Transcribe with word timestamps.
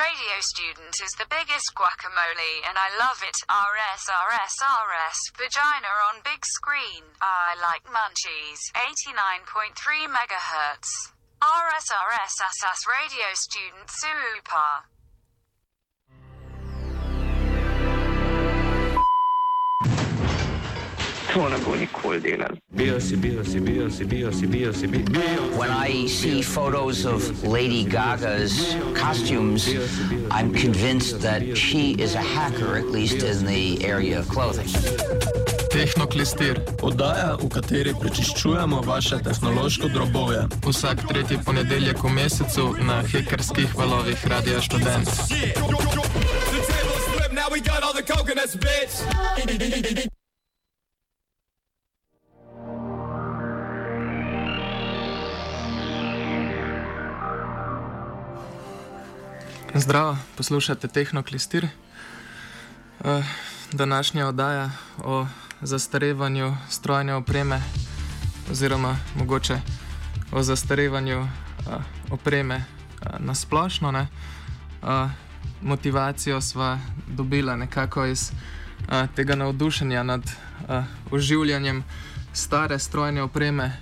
Radio 0.00 0.40
Student 0.40 0.96
is 1.04 1.12
the 1.20 1.28
biggest 1.28 1.76
guacamole, 1.76 2.64
and 2.64 2.80
I 2.80 2.88
love 2.96 3.20
it. 3.20 3.36
RS, 3.52 4.08
RS, 4.08 4.56
RS. 4.64 5.18
Vagina 5.36 5.92
on 6.08 6.24
big 6.24 6.40
screen. 6.40 7.04
I 7.20 7.52
like 7.60 7.84
munchies. 7.84 8.64
89.3 8.72 10.08
megahertz. 10.08 11.12
RS, 11.44 11.92
RS, 11.92 12.80
Radio 12.88 13.28
Student 13.34 13.90
Super. 13.92 14.88
To 21.34 21.48
ne 21.48 21.56
bo 21.64 21.76
nikoli 21.76 22.20
delal. 22.20 22.56
Bio 22.70 23.00
si, 23.00 23.16
bio 23.16 23.44
si, 23.44 23.60
bio 23.60 23.90
si, 23.90 24.04
bio 24.04 24.32
si, 24.32 24.46
bio 24.46 24.72
si, 24.72 24.86
bio. 24.86 25.04
When 25.58 25.70
I 25.70 26.08
see 26.08 26.42
photos 26.42 27.04
of 27.04 27.44
Lady 27.44 27.84
Gaga's 27.84 28.74
costumes, 28.94 29.68
I'm 30.30 30.52
convinced 30.52 31.20
that 31.20 31.56
she 31.56 31.94
is 31.98 32.14
a 32.14 32.22
hacker, 32.22 32.76
at 32.76 32.86
least 32.86 33.22
in 33.22 33.46
the 33.46 33.84
area 33.84 34.18
of 34.18 34.28
clothing. 34.28 34.66
Tehnoklistir, 35.70 36.58
oddaja, 36.82 37.36
v 37.38 37.48
kateri 37.48 37.94
prečiščujemo 37.94 38.82
vaše 38.82 39.22
tehnološko 39.22 39.88
drobove. 39.88 40.48
Vsak 40.66 41.06
tretji 41.08 41.38
ponedeljek 41.46 42.02
v 42.02 42.10
mesecu 42.10 42.74
na 42.82 43.02
hekerskih 43.06 43.76
valovih 43.78 44.26
Radia 44.26 44.60
Student. 44.60 45.06
Now 47.32 47.48
we 47.48 47.60
got 47.60 47.82
all 47.82 47.94
the 47.94 48.02
coconuts, 48.02 48.56
bitch. 48.56 50.10
Zdravo, 59.74 60.16
poslušate 60.36 60.88
Tehnoklistir. 60.88 61.68
Uh, 63.00 63.24
današnja 63.72 64.26
oddaja 64.26 64.70
o 64.98 65.26
zastarevanju 65.60 66.56
strojne 66.68 67.14
opreme, 67.14 67.62
oziroma 68.50 68.96
mogoče 69.14 69.60
o 70.32 70.42
zastarevanju 70.42 71.20
uh, 71.20 71.28
opreme 72.10 72.56
uh, 72.56 73.20
na 73.20 73.34
splošno. 73.34 73.92
Ne? 73.92 74.06
Motivacijo 75.62 76.40
smo 76.40 76.80
dobili 77.06 77.56
nekako 77.56 78.06
iz 78.06 78.32
tega 79.14 79.34
navdušenja 79.34 80.02
nad 80.02 80.22
oživljanjem 81.10 81.84
stare 82.32 82.78
strojne 82.78 83.22
opreme. 83.22 83.76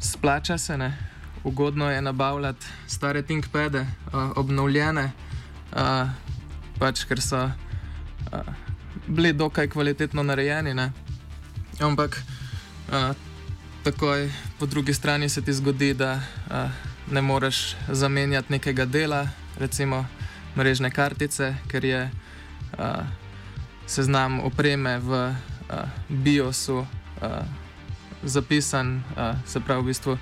Splača 0.00 0.58
se 0.58 0.78
ne 0.78 1.11
ugodno 1.44 1.90
je 1.90 2.02
nabavljati 2.02 2.66
stare 2.86 3.22
ThinkPade, 3.22 3.80
uh, 3.80 4.12
obnovljene, 4.36 5.12
uh, 5.72 6.08
pač 6.78 7.04
ker 7.04 7.20
so 7.20 7.44
uh, 7.44 7.52
bili 9.06 9.32
dokaj 9.32 9.68
kvalitetno 9.68 10.22
narejeni. 10.22 10.74
Ne? 10.74 10.92
Ampak 11.80 12.22
uh, 12.88 13.16
takoj 13.84 14.30
po 14.58 14.66
drugi 14.66 14.94
strani 14.94 15.28
se 15.28 15.42
ti 15.42 15.52
zgodi, 15.52 15.94
da 15.94 16.14
uh, 16.14 16.70
ne 17.10 17.22
moreš 17.22 17.76
zamenjati 17.88 18.52
nekega 18.52 18.84
dela, 18.84 19.28
recimo 19.58 20.06
mrežne 20.56 20.90
kartice, 20.90 21.54
ker 21.68 21.84
je 21.84 22.10
uh, 22.78 23.06
seznam 23.86 24.40
opreme 24.40 24.98
v 24.98 25.10
uh, 25.10 25.88
BIOS-u 26.08 26.78
uh, 26.78 26.86
zapisan, 28.22 29.02
uh, 29.16 29.36
se 29.46 29.60
pravi 29.60 29.82
v 29.82 29.86
bistvu 29.86 30.18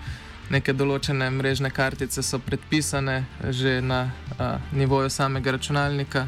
neke 0.50 0.72
določene 0.72 1.30
mrežne 1.30 1.70
kartice 1.70 2.22
so 2.22 2.38
predpisane 2.38 3.24
že 3.50 3.80
na 3.80 4.10
a, 4.38 4.58
nivoju 4.72 5.10
samega 5.10 5.54
računalnika, 5.56 6.26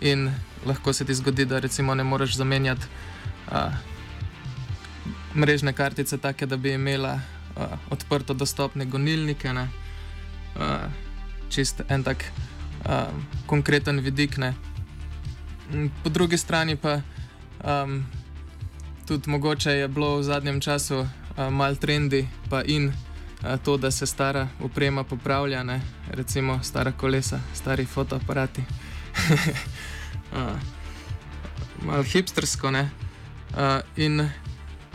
in 0.00 0.30
lahko 0.66 0.92
se 0.92 1.04
ti 1.04 1.14
zgodi, 1.14 1.44
da 1.44 1.58
recimo 1.58 1.94
ne 1.94 2.04
moreš 2.04 2.36
zamenjati 2.36 2.86
a, 3.50 3.70
mrežne 5.34 5.72
kartice 5.72 6.18
take, 6.18 6.46
da 6.46 6.56
bi 6.56 6.72
imela 6.72 7.18
a, 7.56 7.68
odprto 7.90 8.34
dostopne 8.34 8.84
gonilnike. 8.84 9.52
Ne, 9.52 9.68
a, 10.56 10.88
čist 11.50 11.82
en 11.88 12.02
tak 12.02 12.24
a, 12.84 13.06
konkreten 13.46 14.00
vidik. 14.00 14.38
Ne. 14.38 14.54
Po 16.02 16.10
drugi 16.10 16.38
strani 16.38 16.76
pa 16.76 17.00
um, 17.64 18.06
tudi 19.06 19.30
mogoče 19.30 19.70
je 19.70 19.88
bilo 19.88 20.16
v 20.16 20.22
zadnjem 20.22 20.60
času 20.60 20.98
uh, 20.98 21.08
mal 21.50 21.76
trendi, 21.76 22.28
pa 22.50 22.62
in 22.62 22.92
to, 23.64 23.76
da 23.76 23.90
se 23.90 24.06
stara 24.06 24.48
uprema 24.60 25.04
popravlja, 25.04 25.62
ne? 25.62 25.80
recimo 26.10 26.60
stara 26.62 26.92
kolesa, 26.92 27.40
stari 27.54 27.86
fotoaparati. 27.86 28.62
Malo 31.86 32.02
hipstersko. 32.02 32.70
Ne? 32.70 32.90
In 33.96 34.20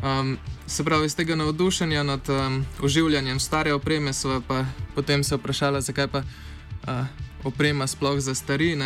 um, 0.03 0.37
se 0.67 0.83
pravi, 0.83 1.05
iz 1.05 1.15
tega 1.15 1.35
navdušenja 1.35 2.03
nad 2.03 2.29
um, 2.29 2.65
oživljanjem 2.81 3.39
stare 3.39 3.73
opreme, 3.73 4.13
so 4.13 4.41
pa 4.47 4.65
potem 4.95 5.23
se 5.23 5.35
vprašali, 5.35 5.81
zakaj 5.81 6.07
pa 6.07 6.17
uh, 6.19 7.05
oprema 7.43 7.87
sploh 7.87 8.19
zastari, 8.19 8.75
uh, 8.75 8.85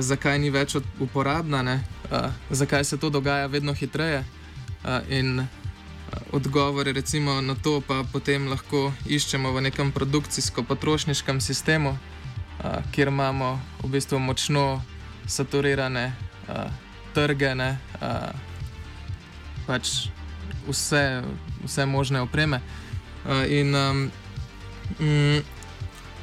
zakaj 0.00 0.38
ni 0.38 0.50
več 0.50 0.76
uporabna, 1.00 1.80
uh, 2.10 2.30
zakaj 2.50 2.84
se 2.84 2.98
to 2.98 3.10
dogaja 3.10 3.46
vedno 3.46 3.74
hitreje. 3.74 4.24
Uh, 4.84 5.00
in 5.08 5.46
odgovore 6.32 6.92
recimo, 6.92 7.40
na 7.40 7.54
to 7.54 7.80
pa 7.80 8.04
potem 8.12 8.48
lahko 8.48 8.92
iščemo 9.06 9.52
v 9.52 9.60
nekem 9.70 9.92
produkcijsko-potrošniškem 9.92 11.40
sistemu, 11.40 11.94
a, 12.62 12.82
kjer 12.92 13.08
imamo 13.08 13.60
v 13.82 13.88
bistvu 13.88 14.18
močno 14.18 14.82
saturirane 15.26 16.12
a, 16.48 16.68
trge, 17.14 17.54
ne, 17.54 17.78
a, 18.00 18.32
pač 19.66 20.10
vse, 20.68 21.22
vse 21.64 21.86
možne 21.86 22.20
opreme. 22.20 22.60
A, 23.24 23.44
in 23.46 23.74
a, 23.74 23.94
m, 25.00 25.42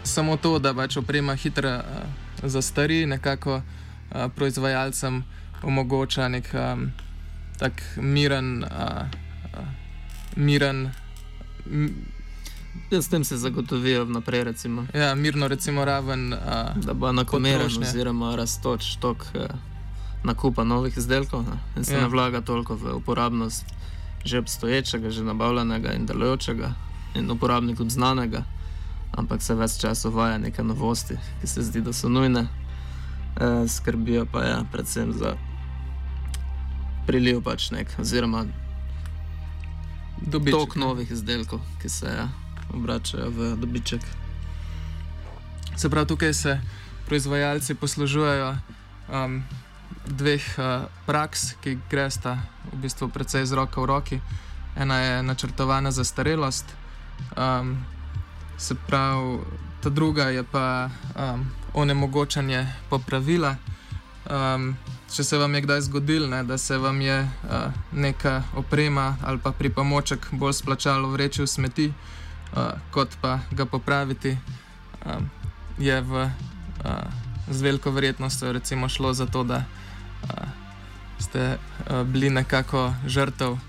samo 0.04 0.38
to, 0.38 0.60
da 0.60 0.74
pač 0.74 0.98
oprema 0.98 1.36
hitro 1.36 1.70
a, 1.70 2.04
zastari, 2.44 3.06
nekako 3.06 3.62
a, 3.62 4.28
proizvajalcem 4.28 5.24
omogoča 5.64 6.28
nek 6.28 6.54
a, 6.54 6.76
tak 7.58 7.82
miren. 7.98 8.64
A, 8.68 9.21
miren. 10.36 10.92
Ja, 12.92 13.02
s 13.02 13.10
tem 13.10 13.24
se 13.24 13.38
zagotovijo 13.38 14.06
vnaprej. 14.06 14.44
Recimo. 14.44 14.86
Ja, 14.94 15.16
mirno, 15.16 15.48
recimo, 15.48 15.86
raven. 15.86 16.34
A, 16.34 16.74
da 16.76 16.94
bo 16.94 17.10
enakomeren, 17.10 17.72
oziroma 17.82 18.36
raztoč 18.36 18.96
tok 19.00 19.26
eh, 19.34 19.48
nakupa 20.24 20.64
novih 20.64 20.98
izdelkov 20.98 21.44
ne? 21.44 21.58
in 21.78 21.86
se 21.86 21.94
ja. 21.94 22.02
ne 22.02 22.08
vlaga 22.08 22.42
toliko 22.42 22.76
v 22.76 22.96
uporabnost 22.96 23.66
že 24.26 24.40
obstoječega, 24.40 25.10
že 25.10 25.24
nabavljenega 25.24 25.94
in 25.94 26.06
delujočega 26.06 26.74
in 27.16 27.32
uporabnikom 27.32 27.90
znanega, 27.90 28.44
ampak 29.12 29.42
se 29.42 29.56
več 29.56 29.80
časa 29.82 30.10
uvaja 30.10 30.38
neke 30.38 30.64
novosti, 30.64 31.18
ki 31.42 31.48
se 31.48 31.62
zdi, 31.62 31.82
da 31.82 31.94
so 31.94 32.10
nujne. 32.10 32.48
E, 33.36 33.68
skrbijo 33.68 34.26
pa 34.32 34.44
ja, 34.44 34.64
predvsem 34.72 35.14
za 35.14 35.36
priliv 37.08 37.42
pač 37.42 37.72
nek, 37.72 37.92
oziroma 38.00 38.46
dobiček. 40.22 40.60
Tok 40.60 40.76
novih 40.76 41.12
izdelkov, 41.12 41.60
ki 41.82 41.90
se 41.90 42.06
ja, 42.06 42.30
obračajo 42.74 43.30
v 43.30 43.56
dobiček. 43.58 44.02
Se 45.76 45.90
pravi, 45.90 46.08
tukaj 46.08 46.34
se 46.34 46.62
proizvajalci 47.06 47.76
poslužujejo 47.76 48.56
um, 49.10 49.44
dveh 50.08 50.44
uh, 50.58 50.88
praks, 51.06 51.54
ki 51.62 51.78
gresta 51.90 52.38
v 52.72 52.82
bistvu 52.86 53.10
precej 53.10 53.46
z 53.46 53.54
roko 53.54 53.82
v 53.82 53.86
roki. 53.86 54.18
Ena 54.76 55.00
je 55.00 55.24
načrtovana 55.24 55.92
za 55.92 56.04
starelost, 56.04 56.66
um, 57.38 57.78
se 58.58 58.76
pravi, 58.76 59.40
ta 59.82 59.90
druga 59.90 60.30
je 60.30 60.44
pa 60.44 60.90
um, 61.16 61.52
onemogočanje 61.74 62.68
popravila. 62.90 63.56
Um, 64.30 64.78
če 65.12 65.24
se 65.24 65.38
vam 65.38 65.56
je 65.56 65.62
kdaj 65.62 65.82
zgodilo, 65.82 66.28
ne, 66.28 66.44
da 66.44 66.58
se 66.58 66.78
vam 66.78 67.02
je 67.02 67.18
uh, 67.22 67.74
neka 67.92 68.44
oprema 68.56 69.18
ali 69.24 69.40
pa 69.44 69.52
pripomoček 69.52 70.28
bolj 70.32 70.54
splačalo 70.54 71.10
vreči 71.10 71.42
v 71.42 71.48
smeti, 71.48 71.88
uh, 71.92 72.72
kot 72.92 73.18
pa 73.22 73.40
ga 73.52 73.66
popraviti, 73.66 74.38
um, 75.06 75.30
je 75.78 76.02
v, 76.02 76.26
uh, 76.86 76.92
z 77.50 77.62
veliko 77.62 77.92
verjetnostjo 77.92 78.52
recimo 78.52 78.90
šlo 78.90 79.14
za 79.14 79.26
to, 79.26 79.44
da 79.44 79.64
uh, 79.64 80.30
ste 81.20 81.58
uh, 81.58 82.04
bili 82.08 82.30
nekako 82.30 82.94
žrtev 83.06 83.52
uh, 83.52 83.60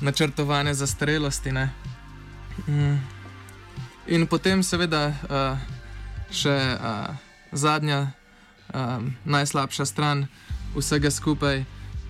načrtovane 0.00 0.74
zastarelosti. 0.74 1.52
Mm. 2.66 2.98
In 4.06 4.26
potem 4.26 4.62
seveda 4.62 5.06
uh, 5.08 5.58
še. 6.30 6.56
Uh, 6.80 7.24
zadnja, 7.54 8.10
um, 8.74 9.14
najslabša 9.24 9.86
stran 9.86 10.26
vsega 10.76 11.10
skupaj, 11.10 11.64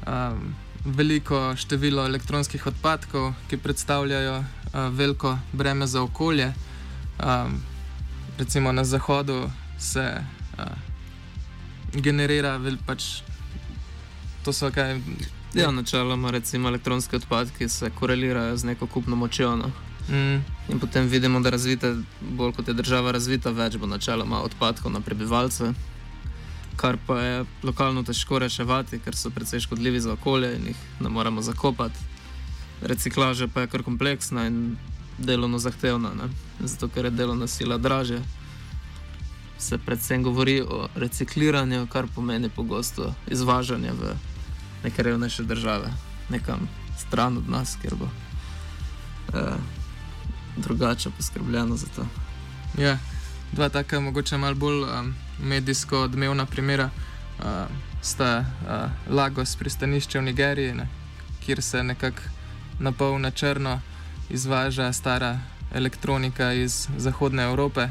um, 0.07 0.55
veliko 0.85 1.57
število 1.57 2.05
elektronskih 2.07 2.67
odpadkov, 2.67 3.33
ki 3.49 3.57
predstavljajo 3.57 4.39
uh, 4.39 4.47
veliko 4.93 5.39
breme 5.53 5.87
za 5.87 6.03
okolje. 6.03 6.53
Um, 7.25 7.63
recimo 8.39 8.73
na 8.73 8.85
zahodu 8.85 9.51
se 9.79 10.21
uh, 10.59 10.65
generira, 11.93 12.57
vel, 12.57 12.77
pač 12.87 13.23
to 14.45 14.53
so 14.53 14.71
kaj. 14.71 15.01
Ja, 15.55 15.71
načeloma 15.71 16.31
recimo 16.31 16.69
elektronske 16.69 17.17
odpadke 17.17 17.69
se 17.69 17.91
korelirajo 17.91 18.57
z 18.57 18.65
neko 18.65 18.87
kupno 18.87 19.17
močjo. 19.17 19.57
No? 19.57 19.71
Mm, 20.09 20.43
In 20.69 20.81
potem 20.81 21.07
vidimo, 21.09 21.41
da 21.41 21.51
razvite, 21.51 21.95
bolj 22.21 22.53
kot 22.53 22.69
je 22.69 22.75
država 22.75 23.13
razvita, 23.13 23.51
več 23.51 23.77
bo 23.77 23.87
načeloma 23.87 24.43
odpadkov 24.43 24.93
na 24.93 25.01
prebivalce, 25.01 25.73
kar 26.77 26.99
pa 27.07 27.21
je 27.21 27.45
lokalno 27.63 28.03
težko 28.03 28.39
reševati, 28.39 28.99
ker 28.99 29.17
so 29.17 29.31
precej 29.31 29.61
škodljivi 29.61 30.01
za 30.01 30.13
okolje 30.13 30.57
in 30.57 30.67
jih 30.67 30.77
ne 31.01 31.09
moremo 31.09 31.43
zakopati. 31.43 31.99
Reciklaža 32.83 33.49
pa 33.55 33.61
je 33.61 33.67
kar 33.67 33.83
kompleksna 33.83 34.47
in 34.47 34.77
delovno 35.19 35.59
zahtevna, 35.59 36.15
ne? 36.15 36.29
zato 36.61 36.89
ker 36.89 37.05
je 37.05 37.11
delovna 37.11 37.47
sila 37.47 37.79
draže. 37.79 38.21
Se 39.59 39.79
predvsem 39.79 40.23
govori 40.23 40.61
o 40.61 40.89
recikliranju, 40.95 41.87
kar 41.87 42.07
pomeni 42.15 42.49
pogosto 42.49 43.15
izvažanje 43.31 43.93
v 43.93 44.17
neke 44.85 45.03
revnejše 45.03 45.43
države, 45.43 45.93
nekam 46.29 46.69
stran 46.99 47.37
od 47.37 47.49
nas, 47.49 47.77
kjer 47.83 47.95
bo. 47.95 48.09
Eh, 49.35 49.57
drugače 50.57 51.11
poskrbljeno 51.11 51.77
za 51.77 51.87
to. 51.97 52.07
ja, 52.83 52.99
dva 53.53 53.69
taka, 53.69 54.01
mogoče 54.01 54.37
malo 54.37 54.55
bolj 54.55 54.83
um, 54.83 55.15
medijsko 55.39 55.99
odmevna 55.99 56.47
primera 56.47 56.91
uh, 57.39 57.45
sta 58.03 58.39
uh, 58.41 59.15
Lagos 59.15 59.57
pristanišče 59.57 60.19
v 60.19 60.23
Nigeriji, 60.23 60.75
ne, 60.75 60.89
kjer 61.47 61.63
se 61.63 61.83
nekako 61.83 62.23
na 62.79 62.93
pol 62.93 63.19
na 63.19 63.31
črno 63.31 63.81
izvaža 64.31 64.93
stara 64.93 65.39
elektronika 65.75 66.53
iz 66.53 66.89
Zahodne 66.97 67.43
Evrope, 67.43 67.89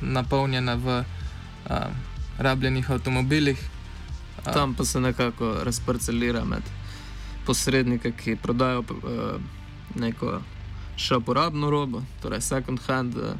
napolnjena 0.00 0.74
v 0.74 0.98
uh, 0.98 1.76
rabljenih 2.38 2.90
avtomobilih. 2.90 3.58
Uh, 4.46 4.52
Tam 4.52 4.74
pa 4.74 4.84
se 4.84 5.00
nekako 5.00 5.56
razparcelira 5.62 6.44
med 6.44 6.62
posrednike, 7.46 8.12
ki 8.12 8.36
prodajo 8.36 8.80
uh, 8.80 9.40
neko 9.94 10.40
še 10.96 11.16
uporabno 11.16 11.70
robo, 11.70 12.02
torej 12.22 12.40
second 12.40 12.80
hand 12.86 13.16
uh, 13.16 13.34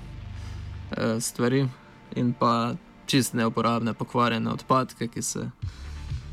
stvari, 1.20 1.68
in 2.16 2.32
pa 2.32 2.74
čist 3.06 3.34
neuporabne, 3.34 3.94
pokvarjene 3.94 4.50
odpadke, 4.50 5.08
ki 5.08 5.22
se 5.22 5.50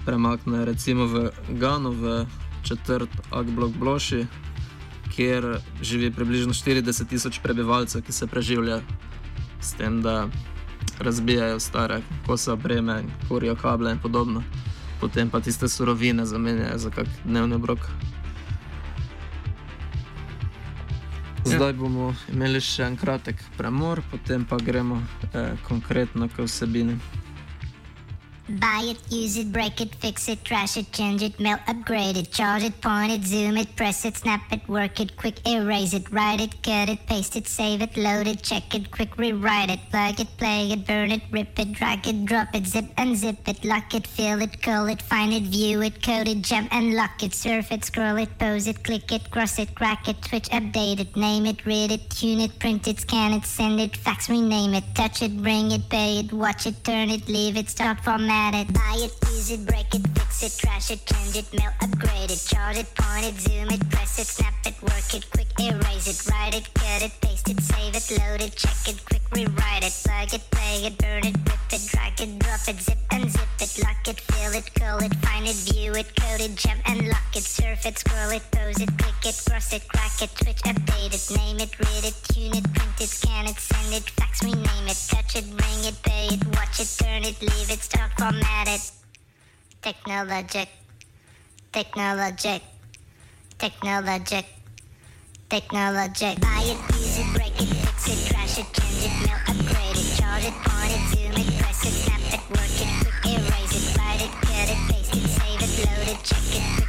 premaknejo 0.06 0.66
recimo 0.66 1.06
v 1.06 1.30
Gano, 1.50 1.92
v 1.92 2.26
četrt 2.64 3.10
Agblok 3.32 3.74
Bloši, 3.78 4.26
kjer 5.16 5.60
živi 5.82 6.12
približno 6.12 6.54
40 6.54 7.08
tisoč 7.08 7.40
prebivalcev, 7.44 8.02
ki 8.02 8.12
se 8.12 8.28
preživljajo 8.28 8.82
s 9.62 9.74
tem, 9.74 10.02
da 10.02 10.28
razbijajo 11.00 11.60
stare 11.60 12.02
kose 12.28 12.52
opreme, 12.52 13.04
kurijo 13.28 13.56
kable 13.56 13.92
in 13.92 14.00
podobno. 14.00 14.44
Potem 15.02 15.30
pa 15.30 15.40
tiste 15.40 15.68
surovine 15.68 16.26
zamenjajo 16.26 16.78
za 16.78 16.90
kak 16.90 17.08
dnevni 17.26 17.56
obrok. 17.56 17.80
Zdaj 21.50 21.74
bomo 21.74 22.12
imeli 22.30 22.62
še 22.62 22.86
en 22.86 22.98
kratek 23.00 23.40
premor, 23.58 24.02
potem 24.12 24.46
pa 24.46 24.58
gremo 24.62 25.00
eh, 25.34 25.56
konkretno 25.68 26.30
k 26.30 26.46
vsebini. 26.46 27.00
Buy 28.58 28.82
it, 28.84 28.98
use 29.14 29.38
it, 29.38 29.52
break 29.52 29.80
it, 29.80 29.94
fix 29.94 30.28
it, 30.28 30.44
trash 30.44 30.76
it, 30.76 30.92
change 30.92 31.22
it, 31.22 31.40
mail, 31.40 31.60
upgrade 31.68 32.18
it, 32.18 32.32
charge 32.32 32.64
it, 32.64 32.82
point 32.82 33.12
it, 33.12 33.24
zoom 33.24 33.58
it, 33.58 33.76
press 33.76 34.06
it, 34.06 34.18
snap 34.18 34.42
it, 34.52 34.68
work 34.68 35.00
it, 35.00 35.16
quick 35.18 35.48
erase 35.48 35.94
it, 35.94 36.12
write 36.12 36.42
it, 36.42 36.64
cut 36.64 36.90
it, 36.90 37.06
paste 37.06 37.36
it, 37.36 37.48
save 37.48 37.84
it, 37.84 37.96
load 37.96 38.26
it, 38.26 38.42
check 38.42 38.74
it, 38.74 38.90
quick 38.90 39.16
rewrite 39.20 39.70
it, 39.70 39.80
plug 39.92 40.20
it, 40.20 40.28
play 40.38 40.72
it, 40.72 40.88
burn 40.88 41.12
it, 41.12 41.22
rip 41.30 41.60
it, 41.60 41.74
drag 41.74 42.08
it, 42.08 42.26
drop 42.26 42.48
it, 42.56 42.66
zip 42.66 42.86
unzip 42.96 43.48
it, 43.48 43.64
lock 43.64 43.94
it, 43.94 44.08
fill 44.08 44.42
it, 44.42 44.60
call 44.64 44.88
it, 44.88 45.04
find 45.04 45.32
it, 45.32 45.44
view 45.44 45.84
it, 45.84 46.02
code 46.02 46.28
it, 46.28 46.42
jump 46.42 46.74
and 46.74 46.96
lock 46.96 47.22
it, 47.22 47.36
surf 47.36 47.72
it, 47.72 47.86
scroll 47.86 48.18
it, 48.18 48.36
pose 48.40 48.66
it, 48.66 48.84
click 48.84 49.12
it, 49.12 49.30
cross 49.30 49.60
it, 49.60 49.76
crack 49.76 50.08
it, 50.08 50.26
switch, 50.26 50.50
update 50.50 51.00
it, 51.00 51.16
name 51.16 51.46
it, 51.46 51.64
read 51.68 51.92
it, 51.92 52.10
tune 52.10 52.40
it, 52.40 52.58
print 52.58 52.88
it, 52.88 53.00
scan 53.00 53.32
it, 53.34 53.46
send 53.46 53.80
it, 53.80 53.96
fax, 53.96 54.28
rename 54.28 54.74
it, 54.74 54.86
touch 54.96 55.22
it, 55.22 55.38
bring 55.44 55.72
it, 55.72 55.88
pay 55.90 56.22
it, 56.22 56.34
watch 56.34 56.66
it, 56.66 56.84
turn 56.84 57.12
it, 57.12 57.28
leave 57.30 57.56
it, 57.56 57.70
start, 57.70 58.00
format 58.04 58.39
it, 58.40 58.74
buy 58.74 58.96
it, 58.96 59.14
use 59.32 59.52
it, 59.52 59.66
break 59.66 59.94
it, 59.94 60.08
fix 60.16 60.44
it, 60.44 60.58
trash 60.58 60.92
it, 60.92 61.06
change 61.06 61.36
it, 61.36 61.48
mail, 61.54 61.72
upgrade 61.82 62.32
it, 62.32 62.42
charge 62.48 62.78
it, 62.78 62.88
point 62.96 63.26
it, 63.26 63.40
zoom 63.40 63.70
it, 63.70 63.90
press 63.90 64.18
it, 64.20 64.28
snap 64.28 64.54
it, 64.66 64.82
work 64.82 65.14
it, 65.14 65.30
quick 65.32 65.52
erase 65.60 66.08
it, 66.08 66.32
write 66.32 66.56
it, 66.56 66.74
cut 66.74 67.02
it, 67.04 67.12
paste 67.22 67.50
it, 67.50 67.60
save 67.60 67.96
it, 67.96 68.08
load 68.18 68.42
it, 68.42 68.56
check 68.56 68.88
it, 68.88 69.04
quick 69.06 69.22
rewrite 69.36 69.84
it, 69.84 69.94
plug 70.06 70.34
it, 70.34 70.42
play 70.52 70.86
it, 70.86 70.98
burn 70.98 71.26
it, 71.26 71.36
rip 71.36 71.74
it, 71.74 71.84
drag 71.92 72.22
it, 72.22 72.40
drop 72.40 72.64
it, 72.68 72.80
zip 72.80 72.98
unzip 73.12 73.52
it, 73.60 73.84
lock 73.84 74.08
it, 74.08 74.20
fill 74.20 74.54
it, 74.54 74.74
call 74.74 75.00
it, 75.04 75.14
find 75.16 75.46
it, 75.46 75.56
view 75.68 75.94
it, 75.94 76.08
code 76.16 76.42
it, 76.42 76.56
jump 76.56 76.80
and 76.86 77.08
lock 77.08 77.36
it, 77.36 77.44
surf 77.44 77.86
it, 77.86 77.98
scroll 78.00 78.32
it, 78.32 78.44
pose 78.52 78.80
it, 78.80 78.90
click 78.98 79.22
it, 79.26 79.36
cross 79.48 79.74
it, 79.74 79.88
crack 79.90 80.22
it, 80.22 80.32
switch, 80.40 80.62
update 80.64 81.14
it, 81.14 81.38
name 81.38 81.60
it, 81.60 81.78
read 81.80 82.06
it, 82.06 82.16
tune 82.32 82.56
it, 82.56 82.64
print 82.74 82.96
it, 83.02 83.10
scan 83.10 83.48
it, 83.48 83.60
send 83.60 83.94
it, 83.94 84.10
fax, 84.18 84.44
rename 84.44 84.88
it, 84.88 85.00
touch 85.10 85.36
it, 85.36 85.46
bring 85.58 85.82
it, 85.84 85.98
pay 86.04 86.28
it, 86.34 86.46
watch 86.56 86.80
it, 86.80 86.90
turn 87.02 87.24
it, 87.24 87.42
leave 87.42 87.70
it, 87.70 87.82
start, 87.84 88.12
Technologic, 89.82 90.70
technologic, 91.72 92.62
technologic, 93.58 94.46
technologic. 95.50 96.40
Buy 96.40 96.62
it, 96.62 96.78
use 96.94 97.18
it, 97.18 97.26
break 97.34 97.60
it, 97.60 97.66
fix 97.66 98.08
it, 98.08 98.30
it, 98.60 98.68
change 98.72 99.06
it, 99.06 99.32
upgrade 99.50 99.98
it, 99.98 100.16
charge 100.16 100.46
it, 100.46 100.54
point 100.62 100.94
it, 100.94 101.02
zoom 101.10 101.42
it, 101.42 101.58
press 101.58 101.82
it, 101.88 101.96
snap 102.06 102.22
it, 102.30 102.42
work 102.54 102.78
it, 102.78 102.90
quick 103.02 103.34
erase 103.34 103.74
it, 103.74 103.98
write 103.98 104.22
it, 104.22 104.32
cut 104.46 104.70
it, 104.70 104.78
paste 104.94 105.16
it, 105.16 105.26
save 105.28 105.62
it, 105.66 105.72
load 105.90 106.08
it, 106.14 106.24
check 106.24 106.46
it, 106.54 106.89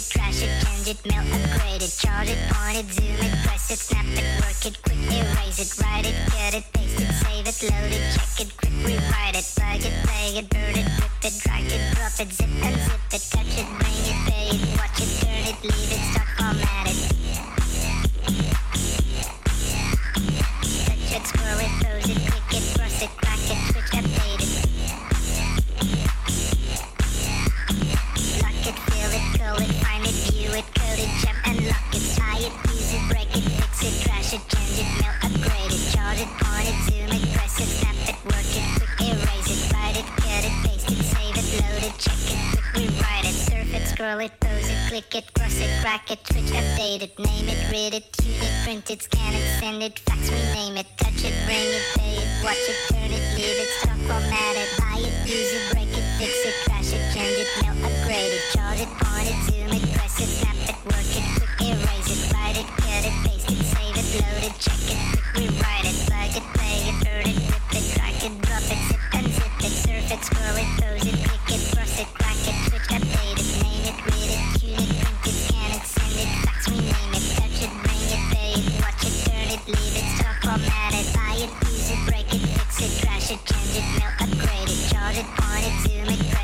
it, 0.00 0.04
fix 0.04 0.42
it, 0.42 0.52
change 0.64 0.88
it, 0.88 1.00
mail, 1.06 1.24
upgrade 1.34 1.82
it, 1.82 1.92
charge 2.00 2.28
it, 2.28 2.38
point 2.48 2.76
it, 2.76 2.88
zoom 2.92 3.20
it, 3.20 3.34
press 3.44 3.70
it, 3.70 3.78
snap 3.78 4.06
it, 4.06 4.24
work 4.40 4.60
it, 4.64 4.82
quick 4.82 5.02
erase 5.12 5.60
it, 5.60 5.70
write 5.82 6.06
it, 6.06 6.16
cut 6.30 6.54
it, 6.54 6.64
paste 6.72 7.00
it, 7.00 7.12
save 7.20 7.46
it, 7.46 7.58
load 7.68 7.92
it, 7.92 8.04
check 8.14 8.40
it, 8.40 8.56
quick 8.56 8.76
rewrite 8.84 9.36
it, 9.36 9.46
plug 9.56 9.84
it, 9.84 9.94
play 10.04 10.38
it, 10.38 10.48
burn 10.48 10.76
it, 10.80 10.88
rip 11.00 11.24
it, 11.24 11.34
drag 11.42 11.66
it, 11.66 11.82
drop 11.96 12.20
it, 12.20 12.32
zip 12.32 12.48
unzip 12.48 12.94
it, 12.94 12.99
click 45.08 45.32
cross 45.34 45.58
it, 45.60 45.70
crack 45.80 46.10
it, 46.10 46.18
switch, 46.26 46.50
update 46.52 47.02
it, 47.02 47.18
name 47.18 47.48
it, 47.48 47.70
read 47.70 47.94
it, 47.94 48.12
tune 48.12 48.32
it, 48.32 48.64
print 48.64 48.90
it, 48.90 49.02
scan 49.02 49.32
it, 49.34 49.60
send 49.60 49.82
it, 49.82 49.98
fax, 50.00 50.28
rename 50.30 50.76
it, 50.76 50.86
touch 50.96 51.24
it, 51.24 51.34
bring 51.46 51.70
it, 51.78 51.84
pay 51.96 52.16
it, 52.18 52.28
watch 52.44 52.64
it, 52.68 52.76
turn 52.92 53.10
it, 53.10 53.24
leave 53.36 53.60
it, 53.64 53.68
stop, 53.80 53.96
format 54.08 54.56
it, 54.56 54.68
buy 54.78 54.98
it, 54.98 55.14
use 55.28 55.52
it, 55.52 55.72
break 55.72 55.88
it, 55.88 56.04
fix 56.18 56.32
it, 56.44 56.54
trash 56.64 56.92
it, 56.92 57.02
change 57.14 57.38
it, 57.38 57.48
mail, 57.62 57.76
upgrade 57.86 58.34
it, 58.34 58.44
charge 58.52 58.80
it, 58.80 58.90
point 59.00 59.28
it, 59.30 59.38
zoom 59.46 59.72
it, 59.72 59.84
press 59.96 60.20
it, 60.20 60.30
snap 60.38 60.58
it, 60.68 60.76
work 60.84 61.10
it, 61.16 61.24
quick 61.38 61.54
erase 61.70 62.10
it, 62.10 62.32
write 62.34 62.58
it, 62.58 62.66
cut 62.82 63.04
it, 63.06 63.14
paste 63.24 63.50
it, 63.50 63.62
save 63.72 63.96
it, 63.96 64.06
load 64.20 64.44
it, 64.44 64.54
check 64.58 64.84
it, 64.90 65.29
it, 83.70 83.82
change 83.82 83.84
it, 83.84 83.98
mail, 83.98 84.10
upgrade 84.20 84.68
it, 84.68 84.90
charge 84.90 85.16
it, 85.18 85.26
point 85.36 85.66
it, 85.66 85.88
zoom 85.88 86.08
it, 86.08 86.39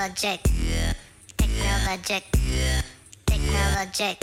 Technologic. 0.00 0.40
Technologic. 1.36 2.24
Technologic. 3.26 4.16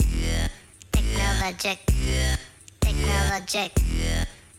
Technologic. 0.90 1.78
Technologic. 2.80 3.72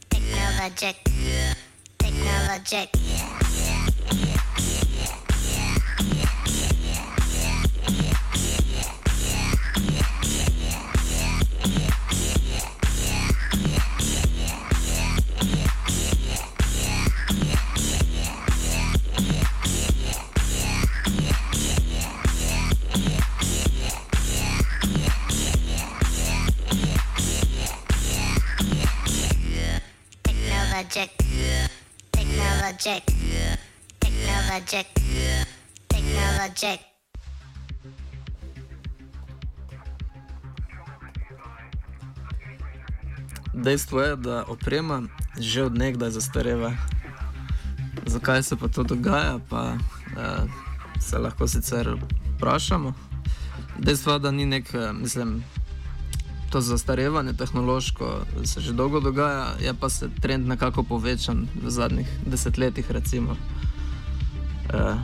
Technologic. 0.10 0.96
Technologic. 2.00 2.99
Technologic. 30.90 31.10
Technologic. 32.12 33.04
Technologic. 34.00 34.88
Technologic. 35.88 36.80
Dejstvo 43.54 44.02
je, 44.02 44.16
da 44.16 44.44
oprema 44.48 45.04
že 45.40 45.64
od 45.64 45.78
nekdaj 45.78 46.10
zastareva. 46.10 46.74
Zakaj 48.06 48.44
se 48.44 48.56
pa 48.56 48.68
to 48.68 48.84
dogaja, 48.84 49.40
pa 49.50 49.74
eh, 50.18 50.50
se 51.00 51.18
lahko 51.18 51.48
sicer 51.48 51.98
vprašamo. 52.36 52.94
Dejstvo 53.78 54.14
je, 54.14 54.20
da 54.20 54.32
ni 54.32 54.46
nek, 54.46 54.74
eh, 54.74 54.94
mislim, 54.94 55.44
to 56.50 56.62
zastarevanje 56.62 57.34
tehnološko 57.34 58.26
se 58.44 58.62
že 58.62 58.74
dolgo 58.74 59.00
dogaja, 59.00 59.54
je 59.62 59.74
pa 59.74 59.90
se 59.90 60.10
trend 60.22 60.48
nekako 60.48 60.84
povečan 60.84 61.48
v 61.64 61.70
zadnjih 61.70 62.08
desetletjih. 62.26 62.92
Recimo. 62.92 63.36
Eh, 64.74 64.96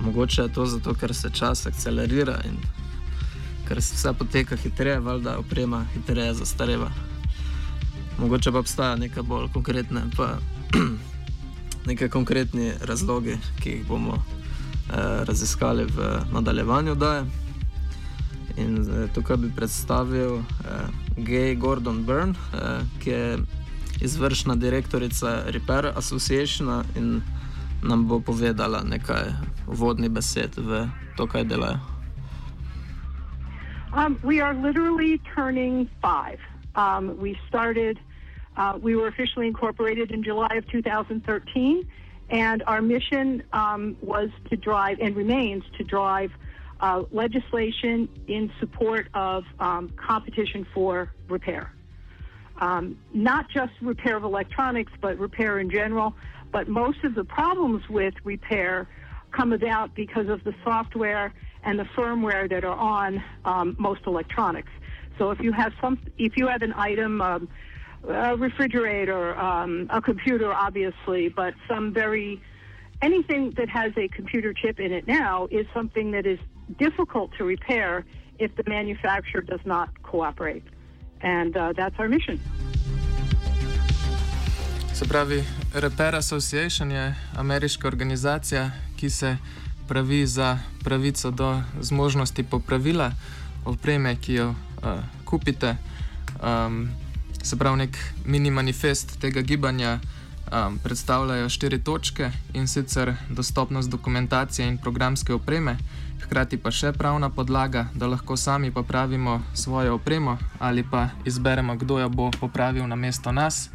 mogoče 0.00 0.42
je 0.42 0.52
to 0.52 0.66
zato, 0.66 0.94
ker 0.94 1.14
se 1.14 1.30
čas 1.30 1.66
akcelerira 1.66 2.40
in 2.44 2.56
ker 3.68 3.82
se 3.82 3.94
vse 3.94 4.12
poteka 4.12 4.56
hitreje, 4.56 5.00
valjda 5.00 5.38
oprema 5.38 5.84
hitreje 5.94 6.34
zastareva. 6.34 6.90
Mogoče 8.18 8.52
pa 8.52 8.58
obstaja 8.58 8.96
neka 8.96 9.22
bolj 9.22 9.48
konkretne, 9.52 10.02
pa 10.16 10.38
neke 11.88 12.08
konkretni 12.08 12.72
razlogi, 12.80 13.38
ki 13.60 13.70
jih 13.70 13.86
bomo 13.86 14.14
eh, 14.14 15.24
raziskali 15.24 15.84
v 15.84 16.20
nadaljevanju. 16.32 16.94
Daje. 16.94 17.47
In 18.58 18.78
eh, 18.82 19.08
tukaj 19.14 19.36
bi 19.36 19.50
predstavil 19.56 20.38
eh, 20.38 20.42
Gay 21.16 21.54
Gordon 21.54 22.02
Byrne, 22.06 22.34
eh, 22.34 22.82
ki 22.98 23.10
je 23.10 23.38
izvršna 24.02 24.54
direktorica 24.54 25.42
Repair 25.46 25.92
Association 25.96 26.84
in 26.96 27.22
nam 27.82 28.08
bo 28.08 28.20
povedala 28.20 28.82
nekaj 28.82 29.30
uvodnih 29.66 30.10
besed 30.10 30.58
v 30.58 30.88
to, 31.16 31.26
kaj 31.26 31.44
delajo. 31.44 31.78
Um, 33.92 34.18
we 34.22 34.40
are 34.40 34.54
literally 34.54 35.20
turning 35.34 35.88
five. 36.02 36.38
Um, 36.74 37.16
we 37.18 37.38
started, 37.48 37.98
uh, 38.56 38.78
we 38.82 38.94
were 38.96 39.08
officially 39.08 39.46
incorporated 39.46 40.10
in 40.10 40.22
July 40.22 40.54
of 40.56 40.66
2013, 40.68 41.88
and 42.30 42.62
our 42.66 42.82
mission 42.82 43.42
um, 43.52 43.96
was 44.02 44.28
to 44.50 44.56
drive 44.56 44.98
and 45.00 45.16
remains 45.16 45.64
to 45.78 45.84
drive 45.84 46.30
uh, 46.80 47.02
legislation 47.10 48.08
in 48.28 48.52
support 48.60 49.08
of 49.14 49.44
um, 49.58 49.90
competition 49.96 50.66
for 50.72 51.12
repair. 51.28 51.72
Um, 52.60 52.98
not 53.12 53.48
just 53.50 53.72
repair 53.80 54.16
of 54.16 54.24
electronics, 54.24 54.92
but 55.00 55.18
repair 55.18 55.60
in 55.60 55.70
general. 55.70 56.14
But 56.50 56.68
most 56.68 57.04
of 57.04 57.14
the 57.14 57.24
problems 57.24 57.88
with 57.88 58.14
repair 58.24 58.88
come 59.30 59.52
about 59.52 59.94
because 59.94 60.28
of 60.28 60.42
the 60.44 60.54
software 60.64 61.32
and 61.62 61.78
the 61.78 61.84
firmware 61.84 62.48
that 62.48 62.64
are 62.64 62.76
on 62.76 63.22
um, 63.44 63.76
most 63.78 64.02
electronics. 64.06 64.70
So 65.18 65.30
if 65.30 65.40
you 65.40 65.52
have 65.52 65.72
some, 65.80 65.98
if 66.16 66.36
you 66.36 66.46
have 66.46 66.62
an 66.62 66.72
item, 66.74 67.20
um, 67.20 67.48
a 68.08 68.36
refrigerator, 68.36 69.36
um, 69.38 69.88
a 69.90 70.00
computer, 70.00 70.52
obviously, 70.52 71.28
but 71.28 71.54
some 71.68 71.92
very 71.92 72.40
anything 73.02 73.52
that 73.52 73.68
has 73.68 73.92
a 73.96 74.08
computer 74.08 74.52
chip 74.52 74.80
in 74.80 74.92
it 74.92 75.06
now 75.06 75.48
is 75.50 75.66
something 75.74 76.12
that 76.12 76.26
is 76.26 76.38
difficult 76.76 77.30
to 77.38 77.44
repair 77.44 78.04
if 78.38 78.54
the 78.56 78.64
manufacturer 78.66 79.42
does 79.42 79.64
not 79.64 79.88
cooperate. 80.02 80.64
And 81.20 81.56
uh, 81.56 81.72
that's 81.72 81.98
our 81.98 82.08
mission. 82.08 82.38
Se 84.92 85.04
pravi, 85.04 85.44
Repair 85.74 86.14
Association 86.14 86.90
je 86.90 87.14
ameriška 87.36 87.88
organizacija, 87.88 88.70
ki 88.96 89.10
se 89.10 89.36
pravi 89.88 90.26
za 90.26 90.58
pravico 90.84 91.30
do 91.30 91.62
zmožnosti 91.80 92.42
popravila 92.42 93.12
opreme, 93.64 94.16
ki 94.16 94.34
jo 94.34 94.48
uh, 94.50 94.54
kupite. 95.24 95.76
Um, 96.42 96.88
se 97.42 97.56
pravi, 97.56 97.76
nek 97.76 97.98
mini 98.24 98.50
manifest 98.50 99.20
tega 99.20 99.40
gibanja 99.40 99.98
um, 100.52 100.78
predstavljajo 100.78 101.48
štiri 101.48 101.78
točke 101.78 102.30
in 102.54 102.68
sicer 102.68 103.14
dostopnost 103.30 103.90
dokumentacije 103.90 104.68
in 104.68 104.78
programske 104.78 105.34
opreme, 105.34 105.76
hkrati 106.28 106.58
pa 106.60 106.68
še 106.68 106.92
pravna 106.92 107.30
podlaga, 107.32 107.86
da 107.96 108.06
lahko 108.06 108.36
sami 108.36 108.68
popravimo 108.70 109.40
svojo 109.56 109.94
opremo 109.96 110.36
ali 110.60 110.84
pa 110.84 111.08
izberemo, 111.24 111.76
kdo 111.80 111.98
jo 111.98 112.08
bo 112.08 112.30
popravil 112.40 112.84
na 112.84 112.96
mesto 112.96 113.32
nas. 113.32 113.70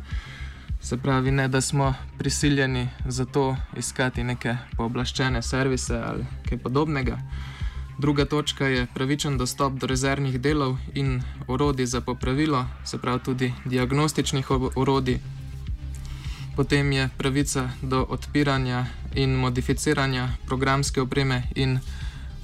Se 0.81 0.98
pravi, 0.98 1.31
ne 1.31 1.48
da 1.48 1.62
smo 1.62 1.93
prisiljeni 2.17 2.89
za 3.05 3.25
to 3.25 3.55
iskati 3.77 4.24
neke 4.24 4.53
pooblaščene 4.77 5.41
servise 5.41 5.98
ali 5.98 6.25
kaj 6.50 6.62
podobnega. 6.62 7.17
Druga 7.98 8.25
točka 8.25 8.67
je 8.67 8.86
pravičen 8.93 9.38
dostop 9.38 9.74
do 9.74 9.89
rezervnih 9.89 10.38
delov 10.41 10.77
in 10.93 11.24
orodij 11.48 11.86
za 11.86 12.01
popravilo, 12.01 12.65
se 12.86 13.01
pravi 13.01 13.24
tudi 13.24 13.53
diagnostičnih 13.65 14.51
orodij. 14.75 15.19
Potem 16.55 16.91
je 16.91 17.10
pravica 17.17 17.69
do 17.81 18.05
odpiranja 18.10 18.86
in 19.15 19.33
modificiranja 19.36 20.29
programske 20.45 21.01
opreme 21.01 21.43
in 21.55 21.79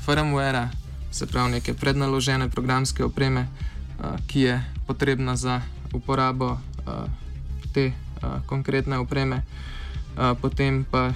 firmware, 0.10 0.70
se 1.12 1.28
pravi 1.28 1.52
neke 1.52 1.74
prednaložene 1.74 2.50
programske 2.50 3.04
opreme, 3.06 3.48
ki 4.28 4.42
je 4.42 4.64
potrebna 4.88 5.36
za 5.36 5.62
uporabo 5.94 6.58
te 7.74 7.92
konkretne 8.46 8.98
opreme, 8.98 9.44
potem 10.42 10.82
pa 10.92 11.14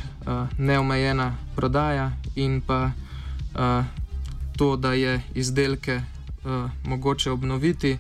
neomejena 0.58 1.34
prodaja 1.56 2.12
in 2.36 2.62
pa 2.62 2.92
to, 4.58 4.76
da 4.78 4.94
je 4.94 5.22
izdelke 5.34 6.02
mogoče 6.86 7.32
obnoviti. 7.32 7.98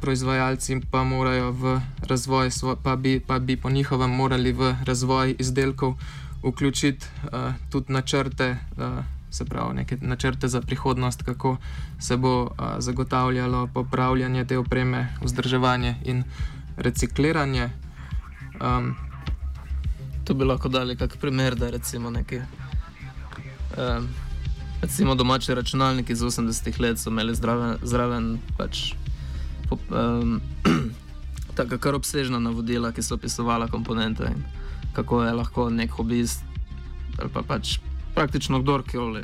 Proizvajalci 0.00 0.80
pa 0.90 1.04
morajo 1.04 1.52
v 1.52 1.80
razvoj, 2.02 2.50
pa 2.82 2.96
bi, 2.96 3.20
pa 3.20 3.38
bi 3.38 3.56
po 3.56 3.70
njihovem 3.70 4.10
morali 4.10 4.52
v 4.52 4.74
razvoj 4.84 5.36
izdelkov 5.38 5.94
vključiti 6.42 7.06
uh, 7.24 7.54
tudi 7.70 7.92
načrte, 7.92 8.56
uh, 8.76 9.21
se 9.32 9.44
pravi, 9.44 9.74
neke 9.74 9.96
načrte 10.00 10.48
za 10.48 10.60
prihodnost, 10.60 11.22
kako 11.22 11.56
se 12.00 12.16
bo 12.16 12.42
uh, 12.42 12.50
zagotavljalo 12.78 13.66
popravljanje 13.74 14.44
te 14.44 14.58
opreme, 14.58 15.08
vzdrževanje 15.22 15.96
in 16.04 16.24
recikliranje. 16.76 17.70
Um, 18.60 18.94
to 20.24 20.34
bi 20.34 20.44
lahko 20.44 20.68
dali 20.68 20.96
kak 20.96 21.16
primer, 21.16 21.54
da 21.54 21.70
recimo 21.70 22.10
neki. 22.10 22.36
Um, 22.36 24.08
recimo 24.82 25.14
domači 25.14 25.54
računalniki 25.54 26.12
iz 26.12 26.20
80-ih 26.20 26.80
let 26.80 26.98
so 26.98 27.10
imeli 27.10 27.34
zraven, 27.34 27.76
zraven 27.82 28.38
pač, 28.58 28.92
po, 29.68 29.78
um, 29.90 30.40
tako 31.56 31.78
kar 31.78 31.94
obsežna 31.94 32.38
navodila, 32.38 32.92
ki 32.92 33.02
so 33.02 33.14
opisovala 33.14 33.68
komponente 33.68 34.28
in 34.36 34.44
kako 34.92 35.22
je 35.24 35.32
lahko 35.32 35.70
nek 35.70 35.90
hobist 35.90 36.44
ali 37.18 37.30
pa 37.32 37.42
pač 37.42 37.78
praktično 38.14 38.60
kdorkoli, 38.60 39.22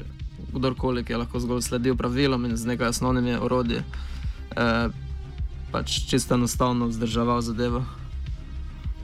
kdorkoli 0.52 1.04
ki 1.04 1.12
je 1.12 1.16
lahko 1.16 1.40
zgolj 1.40 1.62
sledil 1.62 1.97
pravilom 1.97 2.45
in 2.45 2.57
z 2.57 2.66
nekaj 2.66 2.88
osnovnimi 2.88 3.37
orodji, 3.37 3.83
eh, 4.57 4.88
pač 5.73 6.00
čisto 6.09 6.35
enostavno 6.35 6.87
vzdrževal 6.87 7.40
zadevo. 7.40 7.85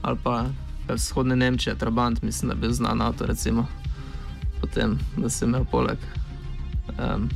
Ali 0.01 0.17
pa 0.23 0.45
vzhodne 0.87 1.35
Nemčije, 1.35 1.75
Trabant, 1.75 2.21
mislim, 2.21 2.49
da 2.49 2.55
je 2.55 2.61
bil 2.61 2.71
znan 2.71 3.01
avto, 3.01 3.25
recimo, 3.25 3.67
potem, 4.61 4.99
da 5.17 5.29
se 5.29 5.45
je 5.45 5.47
imel 5.47 5.65
poleg. 5.71 5.97
Um, 6.99 7.29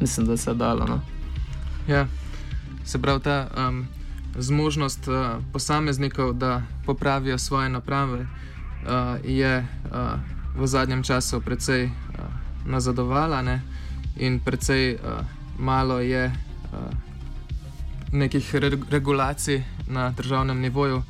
mislim, 0.00 0.26
da 0.26 0.36
se 0.36 0.50
je 0.50 0.54
dalo. 0.54 0.86
No. 0.86 1.00
Ja, 1.88 2.06
se 2.84 2.98
pravi, 3.02 3.20
ta 3.20 3.48
um, 3.68 3.86
zmožnost 4.38 5.08
uh, 5.08 5.44
posameznikov, 5.52 6.32
da 6.32 6.62
popravijo 6.86 7.38
svoje 7.38 7.68
naprave, 7.68 8.20
uh, 8.20 8.28
je 9.24 9.66
uh, 9.84 10.39
v 10.56 10.66
zadnjem 10.66 11.02
času 11.02 11.40
precej 11.40 11.84
uh, 11.86 11.92
nazadovala 12.66 13.42
ne? 13.42 13.62
in 14.16 14.40
precej 14.40 14.94
uh, 14.94 15.24
malo 15.58 16.00
je 16.00 16.26
uh, 16.26 16.78
nekih 18.12 18.54
re 18.54 18.70
regulacij 18.90 19.62
na 19.86 20.10
državnem 20.10 20.60
nivoju 20.60 21.02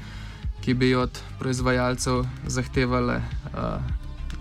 ki 0.61 0.75
bi 0.75 0.95
od 0.95 1.23
proizvajalcev 1.39 2.25
zahtevali, 2.47 3.15
uh, 3.15 3.23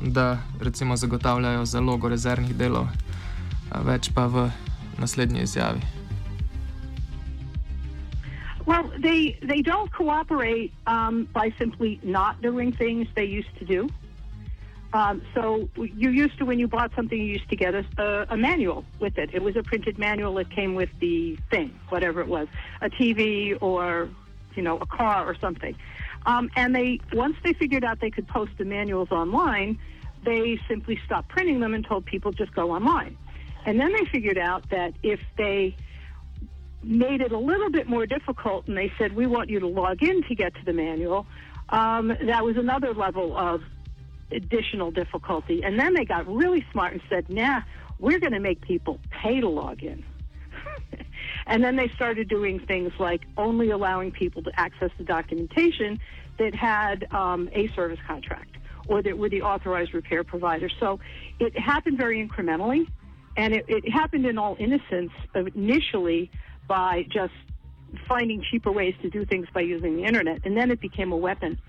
da 0.01 0.37
recimo 0.61 0.95
zagotavljajo 0.95 1.65
zalogo 1.65 2.09
rezervnih 2.09 2.55
delov, 2.55 2.83
uh, 2.83 3.85
več 3.85 4.11
pa 4.13 4.27
v 4.27 4.49
naslednji 4.99 5.41
izjavi. 5.43 5.81
Well, 8.65 8.91
they 9.01 9.39
they 9.41 9.61
don't 9.63 9.89
cooperate 9.97 10.71
um, 10.85 11.27
by 11.33 11.51
simply 11.57 11.99
not 12.03 12.41
doing 12.41 12.75
things 12.77 13.07
they 13.15 13.25
used 13.25 13.55
to 13.59 13.65
do. 13.65 13.89
Um, 14.91 15.21
so 15.35 15.69
you 15.75 16.09
used 16.09 16.37
to, 16.39 16.45
when 16.45 16.57
you 16.57 16.67
bought 16.67 16.91
something, 16.95 17.17
you 17.17 17.25
used 17.25 17.49
to 17.49 17.55
get 17.55 17.75
a, 17.75 17.85
a, 17.97 18.33
a, 18.33 18.37
manual 18.37 18.85
with 18.99 19.19
it. 19.19 19.29
It 19.33 19.43
was 19.43 19.55
a 19.55 19.61
printed 19.61 19.99
manual 19.99 20.33
that 20.35 20.49
came 20.49 20.73
with 20.73 20.89
the 20.99 21.37
thing, 21.51 21.79
whatever 21.89 22.21
it 22.21 22.27
was, 22.27 22.47
a 22.81 22.89
TV 22.89 23.55
or, 23.61 24.09
you 24.55 24.63
know, 24.63 24.77
a 24.77 24.87
car 24.87 25.27
or 25.27 25.35
something. 25.35 25.75
Um, 26.25 26.49
and 26.55 26.73
they 26.73 26.99
once 27.13 27.35
they 27.43 27.53
figured 27.53 27.83
out 27.83 27.99
they 27.99 28.09
could 28.09 28.27
post 28.27 28.51
the 28.57 28.65
manuals 28.65 29.11
online, 29.11 29.77
they 30.25 30.59
simply 30.67 30.99
stopped 31.05 31.29
printing 31.29 31.59
them 31.59 31.75
and 31.75 31.85
told 31.85 32.05
people 32.05 32.31
just 32.31 32.53
go 32.55 32.71
online. 32.71 33.15
And 33.65 33.79
then 33.79 33.93
they 33.93 34.05
figured 34.05 34.39
out 34.39 34.69
that 34.71 34.93
if 35.03 35.19
they 35.37 35.75
made 36.81 37.21
it 37.21 37.31
a 37.31 37.37
little 37.37 37.69
bit 37.69 37.87
more 37.87 38.07
difficult 38.07 38.67
and 38.67 38.75
they 38.75 38.91
said 38.97 39.15
we 39.15 39.27
want 39.27 39.49
you 39.49 39.59
to 39.59 39.67
log 39.67 40.01
in 40.01 40.23
to 40.23 40.35
get 40.35 40.55
to 40.55 40.65
the 40.65 40.73
manual, 40.73 41.27
um, 41.69 42.07
that 42.07 42.43
was 42.43 42.57
another 42.57 42.93
level 42.93 43.37
of 43.37 43.61
additional 44.31 44.91
difficulty. 44.91 45.63
And 45.63 45.79
then 45.79 45.93
they 45.93 46.05
got 46.05 46.27
really 46.27 46.65
smart 46.71 46.93
and 46.93 47.01
said, 47.09 47.29
nah, 47.29 47.61
we're 47.99 48.19
going 48.19 48.33
to 48.33 48.39
make 48.39 48.61
people 48.61 48.99
pay 49.09 49.39
to 49.39 49.49
log 49.49 49.83
in. 49.83 50.03
And 51.47 51.63
then 51.63 51.75
they 51.75 51.89
started 51.95 52.29
doing 52.29 52.59
things 52.59 52.93
like 52.99 53.21
only 53.35 53.71
allowing 53.71 54.11
people 54.11 54.43
to 54.43 54.51
access 54.59 54.91
the 54.97 55.03
documentation 55.03 55.99
that 56.37 56.53
had 56.53 57.11
um, 57.11 57.49
a 57.53 57.67
service 57.69 57.99
contract 58.05 58.55
or 58.87 59.01
that 59.01 59.17
were 59.17 59.29
the 59.29 59.41
authorized 59.41 59.93
repair 59.93 60.23
provider. 60.23 60.69
So 60.79 60.99
it 61.39 61.57
happened 61.57 61.97
very 61.97 62.25
incrementally, 62.25 62.87
and 63.35 63.53
it, 63.53 63.65
it 63.67 63.89
happened 63.89 64.25
in 64.25 64.37
all 64.37 64.55
innocence 64.59 65.11
initially 65.33 66.31
by 66.67 67.05
just 67.09 67.33
finding 68.07 68.43
cheaper 68.43 68.71
ways 68.71 68.95
to 69.01 69.09
do 69.09 69.25
things 69.25 69.47
by 69.53 69.61
using 69.61 69.97
the 69.97 70.03
internet. 70.03 70.45
And 70.45 70.55
then 70.55 70.71
it 70.71 70.79
became 70.79 71.11
a 71.11 71.17
weapon 71.17 71.59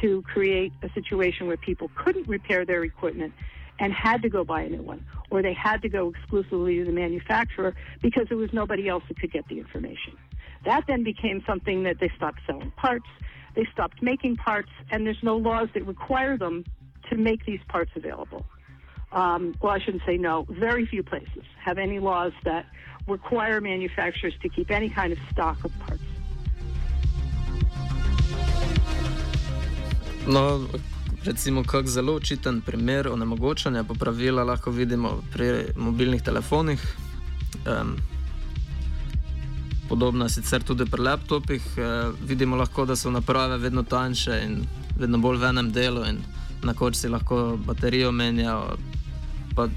to 0.00 0.22
create 0.22 0.72
a 0.82 0.90
situation 0.90 1.46
where 1.46 1.56
people 1.56 1.90
couldn't 1.94 2.28
repair 2.28 2.64
their 2.64 2.84
equipment 2.84 3.32
and 3.78 3.92
had 3.92 4.22
to 4.22 4.28
go 4.28 4.44
buy 4.44 4.62
a 4.62 4.68
new 4.68 4.82
one, 4.82 5.04
or 5.30 5.42
they 5.42 5.52
had 5.52 5.82
to 5.82 5.88
go 5.88 6.10
exclusively 6.10 6.78
to 6.78 6.84
the 6.84 6.92
manufacturer 6.92 7.74
because 8.02 8.26
there 8.28 8.38
was 8.38 8.52
nobody 8.52 8.88
else 8.88 9.02
that 9.08 9.18
could 9.18 9.32
get 9.32 9.46
the 9.48 9.58
information. 9.58 10.16
That 10.64 10.84
then 10.86 11.02
became 11.02 11.42
something 11.46 11.82
that 11.82 11.98
they 12.00 12.10
stopped 12.16 12.40
selling 12.46 12.70
parts, 12.72 13.06
they 13.54 13.66
stopped 13.72 14.02
making 14.02 14.36
parts, 14.36 14.70
and 14.90 15.06
there's 15.06 15.22
no 15.22 15.36
laws 15.36 15.68
that 15.74 15.86
require 15.86 16.36
them 16.36 16.64
to 17.10 17.16
make 17.16 17.44
these 17.44 17.60
parts 17.68 17.90
available. 17.94 18.44
Um, 19.12 19.54
well, 19.60 19.72
I 19.72 19.78
shouldn't 19.78 20.02
say 20.06 20.16
no. 20.16 20.46
Very 20.48 20.86
few 20.86 21.02
places 21.02 21.44
have 21.64 21.78
any 21.78 22.00
laws 22.00 22.32
that 22.44 22.66
require 23.06 23.60
manufacturers 23.60 24.34
to 24.42 24.48
keep 24.48 24.70
any 24.70 24.88
kind 24.88 25.12
of 25.12 25.18
stock 25.30 25.62
of 25.64 25.72
parts. 25.80 26.02
No, 30.26 30.60
Recimo, 31.24 31.64
kako 31.64 31.88
zelo 31.88 32.14
očiten 32.14 32.60
primer 32.60 33.08
onemogočanja 33.08 33.84
popravila 33.84 34.44
lahko 34.44 34.70
vidimo 34.70 35.22
pri 35.32 35.66
mobilnih 35.76 36.22
telefonih. 36.22 36.96
Um, 37.66 37.96
podobno 39.88 40.28
sicer 40.28 40.62
tudi 40.62 40.84
pri 40.84 41.02
laptopih. 41.02 41.62
Uh, 41.76 42.14
vidimo 42.28 42.56
lahko, 42.56 42.84
da 42.84 42.96
so 42.96 43.10
naprave 43.10 43.58
vedno 43.58 43.82
tanjše 43.82 44.40
in 44.44 44.66
vedno 44.98 45.18
bolj 45.18 45.38
v 45.38 45.48
enem 45.48 45.72
delu, 45.72 46.04
in 46.04 46.18
na 46.62 46.74
koncu 46.74 47.00
si 47.00 47.08
lahko 47.08 47.56
baterijo 47.66 48.12
menjajo, 48.12 48.76
pa 49.56 49.68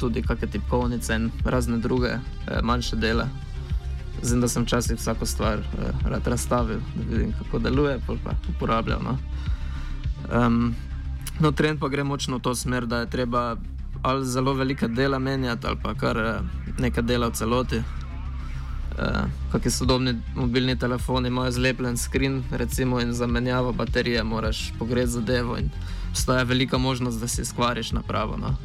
tudi 0.00 0.22
kakšne 0.22 0.50
tipkovnice 0.50 1.14
in 1.14 1.30
razne 1.44 1.78
druge 1.78 2.10
uh, 2.14 2.58
manjše 2.62 2.96
dele. 2.96 3.28
Zdaj, 4.22 4.40
da 4.40 4.48
sem 4.48 4.62
včasih 4.62 4.98
vsako 4.98 5.26
stvar 5.26 5.58
uh, 5.58 6.06
rad 6.10 6.26
razstavil, 6.26 6.82
da 6.96 7.02
vidim, 7.10 7.32
kako 7.38 7.58
deluje, 7.58 8.00
pa 8.06 8.34
uporabljal. 8.56 9.02
No. 9.02 9.18
Um, 10.32 10.74
no, 11.40 11.52
trend 11.52 11.80
pa 11.80 11.88
gre 11.88 12.04
močno 12.04 12.38
v 12.38 12.42
to 12.42 12.54
smer, 12.54 12.86
da 12.86 13.04
je 13.04 13.10
treba 13.10 13.56
ali 14.02 14.26
zelo 14.26 14.54
velike 14.54 14.88
dela 14.88 15.18
menjati, 15.18 15.66
ali 15.66 15.76
pa 15.82 15.94
kar 15.94 16.18
eh, 16.18 16.40
nekaj 16.78 17.02
dela 17.02 17.28
v 17.28 17.32
celoti. 17.32 17.82
Uh, 18.92 19.24
Kakšni 19.52 19.70
sodobni 19.70 20.14
mobilni 20.36 20.78
telefoni 20.78 21.28
imajo 21.28 21.50
zlepljen 21.50 21.96
skrin, 21.96 22.42
recimo, 22.50 23.00
in 23.00 23.12
za 23.12 23.26
menjavo 23.26 23.72
baterije 23.72 24.24
moraš 24.24 24.72
pogreti 24.78 25.10
zadevo. 25.10 25.56
Obstaja 26.10 26.42
velika 26.42 26.78
možnost, 26.78 27.20
da 27.20 27.28
si 27.28 27.44
skvariš 27.44 27.92
napravo. 27.92 28.36
No. 28.36 28.56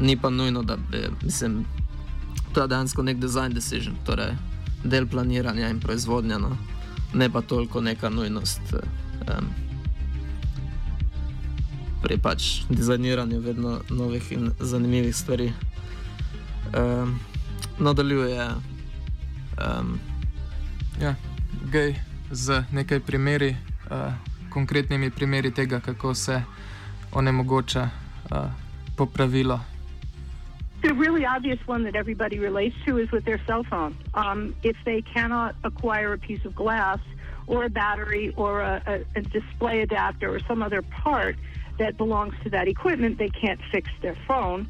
Ni 0.00 0.16
pa 0.16 0.30
nujno, 0.30 0.62
da 0.62 0.76
bi, 0.76 1.08
mislim, 1.22 1.64
to 2.52 2.62
je 2.62 2.68
dejansko 2.68 3.02
nek 3.02 3.18
design 3.18 3.54
decision, 3.54 3.96
torej 4.06 4.36
del 4.84 5.06
planiranja 5.06 5.68
in 5.68 5.80
proizvodnja, 5.80 6.38
no. 6.38 6.56
ne 7.14 7.30
pa 7.30 7.40
toliko 7.40 7.80
neka 7.80 8.10
nujnost. 8.10 8.60
Um, 8.72 9.63
pri 12.04 12.18
pač 12.20 12.68
dizajniranju 12.68 13.40
vedno 13.40 13.80
novih 13.88 14.32
in 14.32 14.50
zanimivih 14.60 15.16
stvari. 15.16 15.52
Um, 16.76 17.20
nadaljuje. 17.78 18.48
Um, 19.56 20.00
ja, 21.00 21.14
gej 21.72 21.94
z 22.30 22.64
nekaj 22.72 23.00
primeri, 23.00 23.56
uh, 23.88 24.12
konkretnimi 24.52 25.10
primeri 25.10 25.50
tega, 25.50 25.80
kako 25.80 26.14
se 26.14 26.42
onemogoča 27.12 27.88
uh, 27.88 28.52
popravilo. 28.96 29.60
The 30.82 30.92
really 30.92 31.24
obvious 31.24 31.58
one 31.66 31.84
that 31.84 31.96
everybody 31.96 32.38
relates 32.38 32.76
to 32.84 32.98
is 32.98 33.08
with 33.12 33.24
their 33.24 33.40
cell 33.46 33.64
phone. 33.64 33.96
Um, 34.12 34.54
if 34.62 34.76
they 34.84 35.00
cannot 35.00 35.54
acquire 35.64 36.12
a 36.12 36.18
piece 36.18 36.44
of 36.44 36.54
glass 36.54 37.00
or 37.46 37.64
a 37.64 37.70
battery 37.70 38.34
or 38.36 38.60
a, 38.60 38.82
a, 38.86 38.94
a 39.16 39.22
display 39.22 39.80
adapter 39.80 40.28
or 40.28 40.40
some 40.40 40.62
other 40.62 40.82
part, 40.82 41.36
that 41.78 41.96
belongs 41.96 42.34
to 42.44 42.50
that 42.50 42.68
equipment, 42.68 43.18
they 43.18 43.30
can't 43.30 43.60
fix 43.72 43.90
their 44.02 44.16
phone. 44.26 44.68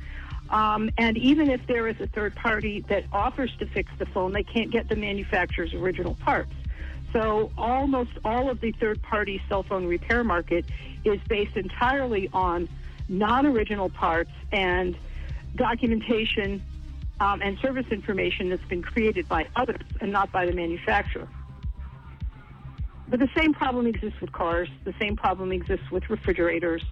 Um, 0.51 0.91
and 0.99 1.17
even 1.17 1.51
if 1.51 1.61
there 1.67 1.89
is 1.89 1.97
a 2.01 2.07
third 2.07 2.35
party 2.37 2.85
that 2.89 3.05
offers 3.13 3.53
to 3.59 3.67
fix 3.67 3.91
the 3.99 4.07
phone, 4.07 4.33
they 4.33 4.45
can't 4.45 4.71
get 4.71 4.89
the 4.89 4.97
manufacturer's 4.97 5.73
original 5.75 6.15
parts. 6.15 6.53
So 7.13 7.53
almost 7.57 8.11
all 8.25 8.51
of 8.51 8.61
the 8.61 8.73
third 8.73 9.01
party 9.03 9.41
cell 9.49 9.63
phone 9.63 9.87
repair 9.87 10.25
market 10.25 10.67
is 11.05 11.21
based 11.29 11.57
entirely 11.57 12.29
on 12.33 12.69
non 13.09 13.47
original 13.47 13.89
parts 13.89 14.33
and 14.53 14.97
documentation 15.57 16.63
um, 17.21 17.41
and 17.43 17.57
service 17.61 17.87
information 17.91 18.51
that's 18.51 18.65
been 18.69 18.83
created 18.83 19.29
by 19.29 19.47
others 19.55 19.87
and 20.01 20.13
not 20.13 20.33
by 20.33 20.45
the 20.45 20.53
manufacturer. 20.53 21.29
But 23.09 23.21
the 23.21 23.29
same 23.37 23.53
problem 23.53 23.87
exists 23.87 24.21
with 24.21 24.33
cars. 24.33 24.69
The 24.85 24.95
same 25.01 25.17
problem 25.17 25.53
exists 25.53 25.91
with 25.93 26.09
refrigerators. 26.09 26.83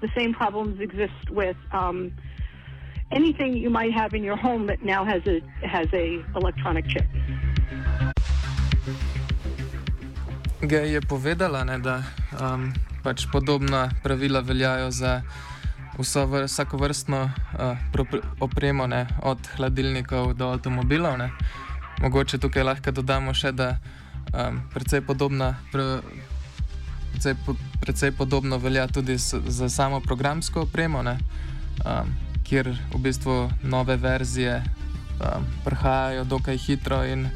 The 0.00 0.10
same 0.16 0.34
problems 0.34 0.80
exist 0.80 1.30
with 1.30 1.56
um, 1.72 2.12
anything 3.10 3.56
you 3.56 3.70
might 3.70 3.92
have 3.92 4.14
in 4.14 4.22
your 4.24 4.36
home 4.36 4.66
that 4.66 4.82
now 4.84 5.04
has 5.04 5.22
a 5.26 5.40
has 5.66 5.86
a 5.92 6.24
electronic 6.36 6.84
chip. 6.88 7.06
Gej 10.62 10.92
je 10.92 11.00
povedala, 11.00 11.64
ne, 11.64 11.78
da 11.78 12.02
um, 12.38 12.70
pač 13.02 13.26
podobna 13.32 13.90
pravila 14.02 14.40
veljajo 14.40 14.90
za 14.90 15.22
vso 15.98 16.26
vr 16.26 16.46
vsako 16.46 16.76
vrstno 16.76 17.30
uh, 17.58 17.76
opremo, 18.40 18.86
ne, 18.86 19.06
od 19.22 19.38
hladilnikov 19.56 20.34
do 20.34 20.48
avtomobilov. 20.54 21.18
Ne. 21.18 21.30
Mogoče 22.02 22.38
tukaj 22.38 22.62
lahko 22.62 22.90
dodamo 22.90 23.34
še, 23.34 23.52
da 23.52 23.76
um, 24.32 24.60
precej, 24.74 25.00
podobna, 25.00 25.56
pre, 25.72 26.00
precej, 27.12 27.34
precej 27.80 28.12
podobno 28.12 28.58
velja 28.58 28.86
tudi 28.86 29.18
s, 29.18 29.34
za 29.46 29.68
samo 29.68 30.00
programsko 30.00 30.62
opremo, 30.62 31.02
ne, 31.02 31.18
um, 31.84 32.14
kjer 32.44 32.76
v 32.94 32.98
bistvu 32.98 33.50
nove 33.62 33.96
verzije 33.96 34.62
um, 35.20 35.46
prihajajo 35.64 36.24
dokaj 36.24 36.56
hitro 36.56 37.04
in 37.04 37.28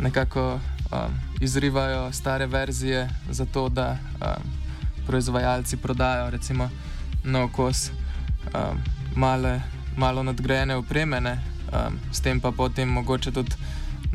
nekako 0.00 0.60
um, 0.92 1.14
izrivajo 1.40 2.12
stare 2.12 2.46
verzije, 2.46 3.08
zato 3.30 3.68
da 3.68 3.98
um, 4.20 4.42
proizvajalci 5.06 5.76
prodajo 5.76 6.30
recimo 6.30 6.70
nov 7.24 7.48
kos 7.52 7.90
um, 7.90 8.78
male, 9.16 9.60
malo 9.96 10.22
nadgrajene 10.22 10.76
opreme, 10.76 11.20
um, 11.20 11.98
s 12.12 12.20
tem 12.20 12.40
pa 12.40 12.52
potem 12.52 12.88
mogoče 12.88 13.32
tudi 13.32 13.56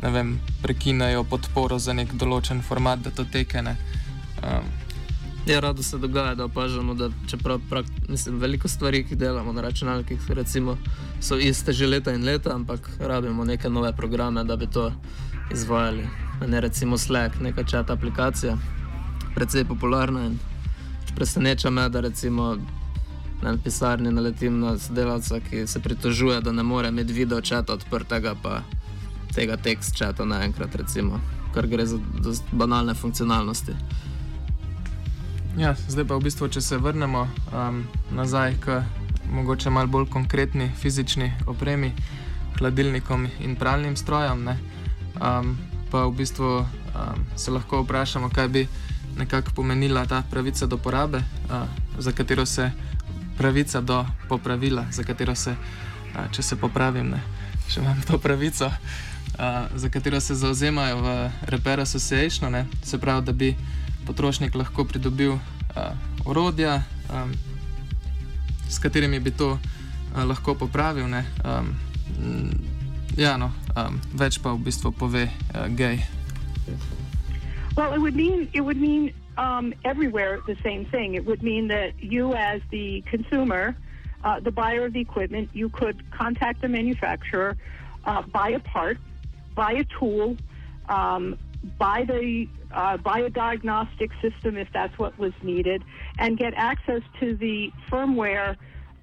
vem, 0.02 0.40
prekinejo 0.62 1.24
podporo 1.24 1.78
za 1.78 1.92
nek 1.92 2.14
določen 2.14 2.62
format, 2.62 3.02
da 3.02 3.10
to 3.10 3.24
tekene. 3.24 3.76
Um, 4.42 4.68
Ja, 5.48 5.60
rado 5.60 5.82
se 5.82 5.96
dogaja, 5.98 6.34
da 6.34 6.44
opažamo, 6.44 6.94
da 6.94 7.08
čeprav 7.26 7.60
mislim, 8.08 8.38
veliko 8.38 8.68
stvari, 8.68 9.04
ki 9.04 9.16
delamo 9.16 9.52
na 9.52 9.62
računalnikih, 9.64 10.20
recimo, 10.28 10.76
so 11.20 11.38
iste 11.38 11.72
že 11.72 11.86
leta 11.86 12.12
in 12.12 12.24
leta, 12.24 12.52
ampak 12.54 12.90
rabimo 13.00 13.44
neke 13.44 13.70
nove 13.70 13.92
programe, 13.96 14.44
da 14.44 14.56
bi 14.56 14.66
to 14.66 14.92
izvajali. 15.52 16.04
Ne 16.46 16.60
recimo 16.60 16.98
Slack, 16.98 17.40
neka 17.40 17.64
čata 17.64 17.92
aplikacija, 17.92 18.58
precej 19.34 19.64
popularna 19.64 20.26
in 20.26 20.38
preseneča 21.16 21.70
me, 21.70 21.88
da 21.88 22.00
recimo 22.00 22.56
na 23.42 23.56
pisarni 23.64 24.12
naletim 24.12 24.60
na 24.60 24.78
sodelavca, 24.78 25.40
ki 25.40 25.66
se 25.66 25.80
pritožuje, 25.80 26.40
da 26.40 26.52
ne 26.52 26.62
more 26.62 26.88
imeti 26.88 27.12
video 27.12 27.40
čata 27.40 27.72
odprtega, 27.72 28.34
pa 28.42 28.60
tega 29.34 29.56
tekst 29.56 29.96
čata 29.96 30.24
naenkrat, 30.24 30.74
recimo, 30.74 31.20
kar 31.54 31.66
gre 31.66 31.86
za 31.86 31.98
banalne 32.52 32.94
funkcionalnosti. 32.94 33.76
Ja, 35.58 35.74
zdaj 35.88 36.06
pa 36.06 36.14
v 36.14 36.28
bistvu, 36.28 36.48
če 36.54 36.60
se 36.62 36.76
vrnemo 36.78 37.26
um, 37.26 37.82
nazaj 38.14 38.54
k 38.62 38.82
mogoče 39.32 39.70
malo 39.70 39.90
bolj 39.90 40.06
konkretni 40.06 40.70
fizični 40.78 41.32
opremi, 41.46 41.92
hladilnikom 42.58 43.26
in 43.40 43.56
pralnim 43.56 43.96
strojem, 43.96 44.44
ne, 44.44 44.54
um, 45.18 45.56
pa 45.90 46.04
v 46.06 46.14
bistvu 46.14 46.62
um, 46.62 47.26
se 47.36 47.50
lahko 47.50 47.82
vprašamo, 47.82 48.30
kaj 48.30 48.48
bi 48.48 48.66
nekako 49.18 49.50
pomenila 49.54 50.06
ta 50.06 50.22
pravica 50.30 50.66
do 50.66 50.78
porabe, 50.78 51.18
uh, 51.50 51.66
za 51.98 52.12
katero 52.12 52.46
se 52.46 52.70
pravica 53.38 53.80
do 53.80 54.04
popravila, 54.28 54.86
za 54.92 55.02
katero 55.02 55.34
se, 55.34 55.50
uh, 55.50 56.30
če 56.30 56.42
se 56.42 56.56
popravim, 56.56 57.10
ne, 57.10 57.22
še 57.68 57.80
imam 57.80 58.02
to 58.06 58.18
pravico, 58.18 58.70
uh, 59.38 59.78
za 59.78 59.88
katero 59.88 60.20
se 60.20 60.34
zauzemajo 60.34 61.00
v 61.02 61.30
Repair 61.42 61.80
Association, 61.80 62.52
ne, 62.52 62.66
se 62.82 62.98
pravi, 62.98 63.26
da 63.26 63.32
bi 63.32 63.54
potrošnik 64.06 64.54
lahko 64.54 64.84
pridobil 64.84 65.32
uh, 65.32 65.40
orodja, 66.24 66.82
um, 67.12 67.32
s 68.68 68.78
katerimi 68.78 69.20
bi 69.20 69.30
to 69.30 69.50
uh, 69.50 70.24
lahko 70.24 70.54
popravil. 70.54 71.04
Um, 71.04 71.76
ja, 73.16 73.36
no, 73.36 73.52
um, 73.76 74.00
več 74.14 74.38
pa 74.42 74.52
v 74.52 74.64
bistvu 74.64 74.92
pove 74.92 75.28
uh, 75.28 75.66
gej. 75.68 76.02
Well, 77.76 77.94
it 77.94 78.00
would 78.00 78.16
mean 78.16 78.48
it 78.52 78.60
would 78.60 78.80
mean 78.80 79.14
um, 79.38 79.72
everywhere 79.84 80.40
the 80.46 80.56
same 80.62 80.84
thing. 80.84 81.14
It 81.14 81.24
would 81.26 81.42
mean 81.42 81.68
that 81.68 81.92
you, 82.02 82.34
as 82.34 82.60
the 82.70 83.02
consumer, 83.06 83.76
uh, 84.24 84.40
the 84.40 84.50
buyer 84.50 84.86
of 84.86 84.92
the 84.92 85.00
equipment, 85.00 85.50
you 85.54 85.68
could 85.68 86.02
contact 86.10 86.60
the 86.60 86.68
manufacturer, 86.68 87.56
uh, 88.04 88.22
buy 88.22 88.50
a 88.50 88.58
part, 88.58 88.98
buy 89.58 89.72
a 89.72 89.84
tool, 89.98 90.36
um, 90.88 91.36
buy 91.78 92.04
the 92.04 92.46
uh, 92.70 92.96
buy 92.98 93.18
a 93.18 93.30
diagnostic 93.30 94.10
system 94.22 94.56
if 94.56 94.68
that's 94.72 94.96
what 94.98 95.18
was 95.18 95.32
needed, 95.42 95.82
and 96.18 96.38
get 96.38 96.54
access 96.54 97.02
to 97.18 97.34
the 97.34 97.72
firmware 97.90 98.56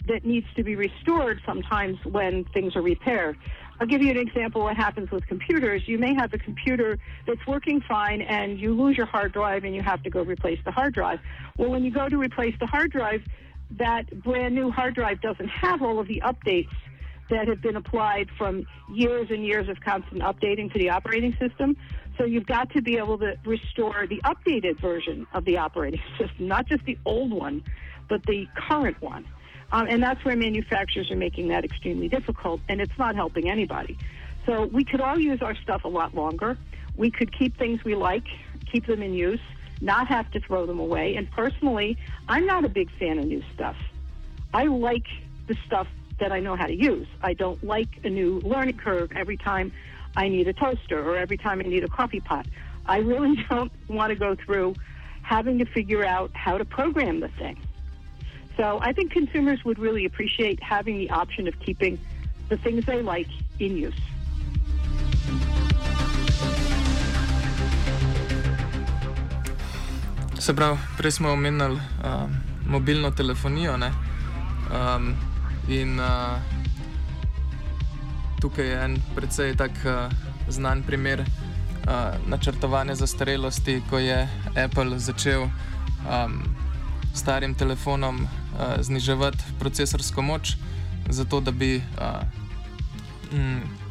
that 0.08 0.24
needs 0.24 0.48
to 0.56 0.64
be 0.64 0.76
restored 0.76 1.42
sometimes 1.46 1.98
when 2.06 2.46
things 2.54 2.76
are 2.78 2.82
repaired. 2.82 3.36
I'll 3.82 3.88
give 3.88 4.02
you 4.02 4.12
an 4.12 4.18
example 4.18 4.62
what 4.62 4.78
happens 4.78 5.12
with 5.12 5.28
computers. 5.28 5.82
You 5.88 5.98
may 5.98 6.14
have 6.14 6.34
a 6.34 6.38
computer 6.38 6.98
that's 7.28 7.46
working 7.46 7.82
fine 7.82 8.22
and 8.22 8.58
you 8.58 8.74
lose 8.74 8.96
your 8.96 9.08
hard 9.08 9.34
drive 9.34 9.66
and 9.66 9.76
you 9.76 9.82
have 9.82 10.02
to 10.04 10.10
go 10.10 10.22
replace 10.22 10.60
the 10.64 10.72
hard 10.72 10.94
drive. 10.94 11.20
Well, 11.58 11.70
when 11.70 11.84
you 11.84 11.92
go 11.92 12.08
to 12.08 12.18
replace 12.18 12.56
the 12.62 12.68
hard 12.68 12.92
drive, 12.92 13.22
that 13.72 14.24
brand 14.24 14.56
new 14.56 14.72
hard 14.72 14.96
drive 14.96 15.20
doesn't 15.20 15.50
have 15.50 15.82
all 15.82 16.00
of 16.00 16.08
the 16.08 16.22
updates 16.24 16.70
that 17.30 17.48
have 17.48 17.62
been 17.62 17.76
applied 17.76 18.30
from 18.38 18.66
years 18.94 19.28
and 19.32 19.46
years 19.46 19.68
of 19.70 19.80
constant 19.82 20.22
updating 20.22 20.72
to 20.74 20.80
the 20.80 20.90
operating 20.90 21.36
system. 21.40 21.76
So 22.18 22.24
you've 22.26 22.46
got 22.46 22.70
to 22.72 22.82
be 22.82 22.98
able 22.98 23.18
to 23.20 23.36
restore 23.46 24.08
the 24.08 24.22
updated 24.24 24.80
version 24.80 25.28
of 25.34 25.46
the 25.46 25.58
operating 25.58 26.02
system, 26.18 26.48
not 26.48 26.68
just 26.68 26.86
the 26.86 26.98
old 27.06 27.32
one, 27.32 27.64
but 28.08 28.24
the 28.26 28.48
current 28.56 29.02
one. 29.02 29.26
Um, 29.72 29.88
and 29.90 30.02
that's 30.02 30.24
where 30.24 30.36
manufacturers 30.36 31.10
are 31.12 31.16
making 31.16 31.48
that 31.50 31.66
extremely 31.66 32.08
difficult, 32.08 32.62
and 32.70 32.80
it's 32.80 32.98
not 32.98 33.16
helping 33.16 33.50
anybody. 33.50 33.98
So 34.46 34.66
we 34.68 34.84
could 34.84 35.02
all 35.02 35.20
use 35.20 35.42
our 35.42 35.56
stuff 35.56 35.86
a 35.86 35.90
lot 35.90 36.14
longer. 36.14 36.58
We 36.96 37.10
could 37.10 37.38
keep 37.38 37.58
things 37.58 37.84
we 37.84 37.96
like, 37.96 38.26
keep 38.72 38.86
them 38.86 39.02
in 39.02 39.14
use, 39.14 39.42
not 39.82 40.08
have 40.08 40.30
to 40.32 40.40
throw 40.40 40.66
them 40.66 40.80
away. 40.80 41.16
And 41.16 41.30
personally, 41.32 41.98
I'm 42.30 42.46
not 42.46 42.64
a 42.64 42.70
big 42.70 42.90
fan 43.00 43.18
of 43.18 43.26
new 43.26 43.44
stuff. 43.54 43.76
I 44.54 44.66
like 44.66 45.08
the 45.48 45.58
stuff 45.66 45.88
that 46.20 46.32
I 46.32 46.40
know 46.40 46.56
how 46.56 46.68
to 46.68 46.76
use. 46.76 47.08
I 47.22 47.34
don't 47.34 47.64
like 47.64 47.90
a 48.04 48.10
new 48.10 48.40
learning 48.44 48.78
curve 48.78 49.12
every 49.16 49.38
time 49.38 49.72
I 50.16 50.30
need 50.30 50.48
a 50.48 50.54
toaster 50.54 51.04
or 51.04 51.18
every 51.18 51.38
time 51.38 51.60
I 51.60 51.64
need 51.64 51.84
a 51.84 51.90
coffee 51.90 52.20
pot. 52.20 52.46
I 52.86 53.00
really 53.00 53.36
don't 53.50 53.72
want 53.88 54.10
to 54.12 54.16
go 54.16 54.36
through 54.36 54.76
having 55.22 55.58
to 55.60 55.66
figure 55.66 56.06
out 56.06 56.32
how 56.34 56.58
to 56.58 56.66
program 56.66 57.20
the 57.20 57.30
thing. 57.30 57.58
So 58.58 58.80
I 58.82 58.94
think 58.94 59.12
consumers 59.12 59.66
would 59.66 59.80
really 59.80 60.06
appreciate 60.06 60.62
having 60.64 60.98
the 60.98 61.10
option 61.10 61.48
of 61.48 61.60
keeping 61.60 62.00
the 62.48 62.58
things 62.58 62.86
they 62.86 63.02
like 63.02 63.28
in 63.60 63.76
use. 63.78 64.02
Se 70.40 70.54
pravi, 70.54 70.78
prej 70.98 71.12
smo 71.12 71.32
omenjali 71.32 71.80
uh, 72.04 72.30
mobilno 72.66 73.12
telefonijo. 73.12 73.74
Um, 73.74 75.16
in 75.68 76.00
uh, 76.00 76.38
tukaj 78.42 78.66
je 78.66 78.84
en 78.86 78.98
precej 79.16 79.56
tak 79.56 79.72
uh, 79.86 80.12
znan 80.50 80.84
primer 80.84 81.20
uh, 81.20 82.18
načrtovanja 82.28 82.96
zastarelosti, 82.96 83.82
ko 83.90 84.00
je 84.00 84.28
Apple 84.66 85.00
začel 85.00 85.42
um, 85.44 86.44
starim 87.14 87.56
telefonom 87.56 88.22
uh, 88.24 88.82
zniževati 88.82 89.44
procesorsko 89.60 90.22
moč, 90.22 90.56
zato 91.10 91.40
da 91.40 91.52
bi. 91.52 91.82
Uh, 91.98 93.38
mm, 93.38 93.86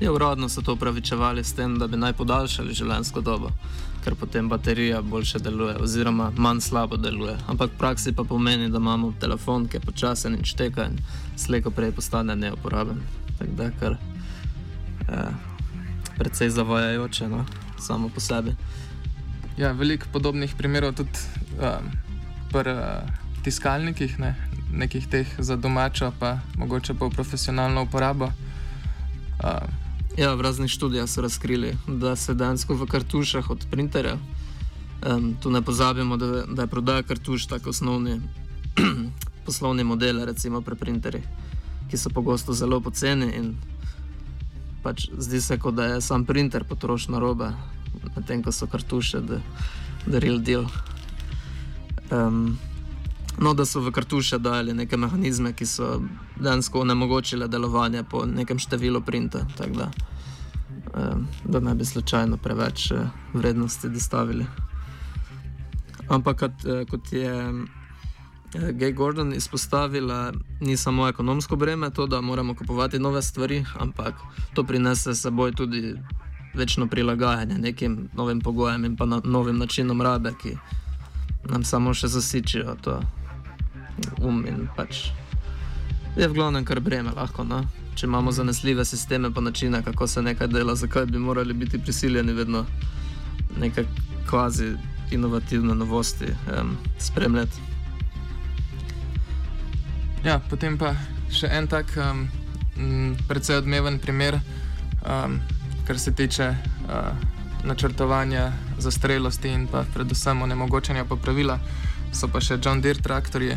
Je 0.00 0.10
uradno 0.10 0.48
so 0.48 0.60
to 0.62 0.72
upravičevali 0.72 1.44
s 1.44 1.54
tem, 1.56 1.78
da 1.78 1.86
bi 1.86 1.96
naj 1.96 2.12
podaljšali 2.12 2.74
življenjsko 2.74 3.20
dobo, 3.20 3.48
ker 4.06 4.14
potem 4.14 4.48
baterija 4.48 5.00
boljše 5.02 5.38
deluje, 5.38 5.74
oziroma 5.82 6.30
manj 6.36 6.60
slabo 6.60 6.96
deluje. 6.96 7.34
Ampak 7.50 7.72
v 7.74 7.78
praksi 7.78 8.12
pa 8.14 8.22
pomeni, 8.24 8.68
da 8.70 8.78
imamo 8.78 9.10
telefon, 9.20 9.64
ki 9.66 9.76
je 9.76 9.80
počasen 9.80 10.36
in 10.38 10.44
šteka 10.46 10.84
in 10.86 11.00
slejko 11.36 11.72
prej 11.74 11.90
postane 11.90 12.36
neuporaben. 12.36 13.00
Tako 13.38 13.50
da 13.58 13.64
je 13.64 13.72
eh, 13.90 15.32
precej 16.18 16.50
zavajajoče, 16.50 17.28
no? 17.28 17.44
samo 17.78 18.08
po 18.08 18.20
sebi. 18.20 18.54
Ja, 19.58 19.72
veliko 19.72 20.06
podobnih 20.12 20.54
primerov 20.54 20.94
tudi 20.94 21.18
um, 21.58 21.90
pri 22.52 22.72
uh, 22.72 23.10
tiskalnikih, 23.42 24.18
ne? 24.18 24.36
nekih 24.72 25.08
teh 25.10 25.26
za 25.38 25.56
domačo, 25.56 26.12
pa 26.18 26.38
mogoče 26.56 26.94
pa 26.94 27.06
v 27.06 27.10
profesionalno 27.10 27.82
uporabo. 27.82 28.30
Uh, 29.42 29.85
ja, 30.16 30.34
v 30.34 30.40
raznih 30.40 30.70
študijah 30.70 31.08
so 31.08 31.22
razkrili, 31.22 31.76
da 31.86 32.16
se 32.16 32.34
dejansko 32.34 32.74
v 32.74 32.86
kartušah 32.86 33.50
od 33.50 33.66
printerja, 33.70 34.16
um, 35.06 35.36
tu 35.42 35.50
ne 35.50 35.62
pozabimo, 35.62 36.16
da, 36.16 36.42
da 36.46 36.62
je 36.62 36.68
prodaja 36.68 37.02
kartuš 37.02 37.46
tako 37.46 37.70
osnovni 37.70 38.20
poslovni 39.46 39.84
model, 39.84 40.24
recimo 40.24 40.60
pri 40.60 40.76
printerjih, 40.76 41.24
ki 41.90 41.98
so 41.98 42.10
pogosto 42.10 42.52
zelo 42.52 42.80
poceni 42.80 43.30
in 43.36 43.54
pač 44.82 45.08
zdi 45.18 45.40
se, 45.40 45.58
kot 45.58 45.74
da 45.74 45.84
je 45.84 46.00
sam 46.00 46.24
printer 46.24 46.64
potrošna 46.64 47.18
roba, 47.18 47.52
medtem 48.16 48.42
ko 48.42 48.52
so 48.52 48.66
kartuše, 48.66 49.20
da 49.20 49.40
je 50.06 50.20
real 50.20 50.38
deal. 50.38 50.66
Um, 52.10 52.58
No, 53.38 53.54
da 53.54 53.64
so 53.64 53.80
v 53.80 53.92
kartuše 53.92 54.38
dali 54.38 54.74
neke 54.74 54.96
mehanizme, 54.96 55.52
ki 55.52 55.66
so 55.66 56.00
dejansko 56.40 56.80
onemogočile 56.80 57.48
delovanje 57.48 58.02
po 58.10 58.24
nekem 58.26 58.58
številu 58.58 59.00
printa, 59.02 59.46
da, 59.58 59.90
eh, 60.94 61.16
da 61.44 61.60
ne 61.60 61.74
bi 61.74 61.84
slučajno 61.84 62.36
preveč 62.36 62.90
eh, 62.90 63.08
vrednosti 63.34 63.88
dostavili. 63.88 64.46
Ampak 66.08 66.38
kot, 66.38 66.64
eh, 66.64 66.84
kot 66.84 67.12
je 67.12 67.34
eh, 68.54 68.72
Gay 68.72 68.94
Gordon 68.94 69.34
izpostavila, 69.34 70.32
ni 70.60 70.76
samo 70.76 71.08
ekonomsko 71.08 71.56
breme, 71.56 71.90
to, 71.90 72.06
da 72.06 72.20
moramo 72.20 72.54
kupovati 72.54 72.98
nove 72.98 73.22
stvari, 73.22 73.64
ampak 73.78 74.14
to 74.54 74.64
prinese 74.64 75.14
s 75.14 75.22
seboj 75.22 75.52
tudi 75.52 75.94
večno 76.54 76.86
prilagajanje 76.86 77.58
nekim 77.58 78.08
novim 78.14 78.40
pogojem 78.40 78.84
in 78.84 78.96
pa 78.96 79.06
na, 79.06 79.20
novim 79.24 79.58
načinom 79.58 80.02
rabe, 80.02 80.32
ki 80.42 80.56
nam 81.50 81.64
samo 81.64 81.94
še 81.94 82.08
zasičijo 82.08 82.76
to 82.82 83.00
um 84.22 84.44
in 84.46 84.68
pač 84.76 85.10
je 86.16 86.28
v 86.28 86.32
glavnem 86.32 86.64
kar 86.64 86.80
breme 86.80 87.12
lahko. 87.16 87.44
No? 87.44 87.62
Če 87.94 88.06
imamo 88.06 88.32
zanesljive 88.32 88.84
sisteme 88.84 89.30
pa 89.34 89.40
načine, 89.40 89.82
kako 89.82 90.06
se 90.06 90.22
nekaj 90.22 90.48
dela, 90.48 90.74
zakaj 90.74 91.06
bi 91.06 91.18
morali 91.18 91.54
biti 91.54 91.78
prisiljeni 91.78 92.32
vedno 92.32 92.66
nekaj 93.60 93.84
kvazi 94.28 94.72
inovativne 95.10 95.74
novosti 95.74 96.26
um, 96.26 96.76
spremljati. 96.98 97.60
Ja, 100.24 100.40
potem 100.50 100.78
pa 100.78 100.94
še 101.30 101.48
en 101.52 101.68
tak 101.70 101.92
um, 101.96 102.26
precej 103.28 103.60
odmeven 103.60 103.98
primer, 104.02 104.40
um, 105.06 105.38
kar 105.86 105.98
se 105.98 106.12
tiče 106.14 106.48
uh, 106.50 107.12
načrtovanja 107.64 108.50
zastrelosti 108.78 109.48
in 109.48 109.68
pa 109.70 109.84
predvsem 109.94 110.42
onemogočanja 110.42 111.04
popravila, 111.04 111.60
so 112.12 112.28
pa 112.28 112.40
še 112.40 112.58
John 112.64 112.82
Deere 112.82 113.02
traktorji. 113.02 113.54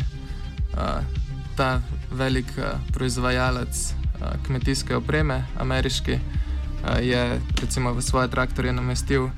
Uh, 0.70 1.29
ta 1.60 1.80
velik 2.10 2.48
uh, 2.56 2.64
proizvajalec 2.92 3.92
uh, 3.92 4.28
kmetijske 4.46 4.96
opreme, 4.96 5.44
ameriški, 5.58 6.14
uh, 6.16 6.96
je 7.04 7.40
recimo 7.60 7.92
v 7.92 8.02
svoje 8.02 8.30
traktorje 8.32 8.72
namestil 8.72 9.28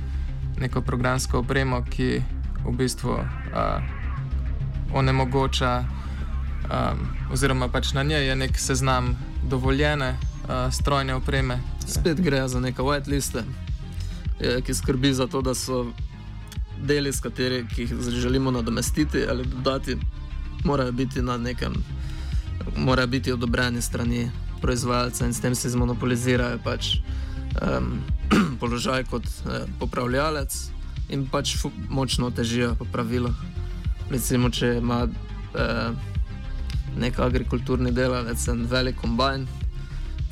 neko 0.59 0.85
programsko 0.87 1.39
opremo, 1.43 1.83
ki 1.91 2.23
v 2.63 2.75
bistvu 2.79 3.11
uh, 3.11 3.25
onemogoča, 4.95 5.83
um, 5.83 7.01
oziroma 7.33 7.67
pač 7.69 7.91
na 7.93 8.03
njej 8.07 8.29
je 8.29 8.37
nek 8.37 8.59
seznam 8.59 9.17
dovoljene 9.43 10.15
uh, 10.15 10.71
strojne 10.71 11.15
opreme. 11.19 11.59
Spet 11.87 12.21
gre 12.23 12.47
za 12.49 12.61
neke 12.61 12.83
whiteliste, 12.83 13.43
ki 14.39 14.75
skrbi 14.75 15.11
za 15.15 15.27
to, 15.27 15.43
da 15.43 15.55
so 15.55 15.89
deli, 16.79 17.11
kateri, 17.23 17.65
ki 17.75 17.83
jih 17.83 17.95
želimo 18.15 18.51
nadomestiti 18.51 19.27
ali 19.27 19.43
dodati, 19.47 19.99
morajo 20.65 20.93
biti 20.93 21.23
na 21.23 21.37
nekem, 21.37 21.75
morajo 22.77 23.07
biti 23.07 23.33
odobreni 23.33 23.83
strani 23.83 24.31
proizvajalca 24.61 25.27
in 25.27 25.35
s 25.35 25.41
tem 25.41 25.55
se 25.55 25.71
zmonopolizirajo. 25.71 26.59
Pač, 26.65 26.97
um, 27.61 28.01
položaj 28.61 29.05
kot 29.11 29.27
eh, 29.27 29.67
popravljalec 29.79 30.55
in 31.09 31.27
pač 31.27 31.57
močno 31.89 32.31
težijo 32.31 32.75
popravilo. 32.79 33.35
Recimo, 34.11 34.51
če 34.51 34.77
ima 34.79 35.07
eh, 35.07 35.91
nek 36.97 37.19
agrikulturni 37.19 37.93
delavec 37.93 38.49
en 38.49 38.67
velik 38.71 38.97
kombajn, 39.01 39.47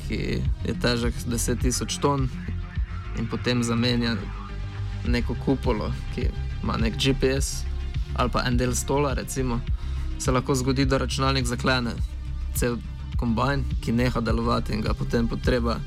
ki 0.07 0.21
je 0.67 0.75
težek 0.81 1.17
10.000 1.27 1.99
ton 2.01 2.29
in 3.19 3.27
potem 3.27 3.63
zamenja 3.63 4.15
neko 5.07 5.35
kupolo, 5.45 5.91
ki 6.15 6.29
ima 6.63 6.77
nek 6.77 6.97
GPS 6.97 7.65
ali 8.15 8.29
pa 8.29 8.43
en 8.45 8.57
del 8.57 8.75
stola, 8.75 9.13
recimo, 9.13 9.61
se 10.19 10.31
lahko 10.31 10.55
zgodi, 10.55 10.85
da 10.85 10.97
računalnik 10.97 11.45
zaklene 11.47 11.93
cel 12.55 12.77
kombajn, 13.19 13.63
ki 13.81 13.91
neha 13.91 14.21
delovati 14.21 14.73
in 14.73 14.81
ga 14.81 14.93
potem 14.97 15.27
potreba 15.27 15.79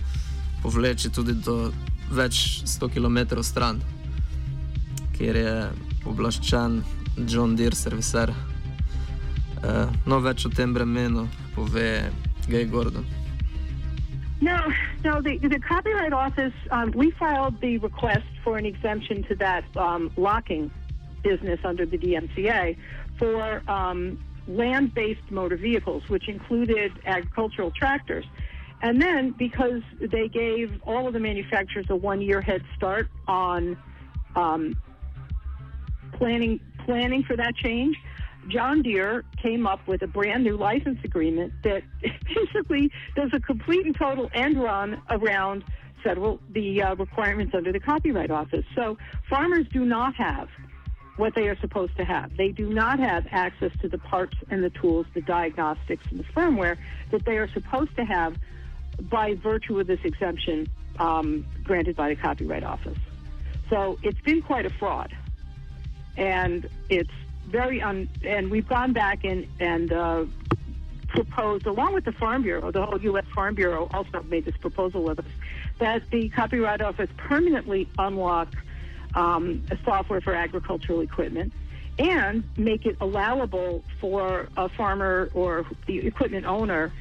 povleči 0.62 1.10
tudi 1.12 1.34
do 1.44 1.72
več 2.10 2.62
100 2.64 2.88
km 2.94 3.42
stran, 3.42 3.80
kjer 5.16 5.36
je 5.36 5.56
oblaščen 6.06 6.82
John 7.26 7.56
Deere 7.56 7.76
serviser. 7.76 8.32
Uh, 9.64 9.88
no, 10.06 10.20
več 10.20 10.44
o 10.46 10.50
tem 10.52 10.74
bremenu 10.74 11.26
pove 11.54 12.10
Gay 12.48 12.66
Gordon. 12.68 13.04
No, 14.44 14.58
no. 15.04 15.22
The, 15.22 15.38
the 15.38 15.58
Copyright 15.58 16.12
Office, 16.12 16.52
um, 16.70 16.92
we 16.94 17.10
filed 17.12 17.60
the 17.60 17.78
request 17.78 18.26
for 18.42 18.58
an 18.58 18.66
exemption 18.66 19.22
to 19.24 19.34
that 19.36 19.64
um, 19.76 20.10
locking 20.16 20.70
business 21.22 21.60
under 21.64 21.86
the 21.86 21.96
DMCA 21.96 22.76
for 23.18 23.62
um, 23.70 24.18
land-based 24.46 25.30
motor 25.30 25.56
vehicles, 25.56 26.02
which 26.08 26.28
included 26.28 26.92
agricultural 27.06 27.70
tractors. 27.70 28.24
And 28.82 29.00
then 29.00 29.34
because 29.38 29.82
they 30.00 30.28
gave 30.28 30.70
all 30.84 31.06
of 31.06 31.14
the 31.14 31.20
manufacturers 31.20 31.86
a 31.88 31.96
one 31.96 32.20
year 32.20 32.40
head 32.40 32.62
start 32.76 33.08
on 33.26 33.76
um, 34.36 34.76
planning 36.12 36.60
planning 36.84 37.22
for 37.22 37.36
that 37.36 37.56
change, 37.56 37.96
John 38.48 38.82
Deere 38.82 39.24
came 39.42 39.66
up 39.66 39.86
with 39.86 40.02
a 40.02 40.06
brand 40.06 40.44
new 40.44 40.56
license 40.56 40.98
agreement 41.02 41.52
that 41.62 41.82
basically 42.34 42.90
does 43.16 43.30
a 43.32 43.40
complete 43.40 43.86
and 43.86 43.96
total 43.96 44.30
end 44.34 44.62
run 44.62 45.00
around 45.10 45.64
federal 46.02 46.38
the 46.52 46.82
uh, 46.82 46.94
requirements 46.96 47.54
under 47.56 47.72
the 47.72 47.80
Copyright 47.80 48.30
Office. 48.30 48.64
So 48.74 48.98
farmers 49.30 49.66
do 49.72 49.84
not 49.84 50.14
have 50.16 50.48
what 51.16 51.34
they 51.34 51.48
are 51.48 51.56
supposed 51.60 51.96
to 51.96 52.04
have. 52.04 52.36
They 52.36 52.48
do 52.48 52.72
not 52.72 52.98
have 52.98 53.26
access 53.30 53.70
to 53.80 53.88
the 53.88 53.98
parts 53.98 54.36
and 54.50 54.64
the 54.64 54.70
tools, 54.70 55.06
the 55.14 55.20
diagnostics 55.20 56.04
and 56.10 56.18
the 56.18 56.24
firmware 56.24 56.76
that 57.10 57.24
they 57.24 57.38
are 57.38 57.48
supposed 57.48 57.94
to 57.96 58.04
have 58.04 58.36
by 59.00 59.34
virtue 59.34 59.78
of 59.78 59.86
this 59.86 60.00
exemption 60.04 60.68
um, 60.98 61.46
granted 61.62 61.96
by 61.96 62.08
the 62.08 62.16
Copyright 62.16 62.64
Office. 62.64 62.98
So 63.70 63.98
it's 64.02 64.20
been 64.20 64.42
quite 64.42 64.66
a 64.66 64.70
fraud, 64.70 65.16
and 66.16 66.68
it's 66.88 67.10
very 67.46 67.80
un. 67.80 68.08
And 68.24 68.50
we've 68.50 68.68
gone 68.68 68.92
back 68.92 69.24
and 69.24 69.46
and 69.58 69.92
uh, 69.92 70.24
proposed, 71.08 71.66
along 71.66 71.94
with 71.94 72.04
the 72.04 72.12
Farm 72.12 72.42
Bureau, 72.42 72.70
the 72.70 72.84
whole 72.84 73.00
U.S. 73.00 73.24
Farm 73.34 73.54
Bureau 73.54 73.88
also 73.92 74.22
made 74.24 74.44
this 74.44 74.56
proposal 74.56 75.02
with 75.02 75.20
us, 75.20 75.26
that 75.78 76.02
the 76.10 76.28
Copyright 76.28 76.82
Office 76.82 77.10
permanently 77.16 77.88
unlock 77.98 78.48
um, 79.14 79.64
software 79.84 80.20
for 80.20 80.34
agricultural 80.34 81.00
equipment 81.00 81.52
and 81.98 82.42
make 82.56 82.86
it 82.86 82.96
allowable 83.00 83.84
for 84.00 84.48
a 84.56 84.68
farmer 84.68 85.30
or 85.34 85.64
the 85.86 86.04
equipment 86.06 86.44
owner 86.44 86.92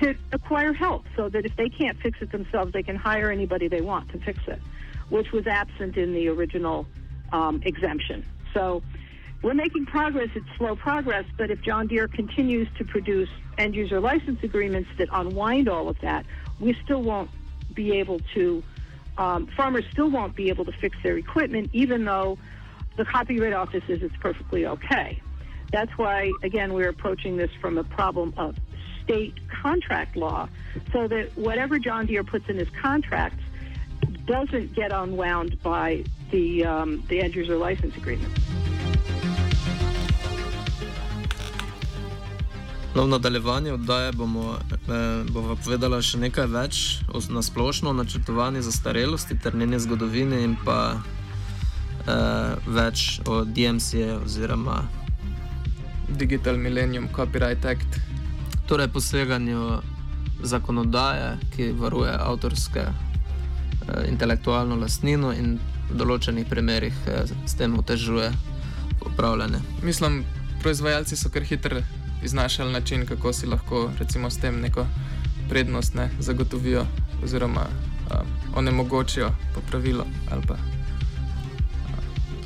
to 0.00 0.14
acquire 0.32 0.72
help 0.72 1.04
so 1.16 1.28
that 1.28 1.46
if 1.46 1.56
they 1.56 1.68
can't 1.68 1.98
fix 2.00 2.18
it 2.20 2.30
themselves, 2.32 2.72
they 2.72 2.82
can 2.82 2.96
hire 2.96 3.30
anybody 3.30 3.68
they 3.68 3.80
want 3.80 4.10
to 4.10 4.18
fix 4.18 4.38
it, 4.46 4.60
which 5.08 5.32
was 5.32 5.46
absent 5.46 5.96
in 5.96 6.12
the 6.12 6.28
original 6.28 6.86
um, 7.32 7.62
exemption. 7.64 8.24
So 8.52 8.82
we're 9.42 9.54
making 9.54 9.86
progress. 9.86 10.28
It's 10.34 10.46
slow 10.56 10.76
progress, 10.76 11.24
but 11.36 11.50
if 11.50 11.62
John 11.62 11.86
Deere 11.86 12.08
continues 12.08 12.68
to 12.78 12.84
produce 12.84 13.28
end 13.58 13.74
user 13.74 14.00
license 14.00 14.42
agreements 14.42 14.88
that 14.98 15.08
unwind 15.12 15.68
all 15.68 15.88
of 15.88 15.98
that, 16.00 16.24
we 16.60 16.76
still 16.84 17.02
won't 17.02 17.30
be 17.74 17.98
able 17.98 18.20
to, 18.34 18.62
um, 19.18 19.46
farmers 19.56 19.84
still 19.90 20.10
won't 20.10 20.34
be 20.34 20.48
able 20.48 20.64
to 20.64 20.72
fix 20.72 20.96
their 21.02 21.16
equipment, 21.16 21.70
even 21.72 22.04
though 22.04 22.38
the 22.96 23.04
Copyright 23.04 23.52
Office 23.52 23.82
says 23.86 24.00
it's 24.02 24.16
perfectly 24.16 24.66
okay. 24.66 25.20
That's 25.70 25.90
why, 25.96 26.30
again, 26.42 26.74
we're 26.74 26.88
approaching 26.88 27.36
this 27.36 27.50
from 27.60 27.78
a 27.78 27.84
problem 27.84 28.34
of 28.36 28.56
state 29.02 29.34
contract 29.62 30.16
law 30.16 30.48
so 30.92 31.08
that 31.08 31.36
whatever 31.36 31.78
John 31.78 32.06
Deere 32.06 32.24
puts 32.24 32.48
in 32.48 32.56
his 32.56 32.68
contracts 32.80 33.42
doesn't 34.26 34.74
get 34.74 34.92
unwound 34.92 35.60
by 35.62 36.04
the, 36.30 36.64
um, 36.64 37.04
the 37.08 37.20
end 37.20 37.34
user 37.34 37.56
license 37.56 37.96
agreement. 37.96 38.32
No, 42.94 43.04
v 43.04 43.08
nadaljevanju 43.08 43.74
oddaje 43.74 44.12
bomo 44.12 44.56
eh, 44.70 45.24
bova 45.32 45.56
povedala 45.56 46.02
še 46.04 46.18
nekaj 46.20 46.46
več 46.52 46.80
o 47.08 47.22
nasplošno 47.32 47.92
načrtovanju 47.96 48.60
zastarelosti 48.62 49.38
ter 49.40 49.56
njeni 49.56 49.80
zgodovini 49.80 50.42
in 50.44 50.56
pa 50.64 51.00
eh, 52.04 52.68
več 52.68 53.20
o 53.24 53.44
DMC 53.44 54.20
oziroma 54.24 54.82
Digital 56.08 56.60
Millennium 56.60 57.08
Copyright 57.16 57.64
Act, 57.64 57.96
torej 58.68 58.88
poseganju 58.92 59.80
zakonodaje, 60.42 61.38
ki 61.56 61.72
varuje 61.72 62.12
avtorske 62.12 62.84
eh, 62.84 64.04
intelektualno 64.08 64.76
lastnino 64.76 65.32
in 65.32 65.56
v 65.88 65.96
določenih 65.96 66.44
primerjih 66.44 67.00
eh, 67.08 67.24
s 67.46 67.56
tem 67.56 67.72
otežuje 67.78 68.28
upravljanje. 69.06 69.64
Mislim, 69.82 70.22
proizvajalci 70.60 71.16
so 71.16 71.32
kar 71.32 71.48
hitro 71.48 71.80
iznašali 72.22 72.72
način, 72.72 73.06
kako 73.06 73.32
si 73.32 73.46
lahko 73.46 73.90
recimo 73.98 74.30
s 74.30 74.38
tem 74.38 74.60
neko 74.60 74.86
prednost 75.48 75.94
ne, 75.94 76.10
zagotovijo 76.18 76.86
oziroma 77.24 77.60
uh, 77.60 78.16
onemogočijo 78.54 79.30
popravilo 79.54 80.06
ali 80.30 80.42
pa 80.48 80.54
uh, 80.54 80.60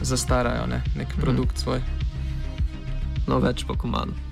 zastarajo 0.00 0.66
ne, 0.66 0.82
nek 0.96 1.08
mhm. 1.08 1.20
produkt 1.20 1.56
mm. 1.56 1.60
svoj. 1.60 1.80
No, 3.26 3.38
več 3.38 3.64
po 3.66 3.74
komandu. 3.74 4.25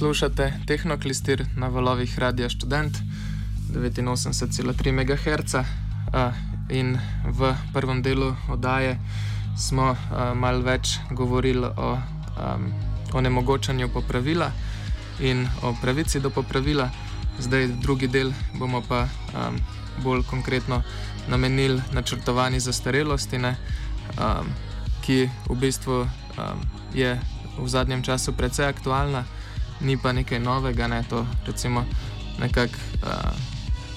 Poslušate 0.00 0.64
Tehnoklistir 0.66 1.44
na 1.56 1.68
valovih 1.68 2.18
Radia 2.18 2.48
Student 2.48 2.96
89,3 3.68 4.92
MHz 4.96 5.54
uh, 5.54 6.32
in 6.72 6.96
v 7.28 7.52
prvem 7.72 8.00
delu 8.02 8.32
oddaje 8.48 8.96
smo 9.60 9.92
uh, 9.92 9.98
malo 10.32 10.64
več 10.64 10.96
govorili 11.10 11.66
o 11.76 11.90
um, 11.92 12.72
onemogočanju 13.12 13.92
popravila 13.92 14.48
in 15.20 15.44
o 15.62 15.76
pravici 15.82 16.20
do 16.20 16.30
popravila. 16.30 16.88
Zdaj, 17.38 17.66
drugi 17.84 18.08
del 18.08 18.32
bomo 18.56 18.80
pa 18.80 19.04
um, 19.04 19.60
bolj 20.00 20.24
konkretno 20.24 20.80
namenili 21.28 21.82
načrtovani 21.92 22.60
zastarelosti, 22.60 23.38
ne, 23.38 23.52
um, 24.16 24.48
ki 25.04 25.28
v 25.48 25.58
bistvu 25.60 26.00
um, 26.00 26.08
je 26.94 27.20
v 27.58 27.68
zadnjem 27.68 28.02
času 28.02 28.32
precej 28.32 28.64
aktualna, 28.64 29.24
ni 29.80 29.96
pa 29.96 30.12
nekaj 30.12 30.40
novega. 30.40 30.88
Ne, 30.88 31.02
to, 31.08 31.26
recimo, 31.46 31.84
nekak, 32.38 32.70
uh, 33.02 33.32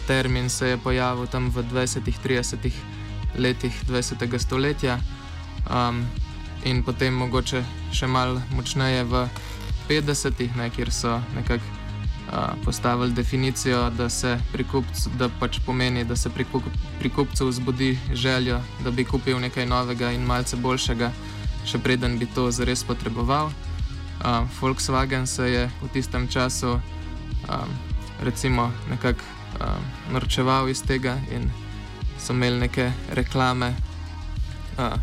termin 0.08 0.50
se 0.50 0.74
je 0.74 0.78
pojavil 0.78 1.28
tam 1.28 1.50
v 1.50 1.64
20-30 1.72 2.72
letih 3.38 3.74
20. 3.88 4.38
stoletja. 4.38 5.00
Um, 5.70 6.06
in 6.64 6.84
potem 6.84 7.14
mogoče 7.14 7.64
še 7.92 8.08
malo 8.08 8.42
močneje 8.56 9.04
v 9.04 9.28
50-ih, 9.90 10.52
kjer 10.76 10.92
so 10.92 11.20
nekako 11.36 11.64
uh, 11.64 12.56
postavili 12.64 13.12
definicijo, 13.12 13.90
da 13.90 14.10
se 14.10 14.40
pri 14.52 14.64
kupcu, 14.64 15.10
da 15.20 15.30
pač 15.40 15.60
pomeni, 15.66 16.06
da 16.06 16.16
se 16.16 16.30
pri, 16.30 16.46
kup, 16.52 16.64
pri 17.00 17.10
kupcu 17.10 17.48
vzbudi 17.48 18.00
željo, 18.14 18.62
da 18.84 18.92
bi 18.92 19.04
kupil 19.04 19.40
nekaj 19.40 19.66
novega 19.66 20.12
in 20.12 20.26
malce 20.26 20.56
boljšega, 20.56 21.12
še 21.66 21.80
preden 21.80 22.18
bi 22.20 22.28
to 22.36 22.52
zares 22.52 22.84
potreboval. 22.84 23.52
Uh, 24.22 24.48
Volkswagen 24.62 25.28
se 25.28 25.50
je 25.50 25.72
v 25.82 25.88
tistem 25.94 26.28
času 26.28 26.74
um, 26.74 27.70
recimo 28.22 28.72
nekako 28.90 29.24
um, 29.60 30.14
norčeval 30.14 30.70
iz 30.70 30.84
tega 30.84 31.18
in 31.32 31.52
so 32.20 32.34
imeli 32.34 32.60
neke 32.60 32.92
reklame. 33.12 33.74
Uh, 34.78 34.96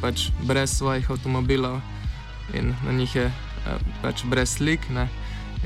pač 0.00 0.30
brez 0.46 0.78
svojih 0.78 1.10
avtomobilov 1.10 1.82
in 2.54 2.74
na 2.86 2.92
njih 2.92 3.16
je 3.16 3.26
eh, 3.26 3.78
pač 4.02 4.24
brez 4.24 4.56
slik. 4.56 4.88
Ne? 4.90 5.08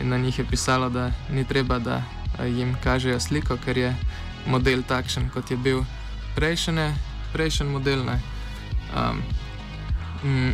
In 0.00 0.08
na 0.08 0.18
njih 0.18 0.38
je 0.38 0.44
pisalo, 0.44 0.88
da 0.88 1.12
ni 1.30 1.44
treba, 1.44 1.78
da 1.78 2.02
eh, 2.38 2.48
jim 2.48 2.76
kažejo 2.84 3.20
sliko, 3.20 3.56
ker 3.56 3.78
je 3.78 3.96
model 4.46 4.82
takšen, 4.82 5.30
kot 5.30 5.50
je 5.50 5.56
bil 5.56 5.84
prejšnji, 6.34 6.92
prejšnji 7.32 7.66
model. 7.68 8.08
Um, 8.96 9.22
mm, 10.24 10.52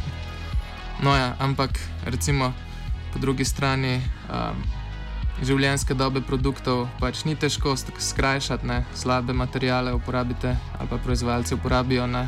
no, 1.02 1.16
ja, 1.16 1.34
ampak 1.38 1.78
recimo 2.04 2.52
po 3.12 3.18
drugi 3.18 3.44
strani. 3.44 4.02
Um, 4.32 4.62
Življenjske 5.38 5.94
dobe 5.94 6.18
produktov 6.18 6.88
pač 6.98 7.20
ni 7.22 7.36
težko 7.38 7.76
skrajšati, 7.78 8.66
ne? 8.66 8.80
slabe 8.90 9.30
materijale 9.30 9.92
uporabite 9.94 10.56
ali 10.78 10.88
pa 10.90 10.98
proizvajalci 10.98 11.54
uporabijo 11.54 12.08
na 12.10 12.24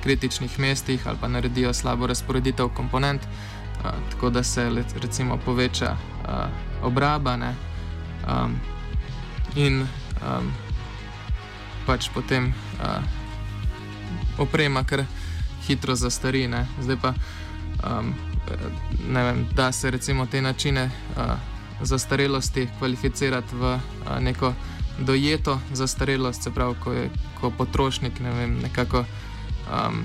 kritičnih 0.00 0.56
mestih 0.58 1.04
ali 1.04 1.20
pa 1.20 1.28
naredijo 1.28 1.74
slabo 1.76 2.08
razporeditev 2.08 2.72
komponent, 2.72 3.20
uh, 3.20 3.92
tako 4.10 4.30
da 4.30 4.42
se 4.42 4.64
recimo 4.96 5.36
poveča 5.36 5.92
uh, 5.92 6.48
obraba 6.82 7.36
ne, 7.36 7.52
um, 8.24 8.56
in 9.56 9.84
um, 10.24 10.52
pač 11.86 12.08
potem 12.14 12.48
uh, 12.80 13.04
oprema 14.38 14.84
kar 14.84 15.04
hitro 15.66 15.94
zastari. 15.94 16.48
Ne. 16.48 16.66
Zdaj 16.80 16.96
pa 17.02 17.14
um, 17.86 18.14
vem, 19.14 19.46
da 19.54 19.72
se 19.72 19.90
recimo 19.90 20.26
te 20.26 20.42
načine 20.42 20.90
uh, 21.16 21.22
zastarelosti 21.80 22.68
kvalificirati 22.78 23.56
v 23.56 23.74
uh, 23.74 23.80
neko 24.20 24.54
dojeto 24.98 25.60
zastarelost, 25.72 26.42
se 26.42 26.50
pravi, 26.50 26.74
ko 26.84 26.92
je 26.92 27.10
ko 27.40 27.50
potrošnik 27.50 28.20
ne 28.20 28.30
vem, 28.32 28.58
nekako 28.62 29.04
um, 29.68 30.04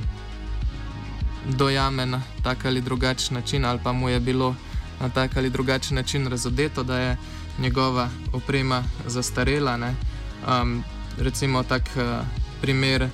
dojame 1.46 2.06
na 2.06 2.22
tak 2.44 2.66
ali 2.66 2.82
drugačen 2.82 3.36
način, 3.36 3.66
ali 3.66 3.80
pa 3.84 3.92
mu 3.92 4.10
je 4.10 4.20
bilo 4.20 4.56
na 5.00 5.10
tak 5.10 5.38
ali 5.38 5.50
drugačen 5.50 5.96
način 5.96 6.28
razodeto, 6.28 6.84
da 6.84 7.00
je 7.00 7.18
njegova 7.60 8.10
oprema 8.34 8.84
zastarela. 9.06 9.78
Um, 9.78 10.84
recimo 11.18 11.64
tak 11.64 11.84
uh, 11.96 12.26
primer 12.62 13.04
uh, 13.04 13.10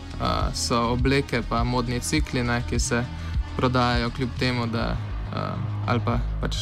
so 0.54 0.90
obleke, 0.90 1.42
pa 1.50 1.64
modni 1.64 2.00
cikli, 2.00 2.44
ne, 2.44 2.64
ki 2.70 2.80
se 2.80 3.06
prodajajo 3.58 4.10
kljub 4.10 4.30
temu, 4.40 4.68
da 4.68 4.96
uh, 5.32 5.38
ali 5.88 6.02
pa 6.06 6.20
pač 6.42 6.56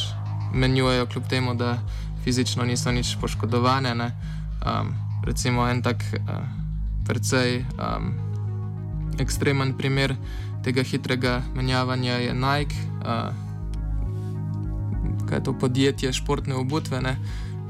menjujejo 0.54 1.06
kljub 1.06 1.26
temu, 1.28 1.54
da 1.54 1.78
fizično 2.24 2.64
niso 2.64 2.92
nič 2.92 3.16
poškodovane. 3.20 3.94
Um, 3.94 4.94
recimo 5.24 5.68
en 5.68 5.82
tak 5.82 5.96
uh, 6.02 6.44
precej. 7.06 7.64
Um, 7.78 8.34
ekstremen 9.18 9.74
primer 9.78 10.16
tega 10.64 10.82
hitrega 10.82 11.42
menjavanja 11.54 12.18
je 12.18 12.34
Nike, 12.34 12.76
uh, 13.04 13.34
kaj 15.28 15.38
je 15.38 15.44
to 15.44 15.52
podjetje 15.58 16.12
športne 16.12 16.54
obutve, 16.54 17.00
ne, 17.02 17.16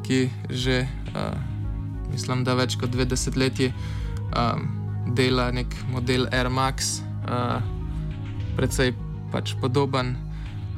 ki 0.07 0.31
že, 0.51 0.87
uh, 1.15 1.35
mislim, 2.13 2.45
da 2.45 2.55
več 2.55 2.79
kot 2.81 2.93
dve 2.95 3.05
desetletji 3.09 3.73
um, 3.73 4.69
dela 5.17 5.51
nek 5.53 5.75
model 5.91 6.29
Air 6.33 6.51
Max, 6.51 7.01
uh, 7.27 7.59
precej 8.57 8.95
pač 9.35 9.59
podoben, 9.59 10.15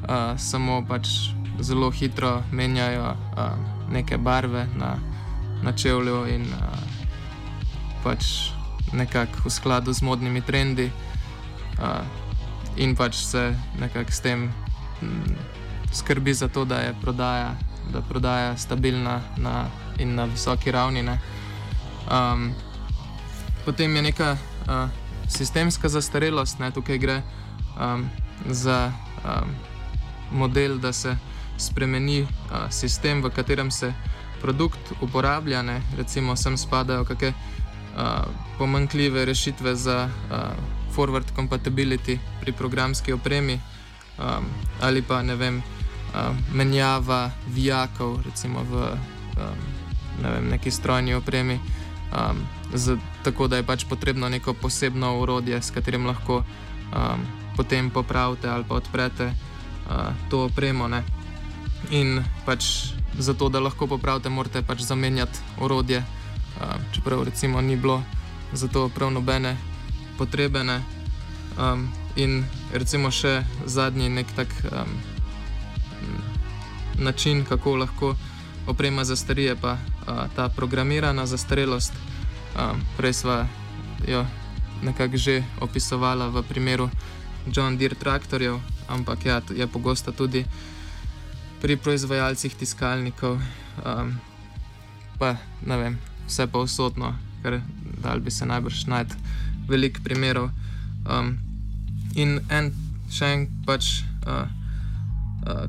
uh, 0.09 0.33
samo 0.41 0.81
pač 0.81 1.29
zelo 1.61 1.93
hitro 1.93 2.41
menjajo 2.49 3.13
uh, 3.13 3.53
neke 3.93 4.17
barve 4.17 4.65
na, 4.73 4.97
na 5.61 5.73
čevlju 5.77 6.25
in 6.33 6.49
uh, 6.49 6.81
pač 8.01 8.49
nekako 8.97 9.45
v 9.45 9.53
skladu 9.53 9.93
z 9.93 10.01
modnimi 10.01 10.41
trendi 10.41 10.89
uh, 10.89 12.01
in 12.81 12.97
pač 12.97 13.21
se 13.29 13.53
nekako 13.77 14.09
s 14.09 14.25
tem 14.25 14.49
mm, 15.05 15.37
skrbi 15.93 16.33
za 16.33 16.49
to, 16.49 16.65
da 16.65 16.81
je 16.81 16.97
prodaja, 17.01 17.53
da 17.93 18.01
prodaja 18.01 18.57
stabilna 18.57 19.21
na, 19.37 19.69
in 20.01 20.15
na 20.17 20.25
visoki 20.25 20.71
ravni. 20.71 21.05
Um, 21.05 22.53
potem 23.65 23.95
je 23.95 24.01
neka 24.01 24.37
uh, 24.65 24.89
sistemska 25.29 25.89
zastarelost, 25.89 26.59
ne? 26.59 26.71
tukaj 26.71 26.97
gre 26.97 27.21
um, 27.77 28.09
za 28.45 28.91
um, 29.23 29.55
model, 30.31 30.77
da 30.77 30.93
se 30.93 31.17
spremeni 31.57 32.21
uh, 32.21 32.29
sistem, 32.69 33.21
v 33.21 33.29
katerem 33.29 33.71
se 33.71 33.93
produkt 34.41 34.93
uporablja, 35.01 35.61
ne? 35.61 35.81
recimo 35.97 36.35
sem 36.35 36.57
spadajo 36.57 37.05
kakšne 37.05 37.33
pomankljive 38.57 39.25
rešitve 39.25 39.75
za 39.75 40.05
uh, 40.05 40.37
forward 40.93 41.25
compatibility 41.35 42.19
pri 42.41 42.51
programski 42.51 43.13
opremi 43.13 43.59
um, 44.17 44.45
ali 44.81 45.01
pa 45.01 45.21
ne 45.21 45.35
vem, 45.35 45.57
uh, 45.57 46.35
menjava 46.53 47.31
vijakov 47.47 48.21
recimo 48.25 48.63
v 48.63 48.73
um, 49.37 49.57
ne 50.23 50.31
vem, 50.31 50.49
neki 50.49 50.71
strojni 50.71 51.13
opremi. 51.13 51.59
Um, 52.07 52.47
z, 52.73 52.97
tako 53.23 53.47
da 53.47 53.57
je 53.57 53.63
pač 53.63 53.85
potrebno 53.85 54.29
neko 54.29 54.53
posebno 54.53 55.19
urodje, 55.19 55.61
s 55.61 55.71
katerim 55.71 56.05
lahko 56.05 56.41
um, 56.41 57.25
potem 57.57 57.89
popravite 57.89 58.47
ali 58.49 58.63
pa 58.63 58.75
odprete 58.75 59.33
uh, 59.33 60.13
to 60.29 60.45
opremo. 60.45 60.87
Ne? 60.87 61.03
In 61.89 62.21
pač 62.45 62.93
zato, 63.17 63.49
da 63.49 63.59
lahko 63.59 63.87
popravite, 63.87 64.29
morate 64.29 64.61
pač 64.61 64.85
zamenjati 64.85 65.39
urodje 65.61 66.03
čeprav 66.91 67.23
recimo 67.23 67.61
ni 67.61 67.75
bilo 67.75 68.03
za 68.53 68.67
to 68.67 68.89
prav 68.89 69.11
nobene 69.11 69.57
potrebe. 70.17 70.59
Um, 71.57 71.89
in 72.15 72.45
recimo 72.73 73.11
še 73.11 73.43
zadnji 73.65 74.09
nek 74.09 74.27
tak 74.35 74.47
um, 74.71 74.89
način, 76.97 77.45
kako 77.45 77.75
lahko 77.75 78.15
oprema 78.67 79.03
zastarije, 79.03 79.55
pa 79.55 79.73
uh, 79.73 80.25
ta 80.35 80.49
programirana 80.49 81.25
zastarelost. 81.25 81.93
Um, 82.57 82.81
prej 82.97 83.13
smo 83.13 83.45
jo 84.07 84.25
nekako 84.81 85.17
že 85.17 85.43
opisovala 85.61 86.29
v 86.29 86.43
primeru 86.43 86.89
John 87.53 87.77
Deere 87.77 87.95
traktorjev, 87.95 88.59
ampak 88.87 89.25
ja, 89.25 89.41
je 89.49 89.67
pogosta 89.67 90.11
tudi 90.11 90.45
pri 91.61 91.77
proizvajalcih 91.77 92.55
tiskalnikov. 92.55 93.39
Um, 93.85 94.19
pa 95.17 95.35
ne 95.65 95.77
vem, 95.77 95.95
vse 96.27 96.47
pa 96.47 96.61
vsotno, 96.61 97.15
ker 97.41 97.61
dal 98.03 98.19
bi 98.19 98.31
se 98.31 98.45
najbrž 98.45 98.85
najti 98.87 99.15
veliko 99.67 100.03
primerov. 100.03 100.49
Um, 101.07 101.37
in 102.15 102.39
en 102.49 102.71
še 103.09 103.31
en 103.33 103.47
pač 103.65 104.03
uh, 104.27 104.45
uh, 105.47 105.65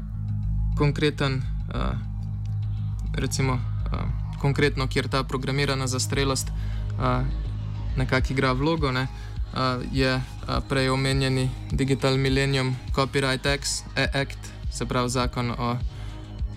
konkreten, 0.76 1.42
uh, 1.74 1.96
recimo, 3.14 3.58
uh, 3.92 4.04
konkretno, 4.42 4.86
kjer 4.86 5.08
ta 5.08 5.24
programirana 5.24 5.86
zastrelost 5.86 6.50
uh, 6.50 7.24
nekako 7.96 8.34
igra 8.34 8.52
vlogo, 8.52 8.92
ne, 8.92 9.08
uh, 9.08 9.27
je 9.92 10.20
prej 10.68 10.90
omenjeni 10.90 11.50
Digital 11.72 12.16
Millennium 12.16 12.76
Copyright 12.94 13.46
Act, 14.14 14.38
se 14.70 14.86
pravi 14.86 15.10
zakon 15.10 15.50
o 15.50 15.76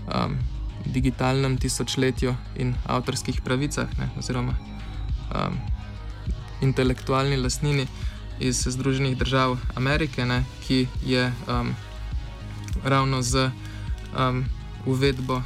um, 0.08 0.38
digitalnem 0.86 1.58
tisočletju 1.58 2.36
in 2.56 2.76
avtorskih 2.86 3.42
pravicah, 3.42 3.88
ne, 3.98 4.10
oziroma 4.18 4.56
um, 5.36 5.58
intelektualni 6.62 7.38
lastnini 7.38 7.88
iz 8.40 8.68
Združenih 8.68 9.18
držav 9.18 9.58
Amerike, 9.76 10.26
ne, 10.26 10.44
ki 10.68 10.88
je 11.06 11.32
um, 11.48 11.76
ravno 12.84 13.22
z 13.22 13.52
um, 14.18 14.46
uvedbo 14.86 15.42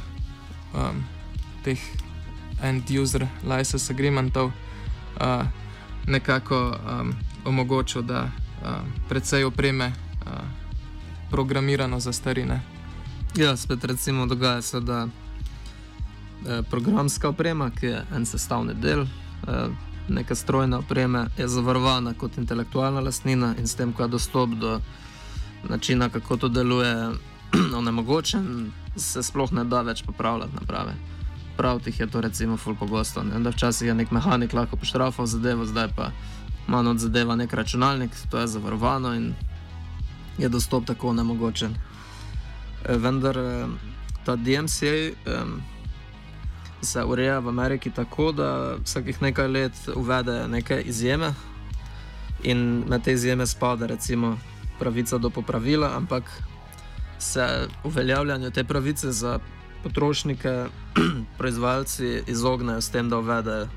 um, 0.74 1.04
teh 1.64 1.80
end-user 2.62 3.26
license 3.44 3.92
agreementov 3.92 4.46
uh, 4.46 5.44
nekako 6.06 6.76
um, 6.76 7.14
omogočil, 7.46 8.02
da 8.02 8.26
um, 8.26 8.92
predvsej 9.08 9.44
opreme 9.44 9.92
uh, 9.92 10.32
programirano 11.30 12.00
za 12.00 12.12
starine. 12.12 12.60
Ja, 13.36 13.56
spet 13.56 13.84
recimo 13.84 14.26
dogaja 14.26 14.62
se, 14.62 14.80
da 14.80 15.08
eh, 16.46 16.62
programska 16.70 17.28
oprema, 17.28 17.70
ki 17.70 17.86
je 17.86 18.04
en 18.14 18.26
sestavni 18.26 18.74
del 18.74 19.02
eh, 19.02 19.68
neke 20.08 20.34
strojne 20.34 20.76
opreme, 20.76 21.26
je 21.38 21.48
zavarovana 21.48 22.14
kot 22.14 22.38
intelektualna 22.38 23.00
lastnina 23.00 23.54
in 23.58 23.68
s 23.68 23.74
tem, 23.74 23.92
ko 23.92 24.02
je 24.02 24.08
dostop 24.08 24.50
do 24.50 24.80
načina, 25.68 26.08
kako 26.08 26.36
to 26.36 26.48
deluje, 26.48 27.10
onemogočen, 27.78 28.72
se 28.96 29.22
sploh 29.22 29.52
ne 29.52 29.64
da 29.64 29.82
več 29.82 30.02
popravljati 30.02 30.54
naprave. 30.54 30.94
Prav 31.56 31.80
tih 31.80 32.00
je 32.00 32.06
to 32.06 32.20
recimo 32.20 32.56
ful 32.56 32.74
pogosto. 32.74 33.22
Ne? 33.22 33.40
Da 33.40 33.50
včasih 33.50 33.88
je 33.88 33.94
nek 33.94 34.10
mehanik 34.10 34.52
lahko 34.52 34.76
poštrafal 34.76 35.26
zadevo, 35.26 35.66
zdaj 35.66 35.88
pa 35.96 36.10
manj 36.66 36.88
od 36.88 36.98
zadeva 36.98 37.36
nek 37.36 37.52
računalnik, 37.52 38.10
to 38.30 38.38
je 38.38 38.46
zavarovano 38.46 39.14
in 39.14 39.34
je 40.38 40.48
dostop 40.48 40.86
tako 40.86 41.08
onemogočen. 41.08 41.74
E, 42.84 42.96
vendar 42.96 43.38
e, 43.38 43.66
ta 44.24 44.36
DMCA 44.36 45.12
um, 45.26 45.62
se 46.82 47.04
ureja 47.04 47.38
v 47.38 47.48
Ameriki 47.48 47.90
tako, 47.90 48.32
da 48.32 48.76
vsakih 48.84 49.22
nekaj 49.22 49.48
let 49.48 49.72
uvede 49.94 50.48
neke 50.48 50.80
izjeme 50.80 51.34
in 52.42 52.84
med 52.88 53.02
te 53.02 53.12
izjeme 53.12 53.46
spada 53.46 53.86
recimo 53.86 54.38
pravica 54.78 55.18
do 55.18 55.30
popravila, 55.30 55.96
ampak 55.96 56.42
se 57.18 57.68
uveljavljanju 57.84 58.50
te 58.50 58.64
pravice 58.64 59.12
za 59.12 59.38
potrošnike, 59.82 60.66
proizvajalci 61.38 62.22
izognejo 62.26 62.80
s 62.80 62.90
tem, 62.90 63.08
da 63.08 63.18
uvedejo 63.18 63.68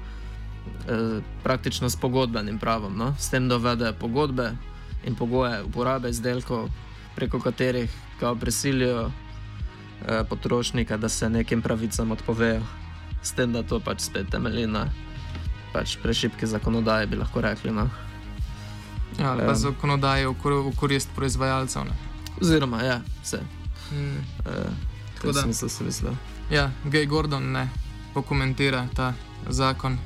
praktično 1.43 1.89
s 1.89 1.95
pogodbenim 1.95 2.59
pravom, 2.59 2.97
no? 2.97 3.15
s 3.19 3.29
tem, 3.29 3.47
da 3.49 3.55
uvedejo 3.55 3.93
pogodbe 3.93 4.51
in 5.05 5.15
pogoje 5.15 5.63
uporabe 5.63 6.09
izdelkov, 6.09 6.69
preko 7.15 7.39
katerih 7.39 7.91
ga 8.19 8.35
prisilijo 8.35 9.11
eh, 10.07 10.23
potrošnike, 10.29 10.97
da 10.97 11.09
se 11.09 11.29
nekim 11.29 11.61
pravicam 11.61 12.11
odpovejo, 12.11 12.61
s 13.21 13.31
tem, 13.31 13.53
da 13.53 13.63
to 13.63 13.79
pač 13.79 14.01
spet 14.01 14.29
temelji 14.31 14.67
na 14.67 14.87
pač 15.73 15.97
prešipki 16.03 16.47
zakonodaje, 16.47 17.07
bi 17.07 17.17
lahko 17.17 17.41
rekli. 17.41 17.71
No? 17.71 17.89
Ja, 19.19 19.35
pa 19.37 19.53
zakonodaje 19.55 20.27
v, 20.27 20.35
kor 20.41 20.53
v 20.53 20.75
korist 20.75 21.09
proizvajalcev. 21.15 21.85
Ne? 21.85 21.95
Oziroma, 22.41 22.81
ja, 22.83 23.01
vse. 23.23 23.41
Mm. 23.91 24.17
Uh, 24.45 24.53
Tako 25.15 25.31
da 25.31 25.41
sem 25.41 25.69
se 25.69 25.83
mislil. 25.83 26.13
Ja, 26.49 26.71
Gay 26.85 27.05
Gordon 27.05 27.51
ne 27.51 27.69
pokomentira 28.13 28.87
ta 28.95 29.13
zakon. 29.49 29.97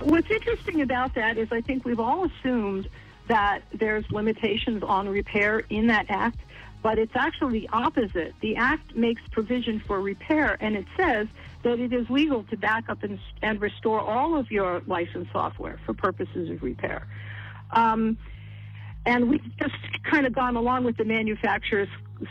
What's 0.00 0.30
interesting 0.30 0.82
about 0.82 1.14
that 1.14 1.38
is 1.38 1.48
I 1.50 1.60
think 1.60 1.84
we've 1.84 2.00
all 2.00 2.26
assumed 2.26 2.88
that 3.28 3.62
there's 3.72 4.04
limitations 4.10 4.82
on 4.82 5.08
repair 5.08 5.60
in 5.70 5.86
that 5.86 6.06
act, 6.08 6.38
but 6.82 6.98
it's 6.98 7.14
actually 7.14 7.60
the 7.60 7.68
opposite. 7.72 8.34
The 8.40 8.56
act 8.56 8.94
makes 8.94 9.22
provision 9.30 9.80
for 9.86 10.00
repair, 10.00 10.56
and 10.60 10.76
it 10.76 10.86
says 10.96 11.28
that 11.62 11.80
it 11.80 11.92
is 11.92 12.08
legal 12.10 12.44
to 12.44 12.56
back 12.56 12.90
up 12.90 13.02
and, 13.02 13.18
and 13.40 13.60
restore 13.60 14.00
all 14.00 14.36
of 14.36 14.50
your 14.50 14.82
licensed 14.86 15.32
software 15.32 15.80
for 15.86 15.94
purposes 15.94 16.50
of 16.50 16.62
repair. 16.62 17.06
Um, 17.70 18.18
and 19.06 19.28
we've 19.28 19.56
just 19.58 19.74
kind 20.02 20.26
of 20.26 20.34
gone 20.34 20.56
along 20.56 20.84
with 20.84 20.96
the 20.96 21.04
manufacturers 21.04 21.88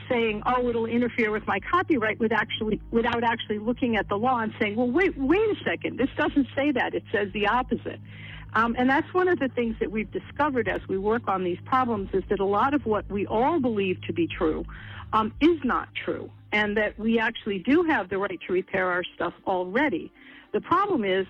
saying, 0.10 0.44
"Oh, 0.46 0.68
it'll 0.70 0.86
interfere 0.86 1.32
with 1.32 1.46
my 1.48 1.60
copyright," 1.60 2.20
with 2.20 2.32
actually 2.32 2.82
without 2.92 3.24
actually 3.24 3.60
looking 3.60 3.98
at 3.98 4.08
the 4.10 4.16
law 4.16 4.40
and 4.40 4.54
saying, 4.60 4.76
"Well, 4.76 4.90
wait, 4.90 5.18
wait 5.18 5.50
a 5.50 5.56
second. 5.64 5.98
This 5.98 6.10
doesn't 6.18 6.48
say 6.56 6.72
that. 6.72 6.94
It 6.94 7.04
says 7.12 7.32
the 7.34 7.48
opposite." 7.48 8.00
Um, 8.56 8.76
and 8.78 8.90
that's 8.90 9.12
one 9.14 9.28
of 9.28 9.40
the 9.40 9.48
things 9.50 9.76
that 9.80 9.92
we've 9.92 10.12
discovered 10.12 10.68
as 10.68 10.82
we 10.88 10.98
work 10.98 11.28
on 11.28 11.44
these 11.44 11.58
problems 11.66 12.10
is 12.14 12.24
that 12.30 12.40
a 12.40 12.46
lot 12.46 12.74
of 12.74 12.86
what 12.86 13.10
we 13.10 13.26
all 13.26 13.60
believe 13.60 14.00
to 14.04 14.14
be 14.14 14.28
true 14.28 14.64
um, 15.12 15.34
is 15.42 15.60
not 15.64 15.90
true, 16.06 16.30
and 16.52 16.78
that 16.78 16.98
we 17.00 17.20
actually 17.20 17.60
do 17.60 17.84
have 17.84 18.10
the 18.10 18.18
right 18.18 18.40
to 18.48 18.54
repair 18.54 18.92
our 18.92 19.04
stuff 19.16 19.34
already. 19.48 20.12
The 20.52 20.62
problem 20.62 21.04
is 21.04 21.26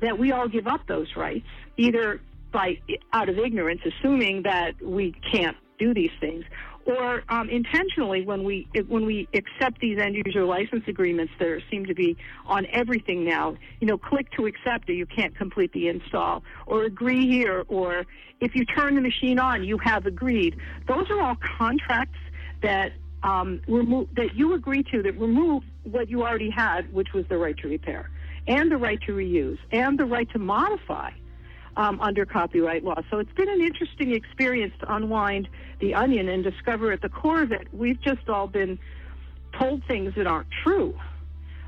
that 0.00 0.18
we 0.18 0.32
all 0.32 0.48
give 0.48 0.66
up 0.66 0.86
those 0.86 1.16
rights 1.16 1.46
either 1.76 2.20
by 2.52 2.78
out 3.12 3.28
of 3.28 3.38
ignorance, 3.38 3.80
assuming 3.84 4.42
that 4.42 4.80
we 4.82 5.14
can't 5.32 5.56
do 5.78 5.92
these 5.94 6.10
things, 6.20 6.44
or 6.86 7.24
um, 7.28 7.50
intentionally 7.50 8.24
when 8.24 8.44
we 8.44 8.68
when 8.88 9.04
we 9.04 9.28
accept 9.34 9.80
these 9.80 9.98
end 9.98 10.14
user 10.24 10.44
license 10.44 10.84
agreements 10.86 11.32
that 11.38 11.60
seem 11.70 11.84
to 11.86 11.94
be 11.94 12.16
on 12.46 12.66
everything 12.72 13.24
now. 13.24 13.56
You 13.80 13.88
know, 13.88 13.98
click 13.98 14.30
to 14.32 14.46
accept 14.46 14.88
or 14.88 14.92
you 14.92 15.06
can't 15.06 15.36
complete 15.36 15.72
the 15.72 15.88
install, 15.88 16.44
or 16.66 16.84
agree 16.84 17.26
here, 17.28 17.64
or 17.68 18.06
if 18.40 18.54
you 18.54 18.64
turn 18.64 18.94
the 18.94 19.00
machine 19.00 19.38
on, 19.38 19.64
you 19.64 19.78
have 19.78 20.06
agreed. 20.06 20.56
Those 20.86 21.10
are 21.10 21.20
all 21.20 21.36
contracts 21.58 22.18
that 22.62 22.92
um, 23.22 23.60
remove 23.66 24.08
that 24.14 24.34
you 24.34 24.54
agree 24.54 24.84
to 24.84 25.02
that 25.02 25.18
remove 25.18 25.64
what 25.82 26.08
you 26.08 26.22
already 26.22 26.50
had, 26.50 26.92
which 26.92 27.12
was 27.12 27.24
the 27.28 27.36
right 27.36 27.56
to 27.58 27.68
repair, 27.68 28.10
and 28.46 28.70
the 28.70 28.76
right 28.76 29.00
to 29.02 29.12
reuse, 29.12 29.58
and 29.72 29.98
the 29.98 30.04
right 30.04 30.30
to 30.30 30.38
modify 30.38 31.10
um, 31.76 32.00
under 32.00 32.24
copyright 32.24 32.84
law. 32.84 33.00
So 33.10 33.18
it's 33.18 33.32
been 33.32 33.48
an 33.48 33.60
interesting 33.60 34.14
experience 34.14 34.72
to 34.80 34.94
unwind 34.94 35.48
the 35.80 35.94
onion 35.94 36.28
and 36.28 36.42
discover 36.42 36.92
at 36.92 37.02
the 37.02 37.08
core 37.08 37.42
of 37.42 37.52
it, 37.52 37.68
we've 37.72 38.00
just 38.00 38.28
all 38.28 38.46
been 38.46 38.78
told 39.58 39.82
things 39.86 40.14
that 40.16 40.26
aren't 40.26 40.48
true. 40.64 40.98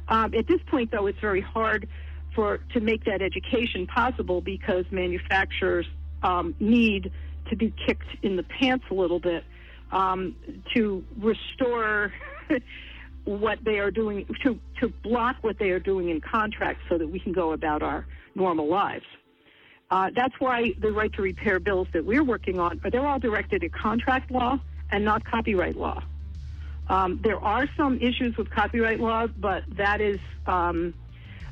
Um, 0.09 0.35
at 0.35 0.47
this 0.47 0.61
point, 0.69 0.91
though, 0.91 1.07
it's 1.07 1.21
very 1.21 1.41
hard 1.41 1.89
for 2.35 2.59
to 2.73 2.81
make 2.81 3.05
that 3.05 3.21
education 3.21 3.87
possible 3.87 4.41
because 4.41 4.85
manufacturers 4.91 5.87
um, 6.23 6.55
need 6.59 7.13
to 7.51 7.57
be 7.57 7.75
kicked 7.87 8.09
in 8.23 8.37
the 8.37 8.43
pants 8.43 8.85
a 8.91 8.95
little 8.95 9.21
bit 9.21 9.45
um, 9.93 10.37
to 10.75 11.05
restore 11.19 12.13
what 13.25 13.59
they 13.65 13.79
are 13.79 13.91
doing, 13.91 14.27
to, 14.43 14.59
to 14.81 14.89
block 15.03 15.37
what 15.43 15.59
they 15.59 15.71
are 15.71 15.81
doing 15.81 16.09
in 16.09 16.21
contracts 16.21 16.83
so 16.89 16.97
that 16.97 17.09
we 17.09 17.19
can 17.19 17.33
go 17.33 17.53
about 17.53 17.83
our 17.83 18.07
normal 18.35 18.69
lives. 18.69 19.05
Uh, 19.91 20.11
that's 20.15 20.35
why 20.39 20.75
the 20.79 20.93
right 20.93 21.13
to 21.15 21.23
repair 21.23 21.59
bills 21.59 21.89
that 21.93 22.05
we're 22.05 22.25
working 22.25 22.61
on, 22.61 22.79
but 22.79 22.93
they're 22.93 23.07
all 23.07 23.19
directed 23.19 23.65
at 23.65 23.73
contract 23.73 24.31
law 24.31 24.59
and 24.91 25.05
not 25.05 25.25
copyright 25.25 25.77
law. 25.77 26.03
Um, 26.89 27.21
there 27.23 27.39
are 27.39 27.67
some 27.77 27.99
issues 27.99 28.37
with 28.37 28.51
copyright 28.51 29.01
law, 29.01 29.27
but 29.27 29.65
that 29.77 30.01
is 30.01 30.19
um, 30.47 30.95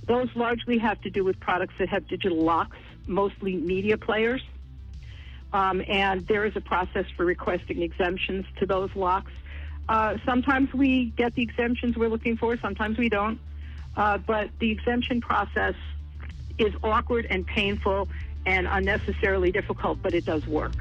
those 0.06 0.28
largely 0.34 0.78
have 0.78 1.00
to 1.02 1.10
do 1.10 1.24
with 1.24 1.38
products 1.40 1.74
that 1.78 1.88
have 1.88 2.06
digital 2.08 2.38
locks, 2.38 2.76
mostly 3.06 3.56
media 3.56 3.96
players. 3.96 4.42
Um, 5.52 5.82
and 5.88 6.26
there 6.26 6.44
is 6.44 6.56
a 6.56 6.60
process 6.60 7.06
for 7.16 7.24
requesting 7.24 7.80
exemptions 7.82 8.44
to 8.58 8.66
those 8.66 8.94
locks. 8.94 9.32
Uh, 9.88 10.16
sometimes 10.26 10.72
we 10.74 11.06
get 11.16 11.34
the 11.34 11.42
exemptions 11.42 11.96
we're 11.96 12.08
looking 12.08 12.36
for, 12.36 12.56
sometimes 12.58 12.98
we 12.98 13.08
don't. 13.08 13.38
Uh, 13.96 14.18
but 14.18 14.50
the 14.58 14.70
exemption 14.70 15.20
process 15.20 15.74
is 16.58 16.74
awkward 16.82 17.26
and 17.28 17.46
painful 17.46 18.08
and 18.46 18.66
unnecessarily 18.70 19.50
difficult, 19.52 20.02
but 20.02 20.14
it 20.14 20.24
does 20.24 20.46
work. 20.46 20.76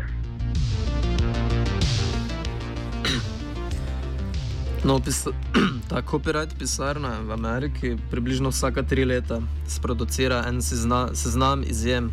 No, 4.86 5.00
ta 5.90 6.02
copyright 6.02 6.60
pisarna 6.60 7.20
v 7.26 7.32
Ameriki 7.32 7.98
približno 8.12 8.50
vsaka 8.50 8.84
tri 8.84 9.06
leta 9.06 9.42
sproducira 9.68 10.44
en 10.48 10.62
sezna, 10.62 11.10
seznam 11.14 11.64
izjem, 11.64 12.12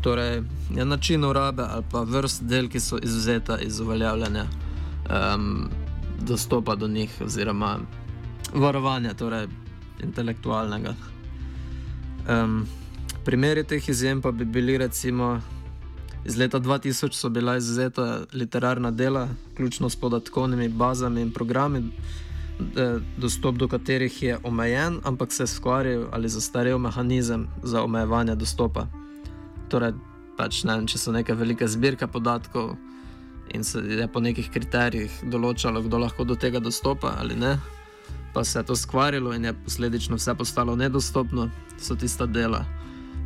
torej 0.00 0.42
je 0.76 0.84
način 0.84 1.24
uporabe 1.24 1.62
ali 1.68 1.84
pa 1.90 2.00
vrst 2.00 2.42
del, 2.42 2.68
ki 2.68 2.80
so 2.80 2.98
izuzeta 3.02 3.58
iz 3.58 3.80
uveljavljanja 3.80 4.44
um, 4.44 5.68
dostopa 6.20 6.74
do 6.74 6.88
njih 6.88 7.20
oziroma 7.20 7.78
varovanja, 8.54 9.14
torej 9.14 9.46
intelektualnega. 10.02 10.94
Um, 12.28 12.66
Primeri 13.26 13.64
teh 13.66 13.88
izjem 13.88 14.20
pa 14.22 14.30
bi 14.30 14.44
bili 14.44 14.78
recimo 14.78 15.40
iz 16.24 16.36
leta 16.38 16.60
2000 16.60 17.12
so 17.12 17.28
bila 17.28 17.56
izuzeta 17.56 18.20
literarna 18.32 18.90
dela, 18.90 19.28
vključno 19.52 19.88
s 19.90 19.96
podatkovnimi 19.96 20.68
bazami 20.68 21.20
in 21.20 21.32
programi, 21.32 21.82
dostop 23.16 23.56
do 23.56 23.68
katerih 23.68 24.22
je 24.22 24.38
omejen, 24.42 25.00
ampak 25.04 25.32
se 25.32 25.42
je 25.42 25.46
skvaril 25.46 26.04
ali 26.12 26.28
zastarel 26.28 26.78
mehanizem 26.78 27.48
za 27.62 27.82
omejevanje 27.82 28.34
dostopa. 28.34 28.86
Torej, 29.68 29.92
pač 30.38 30.62
ne 30.64 30.78
če 30.86 30.98
so 30.98 31.12
neke 31.12 31.34
velike 31.34 31.68
zbirke 31.68 32.06
podatkov 32.06 32.76
in 33.54 33.64
se 33.64 33.78
je 33.78 34.08
po 34.08 34.20
nekih 34.20 34.50
kriterijih 34.50 35.20
določalo, 35.24 35.82
kdo 35.82 35.98
lahko 35.98 36.24
do 36.24 36.34
tega 36.34 36.62
dostopa 36.62 37.16
ali 37.18 37.34
ne. 37.34 37.58
pa 38.34 38.44
se 38.44 38.58
je 38.58 38.62
to 38.64 38.76
skvarilo 38.76 39.32
in 39.34 39.44
je 39.44 39.52
posledično 39.64 40.16
vse 40.16 40.34
postalo 40.34 40.76
nedostopno, 40.76 41.50
so 41.78 41.94
tista 41.96 42.26
dela 42.26 42.66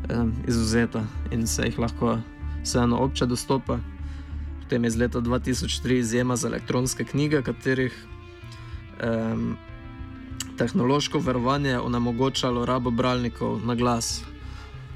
um, 0.09 0.33
izuzeta 0.49 1.05
in 1.31 1.47
se 1.47 1.63
jih 1.63 1.79
lahko 1.79 2.19
vseeno 2.63 2.97
obče 2.97 3.27
dostopa. 3.27 3.79
Potem 4.63 4.85
je 4.85 4.89
iz 4.89 4.97
leta 4.97 5.21
2003 5.21 5.99
izjema 5.99 6.37
za 6.37 6.49
elektronske 6.49 7.05
knjige, 7.05 7.43
katerih 7.43 8.07
um, 9.03 9.57
tehnološko 10.59 11.19
varovanje 11.19 11.79
onemogočalo 11.79 12.67
rabo 12.67 12.91
bralnikov 12.91 13.67
na 13.67 13.75
glas. 13.75 14.23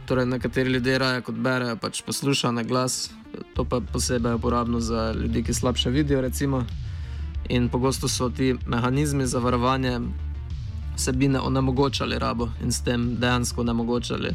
Torej, 0.06 0.26
nekateri 0.26 0.70
ljudje 0.70 0.98
raje 0.98 1.20
kot 1.20 1.34
berejo, 1.34 1.76
pač 1.76 2.02
poslušajo 2.02 2.52
na 2.52 2.62
glas, 2.62 3.10
to 3.54 3.64
pa 3.64 3.80
posebej 3.80 4.34
uporabno 4.34 4.80
za 4.80 5.12
ljudi, 5.12 5.42
ki 5.42 5.54
slabše 5.54 5.90
vidijo. 5.90 6.20
Recimo. 6.20 6.64
In 7.48 7.68
pogosto 7.68 8.08
so 8.08 8.28
ti 8.30 8.54
mehanizmi 8.66 9.26
za 9.26 9.38
varovanje 9.38 10.00
vsebine 10.96 11.40
onemogočali 11.40 12.18
rabo 12.18 12.48
in 12.62 12.72
s 12.72 12.84
tem 12.84 13.16
dejansko 13.16 13.60
onemogočali 13.60 14.30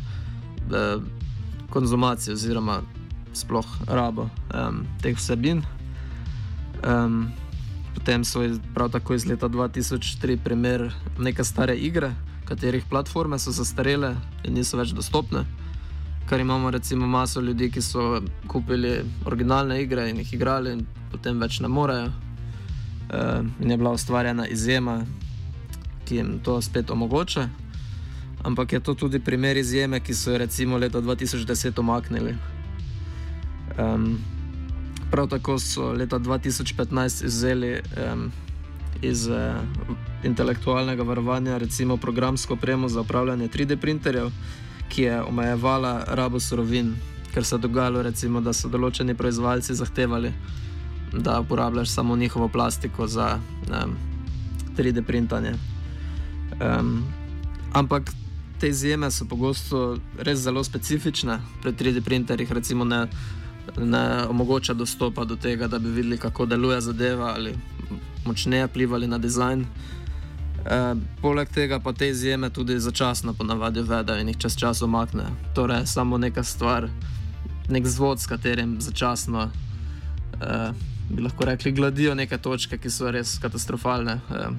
eh, 0.74 1.02
konzumacijo 1.70 2.34
oziroma 2.34 2.82
sploh 3.34 3.68
rabo 3.88 4.30
eh, 4.54 4.72
teh 5.02 5.16
vsebin. 5.16 5.64
Um, 6.84 7.32
potem 7.94 8.24
so 8.24 8.40
prav 8.74 8.92
tako 8.92 9.14
iz 9.14 9.26
leta 9.26 9.50
2003 9.50 10.38
primer 10.44 10.94
neke 11.20 11.44
stare 11.44 11.76
igre, 11.76 12.14
katerih 12.46 12.86
platforme 12.90 13.40
so 13.40 13.52
zastarele 13.52 14.16
in 14.44 14.54
niso 14.54 14.78
več 14.78 14.94
dostopne. 14.96 15.46
Kar 16.30 16.40
imamo 16.40 16.72
recimo 16.72 17.08
maso 17.08 17.42
ljudi, 17.42 17.72
ki 17.72 17.82
so 17.82 18.22
kupili 18.48 19.02
originalne 19.26 19.82
igre 19.82 20.10
in 20.10 20.18
jih 20.18 20.34
igrali 20.34 20.74
in 20.78 20.86
potem 21.12 21.40
več 21.40 21.60
ne 21.60 21.68
morejo. 21.68 22.12
Uh, 23.10 23.46
in 23.60 23.72
je 23.72 23.78
bila 23.78 23.92
ustvarjena 23.92 24.48
izjema, 24.48 25.02
ki 26.06 26.16
jim 26.16 26.40
to 26.46 26.62
spet 26.62 26.92
omogoča. 26.92 27.50
Ampak 28.44 28.74
je 28.74 28.80
to 28.80 28.94
tudi 28.94 29.20
primer 29.20 29.58
izjeme, 29.58 30.00
ki 30.00 30.14
so 30.14 30.32
jo 30.32 30.38
recimo 30.38 30.78
leta 30.78 31.02
2010 31.02 31.80
omaknili. 31.80 32.36
Um, 33.78 34.20
prav 35.12 35.28
tako 35.28 35.60
so 35.60 35.92
leta 35.94 36.20
2015 36.20 37.26
izzeli 37.26 37.74
um, 37.74 38.32
iz 39.02 39.28
uh, 39.28 39.56
intelektualnega 40.24 41.04
varovanja 41.04 41.58
recimo 41.58 41.98
programsko 41.98 42.54
opremo 42.54 42.90
za 42.90 43.02
upravljanje 43.02 43.48
3D 43.48 43.76
printerjev, 43.76 44.32
ki 44.90 45.02
je 45.02 45.22
omejevala 45.22 46.04
rabo 46.08 46.40
surovin, 46.40 46.96
ker 47.34 47.46
se 47.46 47.56
je 47.56 47.60
dogajalo, 47.60 48.02
recimo, 48.02 48.42
da 48.42 48.54
so 48.54 48.70
določeni 48.70 49.16
proizvajalci 49.16 49.76
zahtevali 49.76 50.34
da 51.14 51.40
uporabljaš 51.40 51.90
samo 51.90 52.16
njihovo 52.16 52.48
plastiko 52.48 53.08
za 53.08 53.40
um, 53.84 53.96
3D 54.78 55.02
printanje. 55.02 55.54
Um, 56.80 57.04
ampak 57.74 58.12
te 58.60 58.70
izjeme 58.70 59.12
so 59.12 59.26
pogosto 59.26 59.98
res 60.18 60.40
zelo 60.40 60.64
specifične. 60.64 61.40
Pri 61.62 61.72
3D 61.72 62.04
printerjih 62.06 62.52
recimo 62.52 62.86
ne, 62.86 63.08
ne 63.78 64.26
omogoča 64.30 64.74
dostopa 64.74 65.26
do 65.26 65.36
tega, 65.36 65.68
da 65.68 65.80
bi 65.80 65.90
videli, 65.90 66.18
kako 66.18 66.46
deluje 66.46 66.82
zadeva 66.82 67.34
ali 67.36 67.56
močneje 68.26 68.68
vplivali 68.68 69.08
na 69.08 69.18
dizajn. 69.18 69.62
E, 69.62 70.96
poleg 71.22 71.50
tega 71.50 71.80
pa 71.80 71.94
te 71.94 72.10
izjeme 72.10 72.50
tudi 72.50 72.80
začasno 72.80 73.34
ponavadi 73.34 73.82
vedajo 73.82 74.22
in 74.22 74.28
jih 74.28 74.38
čas 74.38 74.58
čas 74.58 74.82
omakne. 74.82 75.24
Torej, 75.56 75.86
samo 75.86 76.18
neka 76.18 76.44
stvar, 76.44 76.90
nek 77.70 77.88
zvod, 77.88 78.20
s 78.20 78.28
katerim 78.28 78.78
začasno 78.82 79.50
e, 80.42 80.72
bi 81.10 81.22
lahko 81.22 81.46
rekli, 81.46 81.72
gladijo 81.72 82.16
neke 82.16 82.38
točke, 82.38 82.78
ki 82.78 82.90
so 82.90 83.12
res 83.12 83.38
katastrofalne, 83.42 84.20
eh, 84.30 84.50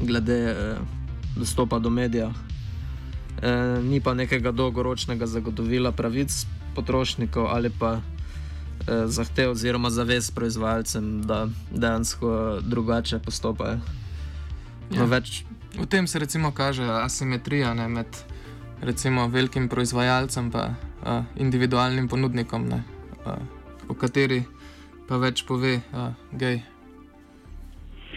glede 0.00 0.38
eh, 0.50 0.76
dostopa 1.36 1.78
do 1.78 1.90
medijev. 1.90 2.30
Eh, 3.42 3.82
ni 3.82 4.00
pa 4.00 4.14
nekega 4.14 4.52
dolgoročnega 4.52 5.26
zagotovila 5.26 5.92
pravic 5.92 6.46
potrošnikov 6.74 7.46
ali 7.48 7.70
pa 7.70 8.00
eh, 8.00 9.06
zahtev 9.06 9.50
oziroma 9.50 9.90
zavez 9.90 10.30
proizvajalcem, 10.30 11.22
da 11.22 11.48
dejansko 11.70 12.60
drugače 12.62 13.18
postopajo. 13.18 13.78
No, 14.90 14.96
ja. 14.96 15.04
več... 15.04 15.44
V 15.78 15.86
tem 15.86 16.06
se 16.06 16.18
recimo 16.18 16.50
kaže 16.50 16.82
asimetrija 16.82 17.74
ne, 17.74 17.88
med 17.88 18.06
recimo 18.82 19.28
velikim 19.28 19.68
proizvajalcem 19.68 20.46
in 20.46 20.74
uh, 21.06 21.24
individualnim 21.36 22.08
ponudnikom, 22.08 22.66
ne, 22.68 22.82
uh, 23.24 23.38
v 23.88 23.94
kateri 23.94 24.42
pa 25.08 25.16
več 25.16 25.44
pove, 25.46 25.80
uh, 25.94 26.10
gej. 26.32 26.62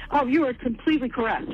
Oh, 0.10 0.26
you 0.26 0.46
are 0.46 0.54
completely 0.54 1.10
correct. 1.10 1.50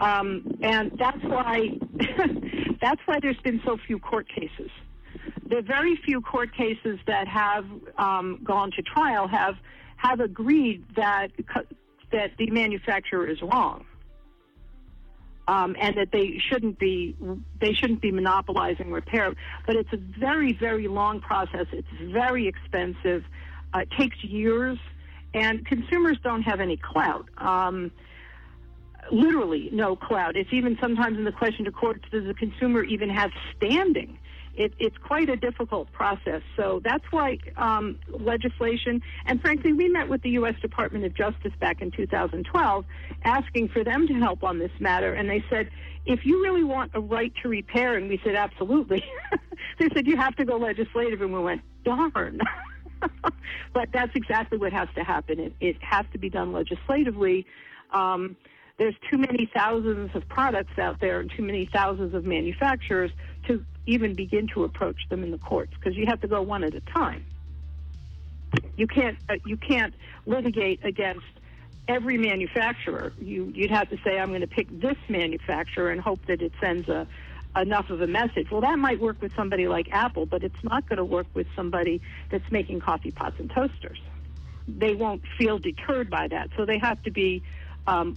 Um, 0.00 0.42
and 0.62 0.90
that's 0.98 1.22
why 1.24 1.78
that's 2.82 3.00
why 3.06 3.20
there's 3.22 3.38
been 3.38 3.62
so 3.64 3.78
few 3.86 3.98
court 3.98 4.28
cases. 4.28 4.70
The 5.48 5.62
very 5.62 5.96
few 6.04 6.20
court 6.20 6.54
cases 6.54 6.98
that 7.06 7.28
have 7.28 7.64
um, 7.96 8.40
gone 8.42 8.72
to 8.72 8.82
trial 8.82 9.28
have 9.28 9.54
have 9.96 10.20
agreed 10.20 10.84
that 10.96 11.28
that 12.10 12.32
the 12.38 12.50
manufacturer 12.50 13.26
is 13.26 13.40
wrong, 13.40 13.84
um, 15.46 15.76
and 15.80 15.96
that 15.96 16.10
they 16.12 16.38
shouldn't 16.50 16.78
be 16.78 17.16
they 17.60 17.72
shouldn't 17.72 18.00
be 18.02 18.10
monopolizing 18.10 18.90
repair. 18.90 19.32
But 19.66 19.76
it's 19.76 19.92
a 19.92 19.98
very 20.18 20.52
very 20.52 20.88
long 20.88 21.20
process. 21.20 21.66
It's 21.72 22.12
very 22.12 22.48
expensive. 22.48 23.24
Uh, 23.72 23.80
it 23.80 23.90
takes 23.96 24.22
years, 24.24 24.78
and 25.34 25.64
consumers 25.66 26.18
don't 26.24 26.42
have 26.42 26.60
any 26.60 26.78
clout. 26.78 27.28
Um, 27.38 27.92
literally, 29.10 29.68
no 29.72 29.96
clout. 29.96 30.36
It's 30.36 30.52
even 30.52 30.76
sometimes 30.80 31.18
in 31.18 31.24
the 31.24 31.32
question 31.32 31.64
to 31.64 31.72
courts 31.72 32.04
does 32.10 32.24
the 32.26 32.34
consumer 32.34 32.82
even 32.84 33.10
have 33.10 33.30
standing? 33.56 34.18
It, 34.54 34.74
it's 34.78 34.96
quite 34.98 35.30
a 35.30 35.36
difficult 35.36 35.90
process. 35.92 36.42
So 36.56 36.80
that's 36.84 37.04
why 37.10 37.38
um, 37.56 37.98
legislation, 38.08 39.00
and 39.24 39.40
frankly, 39.40 39.72
we 39.72 39.88
met 39.88 40.10
with 40.10 40.22
the 40.22 40.30
U.S. 40.30 40.54
Department 40.60 41.06
of 41.06 41.14
Justice 41.14 41.52
back 41.58 41.80
in 41.80 41.90
2012 41.90 42.84
asking 43.24 43.68
for 43.68 43.82
them 43.82 44.06
to 44.08 44.14
help 44.14 44.44
on 44.44 44.58
this 44.58 44.72
matter. 44.78 45.14
And 45.14 45.28
they 45.28 45.42
said, 45.48 45.70
if 46.04 46.26
you 46.26 46.42
really 46.42 46.64
want 46.64 46.90
a 46.94 47.00
right 47.00 47.32
to 47.42 47.48
repair, 47.48 47.96
and 47.96 48.10
we 48.10 48.20
said, 48.22 48.34
absolutely. 48.34 49.02
they 49.78 49.88
said, 49.94 50.06
you 50.06 50.16
have 50.18 50.36
to 50.36 50.44
go 50.44 50.56
legislative. 50.56 51.22
And 51.22 51.32
we 51.32 51.40
went, 51.40 51.62
darn. 51.84 52.40
but 53.72 53.88
that's 53.92 54.14
exactly 54.14 54.58
what 54.58 54.72
has 54.72 54.88
to 54.96 55.02
happen. 55.02 55.40
It, 55.40 55.54
it 55.60 55.76
has 55.82 56.04
to 56.12 56.18
be 56.18 56.28
done 56.28 56.52
legislatively. 56.52 57.46
Um, 57.90 58.36
there's 58.82 58.96
too 59.08 59.16
many 59.16 59.48
thousands 59.54 60.10
of 60.16 60.28
products 60.28 60.76
out 60.76 60.98
there 60.98 61.20
and 61.20 61.30
too 61.30 61.42
many 61.42 61.70
thousands 61.72 62.14
of 62.14 62.24
manufacturers 62.24 63.12
to 63.46 63.64
even 63.86 64.12
begin 64.12 64.48
to 64.48 64.64
approach 64.64 64.96
them 65.08 65.22
in 65.22 65.30
the 65.30 65.38
courts 65.38 65.72
because 65.78 65.96
you 65.96 66.04
have 66.06 66.20
to 66.20 66.26
go 66.26 66.42
one 66.42 66.64
at 66.64 66.74
a 66.74 66.80
time. 66.80 67.24
You 68.76 68.88
can't 68.88 69.16
uh, 69.30 69.34
you 69.46 69.56
can't 69.56 69.94
litigate 70.26 70.84
against 70.84 71.26
every 71.86 72.18
manufacturer. 72.18 73.12
You 73.20 73.52
you'd 73.54 73.70
have 73.70 73.88
to 73.90 73.98
say 74.02 74.18
I'm 74.18 74.30
going 74.30 74.40
to 74.40 74.48
pick 74.48 74.66
this 74.80 74.96
manufacturer 75.08 75.90
and 75.92 76.00
hope 76.00 76.26
that 76.26 76.42
it 76.42 76.50
sends 76.60 76.88
a 76.88 77.06
enough 77.54 77.88
of 77.88 78.00
a 78.00 78.08
message. 78.08 78.50
Well, 78.50 78.62
that 78.62 78.80
might 78.80 78.98
work 78.98 79.22
with 79.22 79.32
somebody 79.36 79.68
like 79.68 79.92
Apple, 79.92 80.26
but 80.26 80.42
it's 80.42 80.64
not 80.64 80.88
going 80.88 80.96
to 80.96 81.04
work 81.04 81.28
with 81.34 81.46
somebody 81.54 82.02
that's 82.30 82.50
making 82.50 82.80
coffee 82.80 83.12
pots 83.12 83.36
and 83.38 83.48
toasters. 83.48 84.00
They 84.66 84.96
won't 84.96 85.22
feel 85.38 85.60
deterred 85.60 86.10
by 86.10 86.26
that, 86.28 86.50
so 86.56 86.64
they 86.64 86.78
have 86.78 87.00
to 87.04 87.12
be, 87.12 87.44
um, 87.86 88.16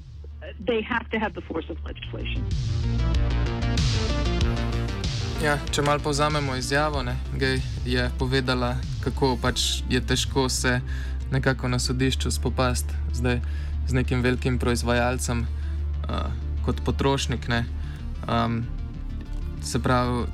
they 0.65 0.81
have 0.81 1.09
to 1.09 1.19
have 1.19 1.33
the 1.33 1.41
force 1.41 1.69
of 1.69 1.77
legislation. 1.85 2.43
Ja, 5.43 5.57
če 5.71 5.81
malo 5.81 5.99
povzamemo 5.99 6.55
izjavo, 6.55 7.03
ne, 7.03 7.17
Gej 7.37 7.59
je 7.85 8.07
povedala, 8.19 8.77
kako 9.03 9.35
pač 9.41 9.83
je 9.89 9.99
težko 10.01 10.49
se 10.49 10.79
nekako 11.31 11.67
na 11.67 11.79
sodišču 11.79 12.31
spopasti 12.31 12.93
z 13.13 13.93
nekim 13.93 14.21
velikim 14.21 14.59
proizvajalcem 14.59 15.43
uh, 15.43 16.31
kot 16.65 16.81
potrošnik. 16.85 17.47
Ne, 17.47 17.65
um, 18.29 18.63
Se 19.65 19.79
pravi, 19.81 20.27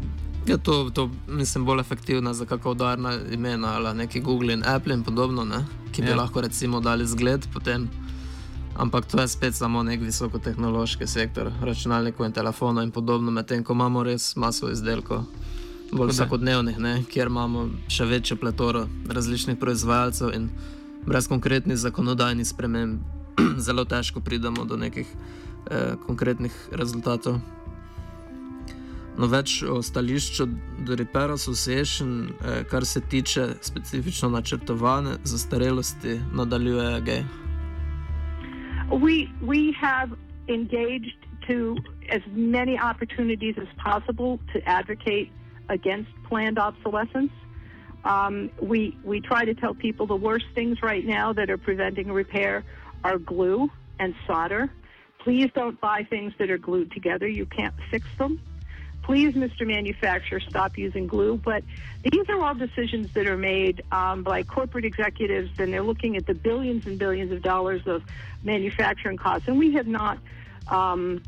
ja, 0.48 0.58
to, 0.58 0.90
to 0.94 1.10
mislim 1.28 1.66
bolj 1.66 1.80
efektivno 1.80 2.34
za 2.34 2.46
kakšno 2.46 2.72
udarna 2.72 3.14
imena 3.32 3.76
ali 3.76 3.94
neki 3.98 4.20
Google 4.20 4.54
in 4.54 4.64
Apple 4.68 4.94
in 4.94 5.04
podobno, 5.04 5.46
ne? 5.46 5.66
ki 5.92 6.02
bi 6.02 6.10
ja. 6.10 6.16
lahko 6.16 6.42
recimo 6.42 6.80
dali 6.80 7.08
zgled 7.08 7.48
potem. 7.54 7.88
Ampak 8.82 9.06
to 9.06 9.22
je 9.22 9.28
spet 9.28 9.56
samo 9.56 9.84
nek 9.84 10.02
visokotehnološki 10.02 11.06
sektor, 11.08 11.52
računalnikov 11.62 12.26
in 12.26 12.32
telefonov 12.34 12.84
in 12.84 12.92
podobno, 12.92 13.32
medtem 13.32 13.64
ko 13.64 13.76
imamo 13.78 14.02
res 14.04 14.32
maso 14.36 14.72
izdelkov, 14.74 15.28
bolj 15.94 16.16
vsakodnevnih, 16.16 16.80
ne? 16.82 16.94
kjer 17.06 17.30
imamo 17.30 17.68
še 17.86 18.08
večjo 18.10 18.40
pletoro 18.42 18.88
različnih 19.06 19.60
proizvajalcev 19.62 20.34
in 20.34 20.48
brez 21.06 21.30
konkretnih 21.30 21.78
zakonodajnih 21.78 22.48
sprememb 22.48 23.06
zelo 23.68 23.86
težko 23.86 24.24
pridemo 24.26 24.66
do 24.66 24.80
nekih 24.82 25.06
eh, 25.06 25.94
konkretnih 26.08 26.58
rezultatov. 26.72 27.38
No, 29.20 29.30
več 29.30 29.60
o 29.62 29.78
stališču 29.86 30.48
do 30.88 30.98
Repair 30.98 31.36
Association, 31.38 32.34
eh, 32.34 32.64
kar 32.66 32.86
se 32.86 33.06
tiče 33.06 33.48
specifično 33.62 34.34
načrtovane 34.34 35.20
zastarelosti, 35.22 36.18
nadaljuje 36.34 36.90
Gay. 37.06 37.51
We, 38.92 39.30
we 39.42 39.72
have 39.80 40.12
engaged 40.48 41.16
to 41.48 41.78
as 42.10 42.22
many 42.28 42.78
opportunities 42.78 43.56
as 43.58 43.68
possible 43.78 44.40
to 44.54 44.62
advocate 44.68 45.32
against 45.70 46.10
planned 46.28 46.60
obsolescence. 46.60 47.32
Um, 48.04 48.50
we 48.60 48.98
we 49.04 49.22
try 49.22 49.46
to 49.46 49.54
tell 49.54 49.76
people 49.76 50.08
the 50.08 50.16
worst 50.16 50.46
things 50.56 50.82
right 50.82 51.06
now 51.06 51.34
that 51.34 51.50
are 51.50 51.58
preventing 51.58 52.12
repair 52.12 52.64
are 53.04 53.18
glue 53.18 53.70
and 54.00 54.16
solder. 54.26 54.72
Please 55.20 55.52
don't 55.54 55.80
buy 55.80 56.04
things 56.10 56.34
that 56.40 56.50
are 56.50 56.58
glued 56.58 56.92
together. 56.92 57.28
You 57.28 57.46
can't 57.46 57.76
fix 57.92 58.08
them. 58.18 58.42
Please, 59.12 59.34
Mr. 59.34 59.68
Manufacturer, 59.68 60.40
stop 60.40 60.78
using 60.78 61.06
glue. 61.06 61.36
But 61.36 61.66
these 62.02 62.30
are 62.30 62.42
all 62.42 62.56
decisions 62.56 63.12
that 63.12 63.28
are 63.28 63.36
made 63.36 63.84
um, 63.92 64.24
by 64.24 64.42
corporate 64.44 64.86
executives, 64.86 65.52
and 65.60 65.74
they're 65.74 65.84
looking 65.84 66.16
at 66.16 66.26
the 66.26 66.34
billions 66.34 66.88
and 66.88 66.98
billions 66.98 67.30
of 67.34 67.42
dollars 67.42 67.86
of 67.88 68.04
manufacturing 68.42 69.18
costs. 69.18 69.50
And 69.50 69.60
we 69.60 69.74
have 69.74 69.86
not. 69.86 70.18
Um, 70.70 71.24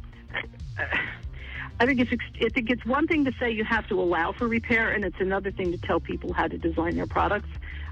I 1.77 1.85
think 1.85 1.99
it's 1.99 2.13
I 2.41 2.47
think 2.53 2.69
it's 2.69 2.85
one 2.85 3.05
thing 3.05 3.25
to 3.25 3.33
say 3.37 3.51
you 3.51 3.65
have 3.65 3.85
to 3.89 3.99
allow 3.99 4.31
for 4.31 4.47
repair, 4.47 4.91
and 4.91 5.03
it's 5.03 5.19
another 5.19 5.51
thing 5.51 5.73
to 5.73 5.77
tell 5.77 5.99
people 5.99 6.31
how 6.31 6.47
to 6.47 6.57
design 6.57 6.95
their 6.95 7.05
products. 7.05 7.49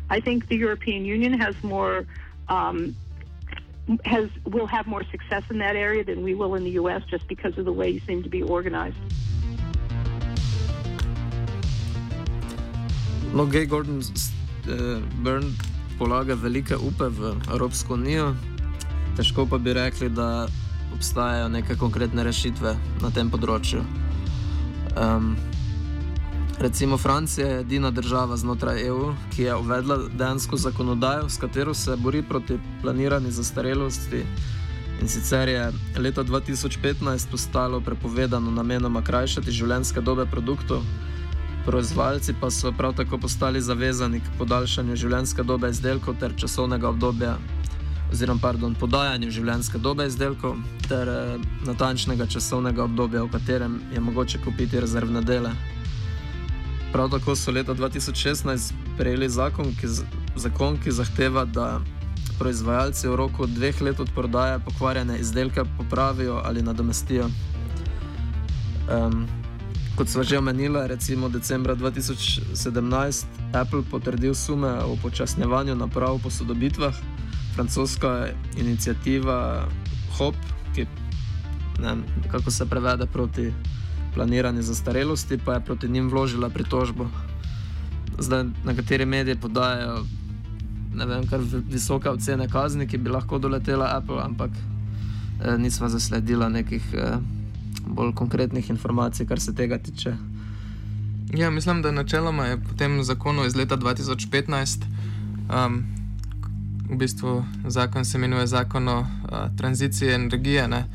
I 0.09 0.21
think 0.21 0.47
the 0.47 0.55
European 0.55 1.03
Union 1.03 1.37
has 1.37 1.61
more 1.65 2.05
um, 2.47 2.95
has 4.05 4.29
will 4.45 4.67
have 4.67 4.87
more 4.87 5.03
success 5.11 5.43
in 5.49 5.57
that 5.57 5.75
area 5.75 6.05
than 6.05 6.23
we 6.23 6.33
will 6.33 6.55
in 6.55 6.63
the 6.63 6.71
U.S. 6.71 7.03
just 7.09 7.27
because 7.27 7.57
of 7.57 7.65
the 7.65 7.73
way 7.73 7.89
you 7.89 7.99
seem 7.99 8.23
to 8.23 8.29
be 8.29 8.41
organized. 8.41 8.95
No, 13.33 13.45
Gay 13.45 13.65
Gordon 13.65 13.97
uh, 13.97 14.99
Byrne 15.23 15.51
polaga 15.97 16.35
velike 16.35 16.75
upe 16.75 17.07
v 17.07 17.35
Evropsko 17.51 17.93
unijo, 17.93 18.33
težko 19.15 19.45
pa 19.47 19.57
bi 19.57 19.73
rekli, 19.73 20.09
da 20.09 20.47
obstajajo 20.93 21.47
neke 21.49 21.75
konkretne 21.75 22.23
rešitve 22.27 22.75
na 23.01 23.11
tem 23.15 23.29
področju. 23.31 23.85
Um, 24.99 25.35
recimo 26.59 26.97
Francija 26.97 27.47
je 27.47 27.59
edina 27.61 27.91
država 27.91 28.35
znotraj 28.37 28.83
EU, 28.89 29.13
ki 29.31 29.47
je 29.47 29.55
uvedla 29.55 29.97
dejansko 30.11 30.59
zakonodajo, 30.59 31.29
s 31.29 31.39
katero 31.39 31.73
se 31.73 31.95
bori 31.95 32.23
proti 32.27 32.59
planirani 32.81 33.31
zastarelosti. 33.31 34.25
In 35.01 35.07
sicer 35.07 35.49
je 35.49 35.63
leta 35.97 36.23
2015 36.27 37.31
postalo 37.31 37.79
prepovedano 37.79 38.51
namenoma 38.51 39.01
krajšati 39.01 39.55
življenjske 39.55 40.03
dobe 40.03 40.27
produktov, 40.27 40.83
proizvajalci 41.65 42.33
pa 42.41 42.51
so 42.51 42.71
prav 42.71 42.95
tako 42.95 43.17
postali 43.17 43.61
zavezani 43.61 44.19
k 44.19 44.37
podaljšanju 44.37 44.95
življenjske 44.95 45.43
dobe 45.43 45.69
izdelkov 45.69 46.17
ter 46.19 46.33
časovnega 46.37 46.89
obdobja 46.89 47.37
oziroma 48.11 48.41
pardon, 48.43 48.75
podajanju 48.75 49.31
življenjske 49.31 49.79
dobe 49.79 50.05
izdelkov 50.09 50.57
ter 50.87 51.09
eh, 51.09 51.45
natančnega 51.67 52.27
časovnega 52.27 52.83
obdobja, 52.83 53.23
v 53.23 53.31
katerem 53.37 53.79
je 53.93 54.03
mogoče 54.03 54.41
kupiti 54.43 54.81
rezervne 54.83 55.21
dele. 55.23 55.53
Prav 56.91 57.07
tako 57.13 57.37
so 57.39 57.53
leta 57.55 57.73
2016 57.77 58.73
prejeli 58.97 59.29
zakon, 59.31 59.71
ki, 59.79 59.87
zakon, 60.35 60.75
ki 60.83 60.91
zahteva, 60.91 61.45
da 61.47 61.79
proizvajalci 62.39 63.07
v 63.07 63.15
roku 63.15 63.47
dveh 63.47 63.79
let 63.85 63.99
od 64.03 64.11
prodaje 64.15 64.59
pokvarjene 64.65 65.19
izdelke 65.21 65.63
popravijo 65.77 66.41
ali 66.43 66.65
nadomestijo. 66.65 67.29
Um, 68.91 69.23
kot 69.95 70.09
sva 70.09 70.23
že 70.23 70.37
omenila, 70.37 70.87
recimo 70.87 71.29
decembra 71.29 71.75
2017 71.75 73.25
Apple 73.53 73.83
potrdil 73.91 74.33
sume 74.35 74.71
o 74.83 74.95
počasnjevanju 75.01 75.75
naprav 75.75 76.19
po 76.23 76.29
sodobitvah 76.29 76.95
francoska 77.55 78.27
inicijativa 78.57 79.67
HOP, 80.17 80.35
ki 80.75 80.85
ne, 81.81 81.97
se 82.51 82.65
prevede 82.65 83.05
proti 83.05 83.53
planiranju 84.13 84.61
zastarelosti, 84.61 85.37
pa 85.37 85.53
je 85.53 85.65
proti 85.65 85.87
njim 85.87 86.09
vložila 86.09 86.49
pritožbo. 86.49 87.07
Zdaj, 88.19 88.43
nekateri 88.65 89.05
mediji 89.05 89.35
podajajo 89.35 90.03
ne 90.95 91.05
vem, 91.05 91.27
kar 91.27 91.39
visoke 91.69 92.09
ocene 92.09 92.47
kazni, 92.49 92.87
ki 92.87 92.97
bi 92.97 93.09
lahko 93.09 93.39
doletela 93.39 93.93
Apple, 93.95 94.19
ampak 94.23 94.51
eh, 94.51 95.57
nismo 95.57 95.89
zasledila 95.89 96.49
nekih 96.49 96.83
eh, 96.93 97.15
bolj 97.87 98.13
konkretnih 98.15 98.69
informacij, 98.69 99.25
kar 99.25 99.39
se 99.39 99.55
tega 99.55 99.77
tiče. 99.77 100.15
Ja, 101.33 101.49
mislim, 101.49 101.81
da 101.81 101.91
načeloma 101.91 102.45
je 102.45 102.57
po 102.57 102.73
tem 102.77 103.03
zakonu 103.03 103.45
iz 103.45 103.55
leta 103.55 103.77
2015 103.77 104.83
um, 105.49 105.83
v 106.91 106.97
bistvu 106.97 107.45
zakon 107.67 108.05
se 108.05 108.17
imenuje 108.17 108.47
zakon 108.47 108.87
o 108.87 109.05
a, 109.29 109.49
tranziciji 109.57 110.09
energije, 110.09 110.67
ne, 110.67 110.85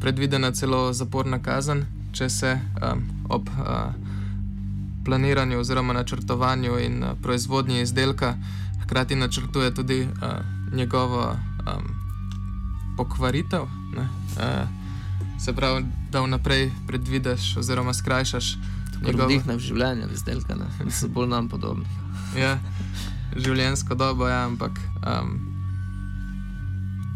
predvidena 0.00 0.52
celo 0.52 0.92
zaporna 0.92 1.38
kazen, 1.38 1.86
če 2.12 2.28
se 2.28 2.58
a, 2.80 2.94
ob 3.28 3.48
a, 3.48 3.92
planiranju 5.04 5.58
oziroma 5.58 5.92
načrtovanju 5.92 6.78
in 6.78 7.04
a, 7.04 7.14
proizvodnji 7.22 7.80
izdelka 7.80 8.34
hkrati 8.84 9.16
načrtuje 9.16 9.74
tudi 9.74 10.08
a, 10.22 10.40
njegovo 10.72 11.22
a, 11.22 11.78
pokvaritev. 12.96 13.64
Ne, 13.96 14.08
a, 14.40 14.66
se 15.40 15.52
pravi, 15.52 15.84
da 16.10 16.20
vnaprej 16.20 16.70
predvideš 16.86 17.56
oziroma 17.56 17.94
skrajšaš. 17.94 18.56
Njegovo 19.02 19.28
dihne 19.28 19.56
v 19.56 19.60
življenju 19.60 20.08
izdelka, 20.14 20.54
ne 20.56 20.90
so 20.90 21.08
bolj 21.08 21.28
nam 21.28 21.48
podobni. 21.48 21.84
ja 22.40 22.58
življenjsko 23.36 23.94
dobo, 23.94 24.28
ja, 24.28 24.44
ampak 24.46 24.78
um, 25.04 25.36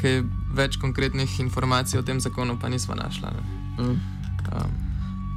kaj 0.01 0.23
več 0.57 0.77
konkretnih 0.83 1.39
informacij 1.41 2.01
o 2.01 2.05
tem 2.07 2.21
zakonu 2.21 2.59
pa 2.61 2.69
nismo 2.69 2.97
našli. 2.99 3.31
Mm. 3.79 3.97
Um. 4.51 4.79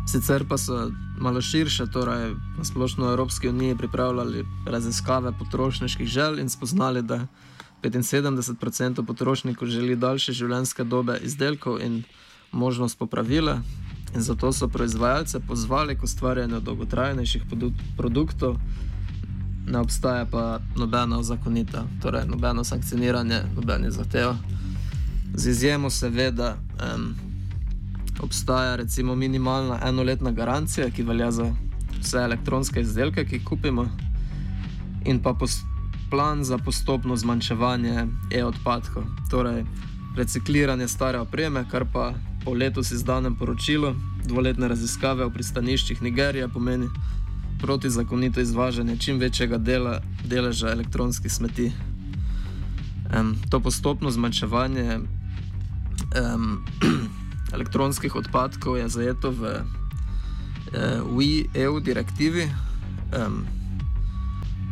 Sicer 0.10 0.44
pa 0.48 0.58
so 0.60 0.90
malo 1.24 1.42
širše, 1.42 1.88
torej 1.94 2.34
na 2.58 2.66
splošno 2.68 3.08
Evropski 3.14 3.48
uniji 3.50 3.78
pripravljali 3.80 4.44
raziskave 4.66 5.32
potrošniških 5.40 6.08
želj 6.08 6.42
in 6.42 6.50
spoznali, 6.50 7.02
da 7.02 7.28
75% 7.84 9.06
potrošnikov 9.06 9.68
želi 9.68 9.96
daljše 9.96 10.34
življenjske 10.34 10.84
dobe 10.84 11.18
izdelkov 11.24 11.82
in 11.84 12.04
možnost 12.54 12.98
popravila. 12.98 13.62
In 14.16 14.22
zato 14.22 14.52
so 14.54 14.68
proizvajalce 14.68 15.40
pozvali 15.40 15.98
k 15.98 16.04
ustvarjanju 16.04 16.60
dolgotrajnejših 16.60 17.44
produktov, 17.98 18.58
ne 19.68 19.80
obstaja 19.80 20.26
pa 20.26 20.60
nobeno 20.76 21.24
zakonito, 21.24 21.88
torej 22.02 22.26
nobeno 22.28 22.64
sankcioniranje, 22.64 23.42
nobene 23.56 23.92
zahteve. 23.92 24.36
Z 25.34 25.50
izjemo 25.50 25.90
seveda 25.90 26.58
um, 26.96 27.16
obstaja 28.20 28.76
recimo 28.76 29.16
minimalna 29.16 29.80
enoletna 29.88 30.32
garancija, 30.32 30.90
ki 30.90 31.04
velja 31.04 31.32
za 31.32 31.54
vse 32.02 32.18
elektronske 32.18 32.82
izdelke, 32.82 33.26
ki 33.26 33.36
jih 33.36 33.46
kupimo, 33.46 33.88
in 35.06 35.20
pa 35.20 35.36
plan 36.10 36.44
za 36.44 36.58
postopno 36.58 37.16
zmanjševanje 37.16 38.08
e-odpadkov, 38.32 39.04
torej 39.32 39.66
recikliranje 40.16 40.88
stare 40.88 41.20
opreme, 41.20 41.66
kar 41.72 41.86
pa 41.94 42.14
po 42.46 42.54
letos 42.54 42.92
izdanem 42.92 43.36
poročilu 43.36 43.96
dvoletne 44.26 44.68
raziskave 44.68 45.26
v 45.26 45.34
pristaniščih 45.34 46.02
Nigerije 46.02 46.48
pomeni 46.48 46.90
protizakonito 47.62 48.42
izvažanje 48.42 48.98
čim 48.98 49.20
večjega 49.20 49.58
dela, 49.58 50.02
deleža 50.26 50.72
elektronskih 50.72 51.32
smeti. 51.32 51.72
Um, 53.20 53.36
to 53.50 53.60
postopno 53.60 54.12
zmanjševanje 54.12 55.00
um, 55.00 56.66
elektronskih 57.56 58.16
odpadkov 58.16 58.78
je 58.78 58.90
zajeto 58.90 59.32
v 59.32 59.62
uh, 60.74 61.54
EU 61.54 61.80
direktivi. 61.80 62.50
Um, 63.16 63.46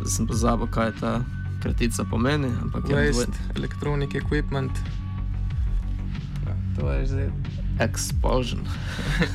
zdaj 0.02 0.12
sem 0.12 0.28
pozabil, 0.28 0.68
kaj 0.68 0.92
ta 1.00 1.22
kratica 1.62 2.04
pomeni. 2.04 2.50
Waste, 2.74 3.38
electronic 3.56 4.16
equipment. 4.16 4.72
Ja, 6.46 6.56
to 6.80 6.92
je 6.92 7.08
zdaj. 7.08 7.61
Explosion. 7.82 8.62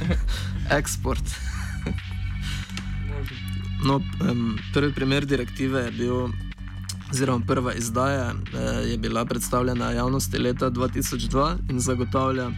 Export. 0.79 1.35
No, 3.85 4.01
um, 4.31 4.59
prvi 4.75 4.93
primer 4.93 5.27
direktive 5.27 5.81
je 5.81 5.91
bil, 5.91 6.29
oziroma 7.11 7.45
prva 7.47 7.75
izdaja 7.75 8.31
eh, 8.31 8.89
je 8.91 8.99
bila 8.99 9.25
predstavljena 9.25 9.91
javnosti 9.91 10.39
leta 10.39 10.71
2002 10.71 11.57
in 11.71 11.81
zagotavlja 11.81 12.51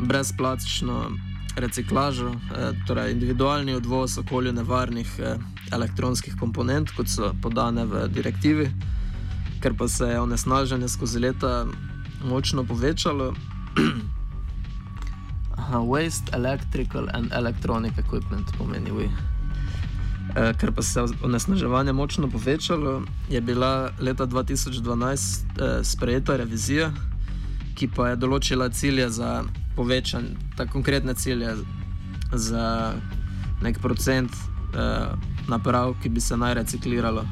brezplačno 0.00 1.10
reciklažo, 1.56 2.30
eh, 2.30 2.72
torej 2.86 3.12
individualni 3.12 3.74
odvoz 3.74 4.18
okolju 4.18 4.52
nevarnih 4.52 5.18
eh, 5.18 5.36
elektronskih 5.72 6.36
komponent, 6.40 6.90
kot 6.96 7.08
so 7.08 7.34
podane 7.42 7.84
v 7.84 8.08
direktivi, 8.08 8.70
ker 9.62 9.76
pa 9.76 9.88
se 9.88 10.04
je 10.04 10.20
onesnaženje 10.20 10.88
skozi 10.88 11.18
leta 11.18 11.66
močno 12.24 12.64
povečalo. 12.64 13.34
Aha, 15.70 15.78
waste, 15.78 16.34
electrical 16.34 17.08
and 17.14 17.32
electronic 17.32 17.98
equipment 17.98 18.46
pomeni 18.58 18.90
vi. 18.90 19.10
Eh, 20.36 20.52
ker 20.58 20.72
pa 20.72 20.82
se 20.82 21.00
je 21.00 21.06
onesnaževanje 21.22 21.92
močno 21.92 22.30
povečalo, 22.30 23.02
je 23.30 23.40
bila 23.40 23.90
leta 24.00 24.26
2012 24.26 24.82
eh, 25.14 25.84
sprejeta 25.84 26.36
revizija, 26.36 26.90
ki 27.78 27.88
pa 27.94 28.08
je 28.08 28.16
določila 28.16 28.68
cilje 28.68 29.06
za 29.10 29.44
povečan, 29.76 30.26
ta 30.56 30.66
konkretne 30.66 31.14
cilje 31.14 31.54
za 32.32 32.94
nek 33.62 33.78
procent 33.78 34.30
uh, 34.34 35.14
naprav, 35.48 35.94
ki 36.02 36.08
bi 36.08 36.20
se 36.20 36.36
naj 36.36 36.54
recikliralo. 36.54 37.24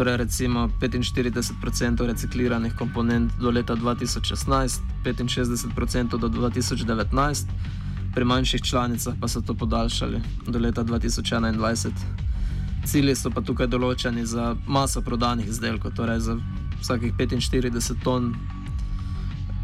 Torej, 0.00 0.16
recimo 0.16 0.68
45% 0.80 2.06
recikliranih 2.06 2.72
komponent 2.72 3.32
do 3.36 3.50
leta 3.50 3.76
2016, 3.76 4.80
65% 5.04 6.18
do 6.18 6.28
2019, 6.28 7.46
pri 8.14 8.24
manjših 8.24 8.62
članicah 8.62 9.14
pa 9.20 9.28
so 9.28 9.40
to 9.40 9.54
podaljšali 9.54 10.20
do 10.46 10.58
leta 10.58 10.84
2021. 10.84 11.90
Cilji 12.84 13.14
so 13.14 13.28
pa 13.30 13.44
tukaj 13.44 13.66
določeni 13.66 14.24
za 14.26 14.56
maso 14.66 15.04
prodanih 15.04 15.52
izdelkov, 15.52 15.92
torej 15.92 16.20
za 16.20 16.38
vsakih 16.80 17.12
45 17.20 18.00
ton, 18.00 18.32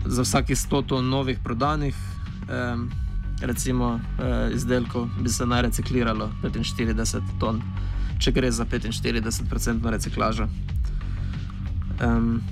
za 0.05 0.23
vsakih 0.23 0.57
100 0.57 0.87
ton 0.87 1.09
novih 1.09 1.41
prodanih. 1.45 1.97
Eh, 2.49 2.77
recimo, 3.41 4.01
eh, 4.21 4.53
izdelkov 4.53 5.09
bi 5.17 5.33
se 5.33 5.47
naj 5.47 5.63
recikliralo 5.63 6.29
45 6.43 7.25
ton, 7.41 7.63
če 8.19 8.33
gre 8.33 8.51
za 8.51 8.65
45% 8.65 9.91
reciklažo. 9.91 10.49
Um, 12.01 12.43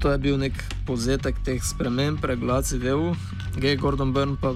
to 0.00 0.12
je 0.12 0.18
bil 0.18 0.38
nek 0.38 0.54
povzetek 0.86 1.38
teh 1.44 1.62
sprememb, 1.62 2.22
regulacij 2.22 2.78
v 2.78 2.94
EU. 2.94 3.06
Gay 3.58 3.76
Gordon 3.76 4.14
Byrne 4.14 4.38
pa 4.38 4.54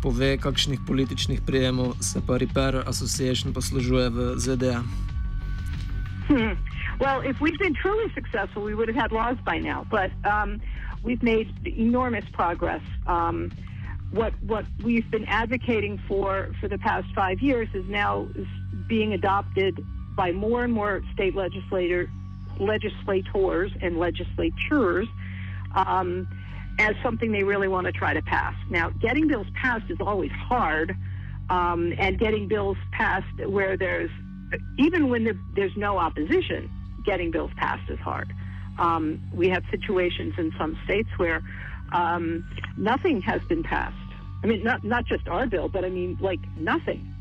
pove, 0.00 0.36
kakšnih 0.40 0.80
političnih 0.88 1.40
prijemov 1.44 2.00
se 2.00 2.20
pa 2.26 2.40
Repair 2.40 2.80
Association 2.88 3.52
poslužuje 3.52 4.08
v 4.08 4.18
ZDA. 4.40 4.80
Hmm. 6.28 6.56
Well, 7.00 7.20
if 7.20 7.40
we'd 7.40 7.58
been 7.58 7.74
truly 7.74 8.12
successful, 8.14 8.62
we 8.62 8.74
would 8.74 8.88
have 8.88 8.96
had 8.96 9.12
laws 9.12 9.36
by 9.44 9.58
now. 9.58 9.86
But 9.90 10.12
um, 10.24 10.60
we've 11.02 11.22
made 11.22 11.48
enormous 11.66 12.24
progress. 12.32 12.82
Um, 13.06 13.50
what 14.12 14.32
what 14.42 14.64
we've 14.82 15.08
been 15.10 15.24
advocating 15.26 16.00
for 16.08 16.50
for 16.60 16.68
the 16.68 16.78
past 16.78 17.06
five 17.14 17.40
years 17.40 17.68
is 17.74 17.84
now 17.88 18.28
is 18.34 18.46
being 18.88 19.12
adopted 19.12 19.84
by 20.16 20.32
more 20.32 20.64
and 20.64 20.72
more 20.72 21.02
state 21.14 21.34
legislator 21.34 22.10
legislators 22.58 23.72
and 23.80 23.98
legislatures 23.98 25.08
um, 25.74 26.28
as 26.78 26.94
something 27.02 27.32
they 27.32 27.42
really 27.42 27.68
want 27.68 27.86
to 27.86 27.92
try 27.92 28.12
to 28.12 28.22
pass. 28.22 28.54
Now, 28.68 28.90
getting 28.90 29.28
bills 29.28 29.46
passed 29.54 29.90
is 29.90 29.98
always 30.00 30.30
hard, 30.32 30.96
um, 31.48 31.94
and 31.98 32.18
getting 32.18 32.48
bills 32.48 32.76
passed 32.92 33.46
where 33.46 33.76
there's 33.76 34.10
even 34.78 35.08
when 35.08 35.24
the, 35.24 35.38
there's 35.54 35.76
no 35.76 35.96
opposition, 35.98 36.70
getting 37.04 37.30
bills 37.30 37.50
passed 37.56 37.88
is 37.88 37.98
hard. 38.00 38.32
Um, 38.78 39.22
we 39.32 39.48
have 39.48 39.62
situations 39.70 40.34
in 40.38 40.52
some 40.58 40.78
states 40.84 41.08
where 41.18 41.42
um, 41.92 42.44
nothing 42.76 43.20
has 43.22 43.40
been 43.48 43.62
passed. 43.62 43.96
I 44.42 44.46
mean, 44.46 44.64
not 44.64 44.82
not 44.84 45.04
just 45.04 45.28
our 45.28 45.46
bill, 45.46 45.68
but 45.68 45.84
I 45.84 45.90
mean, 45.90 46.18
like 46.20 46.40
nothing, 46.56 47.14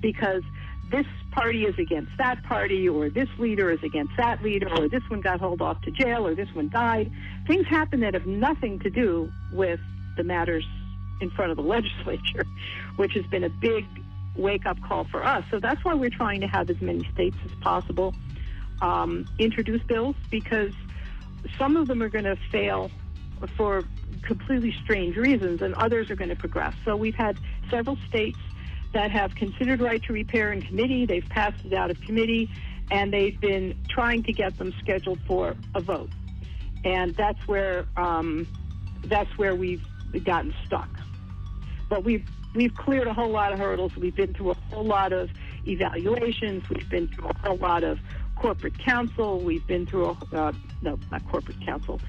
because 0.00 0.42
this 0.90 1.06
party 1.30 1.64
is 1.64 1.78
against 1.78 2.10
that 2.18 2.42
party, 2.44 2.88
or 2.88 3.08
this 3.08 3.28
leader 3.38 3.70
is 3.70 3.82
against 3.82 4.12
that 4.16 4.42
leader, 4.42 4.68
or 4.76 4.88
this 4.88 5.02
one 5.08 5.20
got 5.20 5.40
hauled 5.40 5.62
off 5.62 5.80
to 5.82 5.90
jail, 5.90 6.26
or 6.26 6.34
this 6.34 6.48
one 6.54 6.68
died. 6.68 7.10
Things 7.46 7.66
happen 7.66 8.00
that 8.00 8.14
have 8.14 8.26
nothing 8.26 8.78
to 8.80 8.90
do 8.90 9.30
with 9.52 9.80
the 10.16 10.24
matters 10.24 10.66
in 11.20 11.30
front 11.30 11.50
of 11.50 11.56
the 11.56 11.62
legislature, 11.76 12.44
which 12.96 13.12
has 13.14 13.24
been 13.26 13.44
a 13.44 13.50
big 13.50 13.86
wake 14.36 14.66
up 14.66 14.80
call 14.82 15.04
for 15.04 15.24
us. 15.24 15.44
So 15.50 15.60
that's 15.60 15.84
why 15.84 15.94
we're 15.94 16.10
trying 16.10 16.40
to 16.40 16.46
have 16.46 16.70
as 16.70 16.80
many 16.80 17.08
states 17.12 17.36
as 17.44 17.52
possible 17.60 18.14
um, 18.80 19.26
introduce 19.38 19.82
bills 19.82 20.16
because 20.30 20.72
some 21.58 21.76
of 21.76 21.88
them 21.88 22.02
are 22.02 22.08
going 22.08 22.24
to 22.24 22.36
fail 22.50 22.90
for 23.56 23.84
completely 24.22 24.74
strange 24.84 25.16
reasons, 25.16 25.62
and 25.62 25.74
others 25.74 26.10
are 26.10 26.16
going 26.16 26.28
to 26.28 26.36
progress. 26.36 26.74
So 26.84 26.96
we've 26.96 27.14
had 27.14 27.38
several 27.70 27.96
states 28.08 28.38
that 28.92 29.10
have 29.10 29.34
considered 29.34 29.80
right 29.80 30.02
to 30.04 30.12
repair 30.12 30.52
in 30.52 30.62
committee. 30.62 31.06
They've 31.06 31.28
passed 31.28 31.64
it 31.64 31.72
out 31.72 31.90
of 31.90 32.00
committee, 32.00 32.50
and 32.90 33.12
they've 33.12 33.40
been 33.40 33.76
trying 33.88 34.22
to 34.24 34.32
get 34.32 34.58
them 34.58 34.72
scheduled 34.80 35.20
for 35.26 35.56
a 35.74 35.80
vote. 35.80 36.10
And 36.84 37.14
that's 37.14 37.46
where 37.46 37.86
um, 37.96 38.48
that's 39.04 39.30
where 39.38 39.54
we've 39.54 39.84
gotten 40.24 40.54
stuck. 40.66 40.88
But 41.88 42.04
we've 42.04 42.26
we've 42.54 42.74
cleared 42.74 43.06
a 43.06 43.12
whole 43.12 43.30
lot 43.30 43.52
of 43.52 43.58
hurdles. 43.58 43.96
We've 43.96 44.16
been 44.16 44.34
through 44.34 44.52
a 44.52 44.54
whole 44.70 44.84
lot 44.84 45.12
of 45.12 45.30
evaluations. 45.66 46.68
We've 46.68 46.88
been 46.88 47.08
through 47.08 47.28
a 47.28 47.38
whole 47.46 47.58
lot 47.58 47.84
of 47.84 47.98
corporate 48.36 48.78
council. 48.78 49.40
We've 49.40 49.66
been 49.66 49.86
through 49.86 50.16
a 50.32 50.36
uh, 50.36 50.52
no, 50.82 50.98
not 51.10 51.28
corporate 51.28 51.60
council 51.64 52.00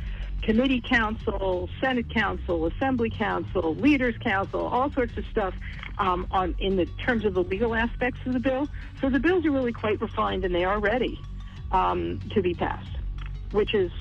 committee 0.41 0.81
council, 0.81 1.69
Senate 1.79 2.09
council, 2.09 2.65
Assembly 2.65 3.09
council, 3.09 3.75
leaders 3.75 4.15
council, 4.17 4.61
all 4.67 4.91
sorts 4.91 5.17
of 5.17 5.25
stuff 5.31 5.53
um, 5.97 6.27
on 6.31 6.55
in 6.59 6.75
the 6.75 6.85
terms 7.05 7.25
of 7.25 7.33
the 7.33 7.43
legal 7.43 7.75
aspects 7.75 8.19
of 8.25 8.33
the 8.33 8.39
bill. 8.39 8.67
So 8.99 9.09
the 9.09 9.19
bills 9.19 9.45
are 9.45 9.51
really 9.51 9.73
quite 9.73 10.01
refined 10.01 10.45
and 10.45 10.53
they 10.53 10.63
are 10.63 10.79
ready 10.79 11.19
um, 11.71 12.19
to 12.33 12.41
be 12.41 12.53
passed, 12.53 12.97
which 13.51 13.73
is 13.73 13.91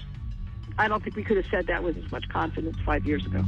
I 0.78 0.88
don't 0.88 1.02
think 1.02 1.16
we 1.16 1.24
could 1.24 1.36
have 1.36 1.46
said 1.50 1.66
that 1.66 1.82
with 1.82 1.96
as 1.98 2.10
much 2.10 2.28
confidence 2.28 2.76
five 2.86 3.06
years 3.06 3.26
ago. 3.26 3.44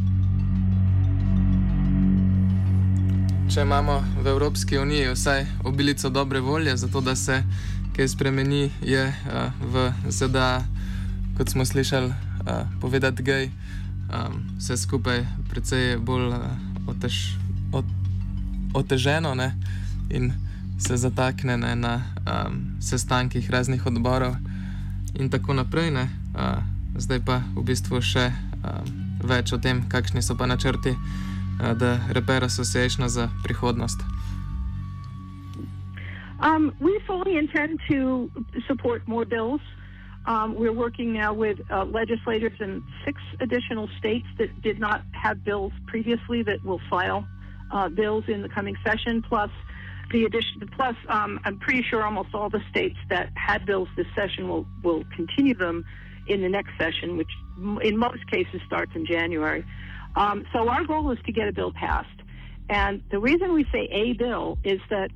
Če 3.53 3.63
imamo 3.63 3.99
v 4.25 4.31
Evropski 4.33 4.79
uniji 4.79 5.11
vsaj 5.13 5.43
obilico 5.65 6.09
dobre 6.11 6.41
volje 6.41 6.77
za 6.77 6.89
to, 6.89 7.01
da 7.01 7.17
se 7.17 7.43
kaj 7.97 8.09
spremeni, 8.09 8.71
je 8.81 9.03
uh, 9.05 9.53
v 9.61 9.93
ZDA, 10.09 10.65
kot 11.37 11.53
smo 11.53 11.65
slišali, 11.65 12.13
uh, 12.47 12.67
povedati 12.81 13.23
gej, 13.23 13.51
um, 14.11 14.43
vse 14.59 14.77
skupaj 14.77 15.27
precej 15.51 15.97
bolj 15.97 16.35
uh, 16.35 16.47
otež, 16.87 17.37
ot, 17.73 17.85
oteženo 18.75 19.35
ne? 19.35 19.55
in 20.11 20.33
se 20.79 20.97
zatakne 20.97 21.57
ne, 21.57 21.77
na 21.77 21.95
um, 22.27 22.77
sestankih 22.81 23.51
raznih 23.51 23.87
odborov 23.87 24.35
in 25.15 25.31
tako 25.31 25.55
naprej. 25.55 25.93
Uh, 25.93 26.05
zdaj 26.97 27.21
pa 27.25 27.41
v 27.57 27.65
bistvu 27.65 28.03
še 28.03 28.29
um, 28.29 28.89
več 29.25 29.53
o 29.53 29.59
tem, 29.59 29.85
kakšni 29.89 30.23
so 30.23 30.37
pa 30.37 30.47
načrti 30.47 30.93
uh, 30.93 31.73
The 31.79 32.01
Repair 32.13 32.45
Association 32.45 33.09
za 33.09 33.31
prihodnost. 33.45 34.03
Um, 36.43 36.75
we 36.81 36.99
fully 37.07 37.39
intend 37.39 37.79
to 37.89 38.29
support 38.67 39.07
more 39.07 39.25
bills. 39.25 39.63
Um, 40.27 40.55
we're 40.55 40.73
working 40.73 41.13
now 41.13 41.33
with 41.33 41.59
uh, 41.71 41.85
legislators 41.85 42.53
in 42.61 42.83
six 43.05 43.21
additional 43.41 43.89
states 43.99 44.27
that 44.39 44.63
did 44.63 44.79
not 44.79 45.03
have 45.13 45.45
bills 45.45 45.73
previously 45.87 46.43
that 46.45 46.65
will 46.65 46.81
file 46.89 47.27
uh, 47.73 47.89
bills 47.89 48.25
in 48.29 48.43
the 48.43 48.49
coming 48.49 48.77
session. 48.85 49.23
Plus, 49.23 49.51
the 50.13 50.25
addition. 50.25 50.69
Plus, 50.77 50.95
um, 51.09 51.41
I'm 51.45 51.59
pretty 51.59 51.83
sure 51.83 52.05
almost 52.05 52.35
all 52.35 52.51
the 52.51 52.63
states 52.71 52.99
that 53.09 53.31
had 53.35 53.67
bills 53.67 53.89
this 53.97 54.07
session 54.15 54.49
will 54.49 54.67
will 54.85 55.05
continue 55.17 55.55
them 55.55 55.85
in 56.29 56.41
the 56.41 56.49
next 56.49 56.71
session, 56.79 57.17
which 57.17 57.31
in 57.83 57.97
most 57.97 58.25
cases 58.31 58.61
starts 58.67 58.93
in 58.95 59.05
January. 59.07 59.65
Um, 60.15 60.45
so 60.53 60.69
our 60.69 60.85
goal 60.85 61.11
is 61.11 61.19
to 61.27 61.33
get 61.33 61.49
a 61.49 61.53
bill 61.53 61.73
passed. 61.73 62.09
And 62.69 63.03
the 63.11 63.19
reason 63.19 63.53
we 63.53 63.65
say 63.73 63.89
a 63.91 64.13
bill 64.13 64.59
is 64.63 64.81
that 64.91 65.11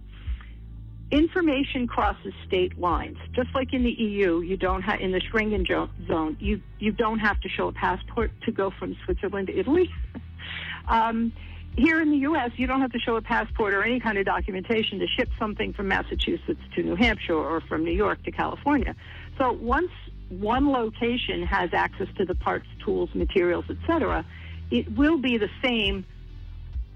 information 1.10 1.86
crosses 1.86 2.32
state 2.46 2.78
lines. 2.78 3.16
Just 3.32 3.48
like 3.54 3.72
in 3.72 3.84
the 3.84 3.90
EU, 3.90 4.40
you 4.40 4.56
don't 4.56 4.82
have 4.82 5.00
in 5.00 5.12
the 5.12 5.20
Schengen 5.20 5.66
zone, 6.06 6.36
you 6.40 6.60
you 6.78 6.92
don't 6.92 7.18
have 7.20 7.40
to 7.40 7.48
show 7.48 7.68
a 7.68 7.72
passport 7.72 8.30
to 8.44 8.52
go 8.52 8.70
from 8.70 8.96
Switzerland 9.04 9.48
to 9.48 9.58
Italy. 9.58 9.90
um, 10.88 11.32
here 11.76 12.00
in 12.00 12.10
the 12.10 12.16
U.S., 12.18 12.52
you 12.56 12.66
don't 12.66 12.80
have 12.80 12.92
to 12.92 12.98
show 12.98 13.16
a 13.16 13.22
passport 13.22 13.74
or 13.74 13.82
any 13.82 14.00
kind 14.00 14.16
of 14.16 14.24
documentation 14.24 14.98
to 14.98 15.06
ship 15.06 15.28
something 15.38 15.74
from 15.74 15.88
Massachusetts 15.88 16.60
to 16.74 16.82
New 16.82 16.96
Hampshire 16.96 17.34
or 17.34 17.60
from 17.60 17.84
New 17.84 17.92
York 17.92 18.22
to 18.24 18.30
California. 18.30 18.96
So 19.36 19.52
once 19.52 19.90
one 20.30 20.72
location 20.72 21.42
has 21.42 21.70
access 21.74 22.08
to 22.16 22.24
the 22.24 22.34
parts, 22.34 22.66
tools, 22.82 23.10
materials, 23.14 23.66
etc., 23.68 24.24
it 24.70 24.90
will 24.96 25.18
be 25.18 25.36
the 25.36 25.50
same, 25.62 26.06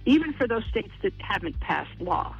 even 0.06 0.32
for 0.32 0.48
those 0.48 0.64
states 0.70 0.92
that 1.02 1.12
haven't 1.18 1.60
passed 1.60 2.00
law. 2.00 2.34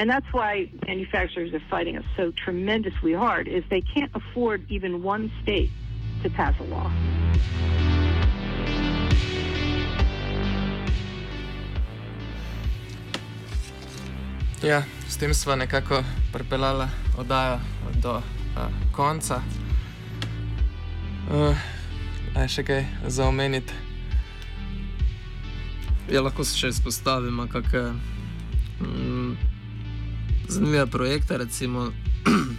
And 0.00 0.08
that's 0.08 0.32
why 0.32 0.66
manufacturers 0.86 1.52
are 1.52 1.60
fighting 1.68 1.98
us 1.98 2.04
so 2.16 2.30
tremendously 2.30 3.12
hard 3.12 3.46
is 3.46 3.62
they 3.68 3.82
can't 3.82 4.10
afford 4.14 4.64
even 4.70 5.02
one 5.02 5.30
state 5.42 5.68
to 6.22 6.30
pass 6.30 6.54
a 6.58 6.62
law. 6.62 6.90
Ja, 14.62 14.82
s 15.08 15.16
tem 15.16 15.34
smo 15.34 15.56
nekako 15.56 16.04
pripeljali 16.32 16.86
oddajo 17.18 17.60
do 18.02 18.10
uh, 18.10 18.22
konca. 18.92 19.42
Uh, 21.30 21.56
je 22.40 22.48
še 22.48 22.64
kaj 22.64 22.84
za 23.06 23.28
omeniti? 23.28 23.72
Ja, 26.08 26.24
lahko 26.24 26.44
se 26.44 26.56
še 26.56 26.72
izpostavimo, 26.72 27.44
kakšne 27.52 27.92
mm, 28.80 29.59
zanimive 30.50 30.86
projekte, 30.86 31.38
recimo, 31.38 31.92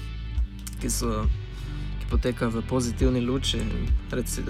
ki, 0.82 0.90
so, 0.90 1.26
ki 2.00 2.10
potekajo 2.10 2.52
v 2.52 2.64
pozitivni 2.70 3.22
luči. 3.22 3.60
Reci, 4.12 4.42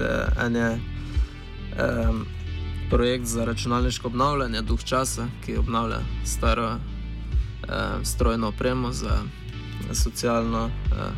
en 0.46 0.56
je 0.56 0.70
um, 0.78 2.26
projekt 2.90 3.26
za 3.26 3.46
računalniško 3.46 4.08
obnavljanje 4.08 4.62
duh 4.62 4.84
časa, 4.84 5.28
ki 5.46 5.58
obnavlja 5.58 6.00
staro 6.26 6.72
eh, 6.72 8.04
strojno 8.04 8.48
opremo 8.48 8.92
za 8.92 9.24
socialno 9.94 10.68
eh, 10.68 11.12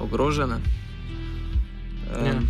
ogrožene. 0.00 0.54
Eh, 0.54 2.26
Ja. 2.26 2.40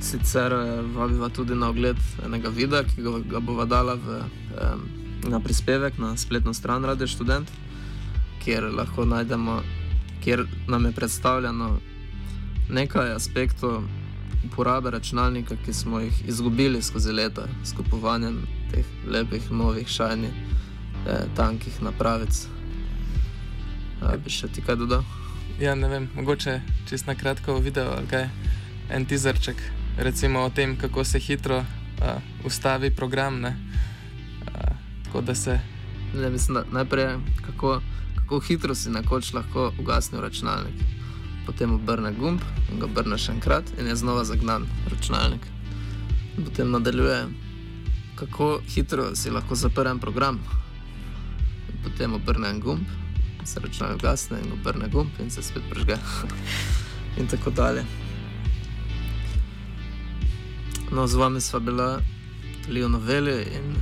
Sicer 0.00 0.52
eh, 0.52 0.82
vabiva 0.96 1.28
tudi 1.28 1.54
na 1.54 1.68
ogled 1.68 1.96
enega 2.24 2.48
videa, 2.48 2.82
ki 2.84 3.02
ga, 3.02 3.10
ga 3.30 3.40
bova 3.40 3.64
dala 3.64 3.94
v, 3.94 4.22
eh, 4.56 4.99
na 5.28 5.40
prispevek 5.40 5.98
na 5.98 6.16
spletno 6.16 6.54
stran 6.54 6.84
Radio 6.84 7.08
Student, 7.08 7.50
kjer 8.44 8.64
lahko 8.74 9.04
najdemo, 9.04 9.62
kjer 10.24 10.46
nam 10.68 10.84
je 10.84 10.92
predstavljeno 10.92 11.78
nekaj 12.68 13.12
aspektov 13.12 13.82
uporabe 14.44 14.90
računalnika, 14.90 15.56
ki 15.64 15.72
smo 15.72 16.00
jih 16.00 16.28
izgubili 16.28 16.82
skozi 16.82 17.12
leta 17.12 17.42
s 17.64 17.72
kupovanjem 17.76 18.42
teh 18.72 18.86
lepih, 19.06 19.50
novih, 19.50 19.88
šajnih, 19.88 20.30
eh, 21.06 21.24
tankih 21.36 21.82
napravic. 21.82 22.46
A, 24.00 24.16
bi 24.16 24.30
še 24.30 24.48
ti 24.48 24.62
kaj 24.64 24.76
dodal? 24.76 25.04
Ja, 25.60 25.74
ne 25.74 25.88
vem, 25.88 26.08
mogoče 26.14 26.60
čist 26.88 27.06
na 27.06 27.14
kratko 27.14 27.58
video 27.60 27.92
ali 27.96 28.06
kaj, 28.08 28.28
en 28.90 29.04
tizerček, 29.06 29.56
recimo 29.98 30.40
o 30.40 30.50
tem, 30.50 30.76
kako 30.76 31.04
se 31.04 31.18
hitro 31.18 31.58
uh, 31.58 32.22
ustavi 32.44 32.90
program, 32.96 33.40
ne? 33.40 33.56
Da 35.14 35.34
se, 35.34 35.60
Ne, 36.14 36.30
mislim, 36.30 36.54
da 36.54 36.64
najprej, 36.72 37.16
kako, 37.46 37.80
kako 38.14 38.40
hitro 38.40 38.74
si 38.74 38.90
nekoč 38.90 39.32
lahko 39.32 39.72
ugasnil 39.78 40.20
računalnik. 40.20 40.74
Potem 41.46 41.74
obrne 41.74 42.12
gumb 42.12 42.40
in 42.72 42.80
ga 42.80 42.86
obrne 42.86 43.18
še 43.18 43.32
enkrat, 43.32 43.70
in 43.78 43.86
je 43.86 43.96
znova 43.96 44.24
zagnan 44.24 44.66
računalnik. 44.90 45.46
In 46.36 46.44
potem 46.44 46.70
nadaljuje, 46.70 47.28
kako 48.18 48.60
hitro 48.74 49.14
si 49.14 49.30
lahko 49.30 49.54
zaprem 49.54 50.00
program. 50.00 50.40
In 51.70 51.78
potem 51.84 52.14
obrne 52.14 52.52
gumb, 52.58 52.90
se 53.44 53.60
računalnik 53.60 54.02
ugasne, 54.02 54.40
in 54.42 54.52
obrne 54.58 54.90
gumb, 54.90 55.14
in 55.22 55.30
se 55.30 55.42
spet 55.42 55.62
prežge. 55.70 55.98
in 57.18 57.30
tako 57.30 57.50
dalje. 57.50 57.86
No, 60.90 61.06
z 61.06 61.14
vami 61.14 61.40
sva 61.40 61.62
bila 61.62 62.00
Leo 62.68 62.88
Noveli 62.88 63.46
in 63.54 63.74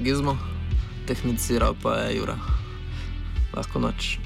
Gizmo 0.00 0.36
tehniciral 1.06 1.76
pa 1.82 2.08
je 2.08 2.16
Jura. 2.16 2.36
Lahko 3.52 3.78
noč. 3.78 4.16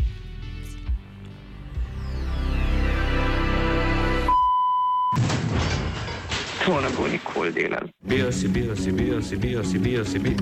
To 6.64 6.80
ne 6.80 6.88
bo 6.96 7.08
nikoli 7.08 7.52
delal. 7.52 7.88
Bio 8.00 8.32
si, 8.32 8.48
bio 8.48 8.76
si, 8.76 8.92
bio 8.92 9.22
si, 9.22 9.36
bio 9.36 9.64
si, 9.64 9.78
bio 9.78 10.04
si, 10.04 10.18
bio. 10.18 10.32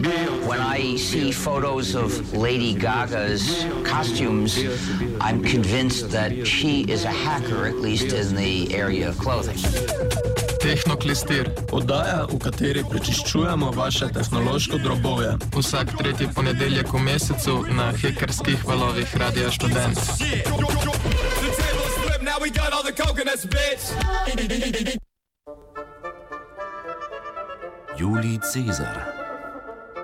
When 0.46 0.60
I 0.60 0.96
see 0.96 1.32
photos 1.32 1.96
of 1.96 2.32
Lady 2.32 2.74
Gaga's 2.74 3.66
costumes, 3.82 4.56
I'm 5.20 5.42
convinced 5.42 6.10
that 6.10 6.46
she 6.46 6.84
is 6.88 7.04
a 7.04 7.10
hacker, 7.10 7.66
at 7.66 7.74
least 7.74 8.12
in 8.12 8.36
the 8.36 8.72
area 8.72 9.08
of 9.08 9.18
clothing. 9.18 9.58
Tehnoklistir. 10.62 11.50
Oddaja, 11.74 12.30
v 12.30 12.38
kateri 12.38 12.84
prečiščujemo 12.86 13.72
vaše 13.74 14.06
tehnološko 14.14 14.78
drobove. 14.78 15.34
vsak 15.56 15.96
tretji 15.98 16.28
ponedeljek 16.34 16.92
v 16.92 16.98
mesecu 16.98 17.64
na 17.70 17.92
hekerskih 17.98 18.64
valovih 18.64 19.16
Radia 19.16 19.50
flipped, 19.50 19.74
now 22.22 22.38
we 22.38 22.50
got 22.50 22.72
all 22.72 22.84
the 22.84 22.92
coconuts, 22.92 23.46
bitch. 23.46 25.02
Julij 28.02 28.38
Cezar, 28.38 29.06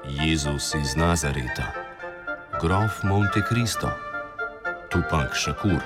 Jezus 0.06 0.74
iz 0.74 0.94
Nazareta, 0.94 1.72
grof 2.58 3.02
Monte 3.02 3.42
Cristo, 3.42 3.90
Tupac 4.88 5.34
Shakur, 5.34 5.82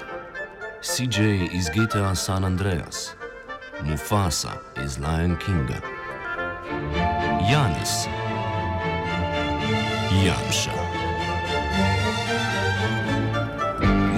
CJ 0.81 1.21
iz 1.53 1.71
GTA 1.71 2.15
San 2.15 2.45
Andreas, 2.45 3.15
Mufasa 3.83 4.53
iz 4.85 4.99
Lion 4.99 5.37
Kinga, 5.37 5.81
Janis, 7.51 8.07
Janša. 10.25 10.77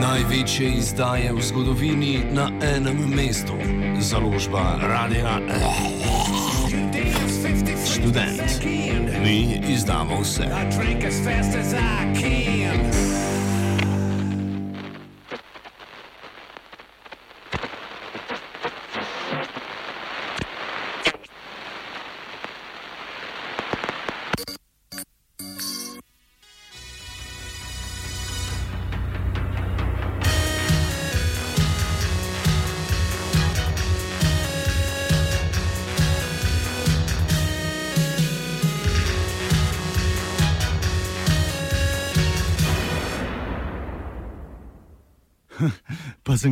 Največje 0.01 0.69
izdaje 0.69 1.33
v 1.33 1.43
zgodovini 1.43 2.25
na 2.33 2.51
enem 2.77 3.15
mestu, 3.15 3.55
založba 4.01 4.79
Radia 4.83 5.39
Študent. 8.05 8.65
Mi 9.23 9.61
izdamo 9.69 10.21
vse. 10.21 10.45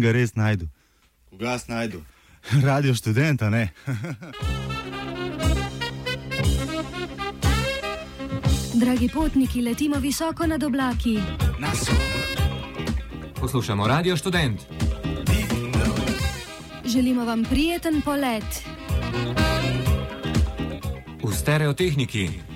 Ga 0.02 0.12
res 0.12 0.34
najdel. 0.34 0.68
Koga 1.30 1.58
si 1.58 1.70
najdel? 1.72 2.00
Radio 2.68 2.94
študenta, 2.94 3.50
ne. 3.50 3.70
Dragi 8.82 9.08
potniki, 9.08 9.62
letimo 9.62 9.96
visoko 10.00 10.46
nad 10.46 10.62
oblaki. 10.62 11.18
Poslušamo 13.40 13.86
Radio 13.86 14.16
Student. 14.16 14.60
Želimo 16.84 17.24
vam 17.24 17.44
prijeten 17.44 18.02
polet. 18.02 18.64
V 21.22 21.34
stereotehniki. 21.34 22.51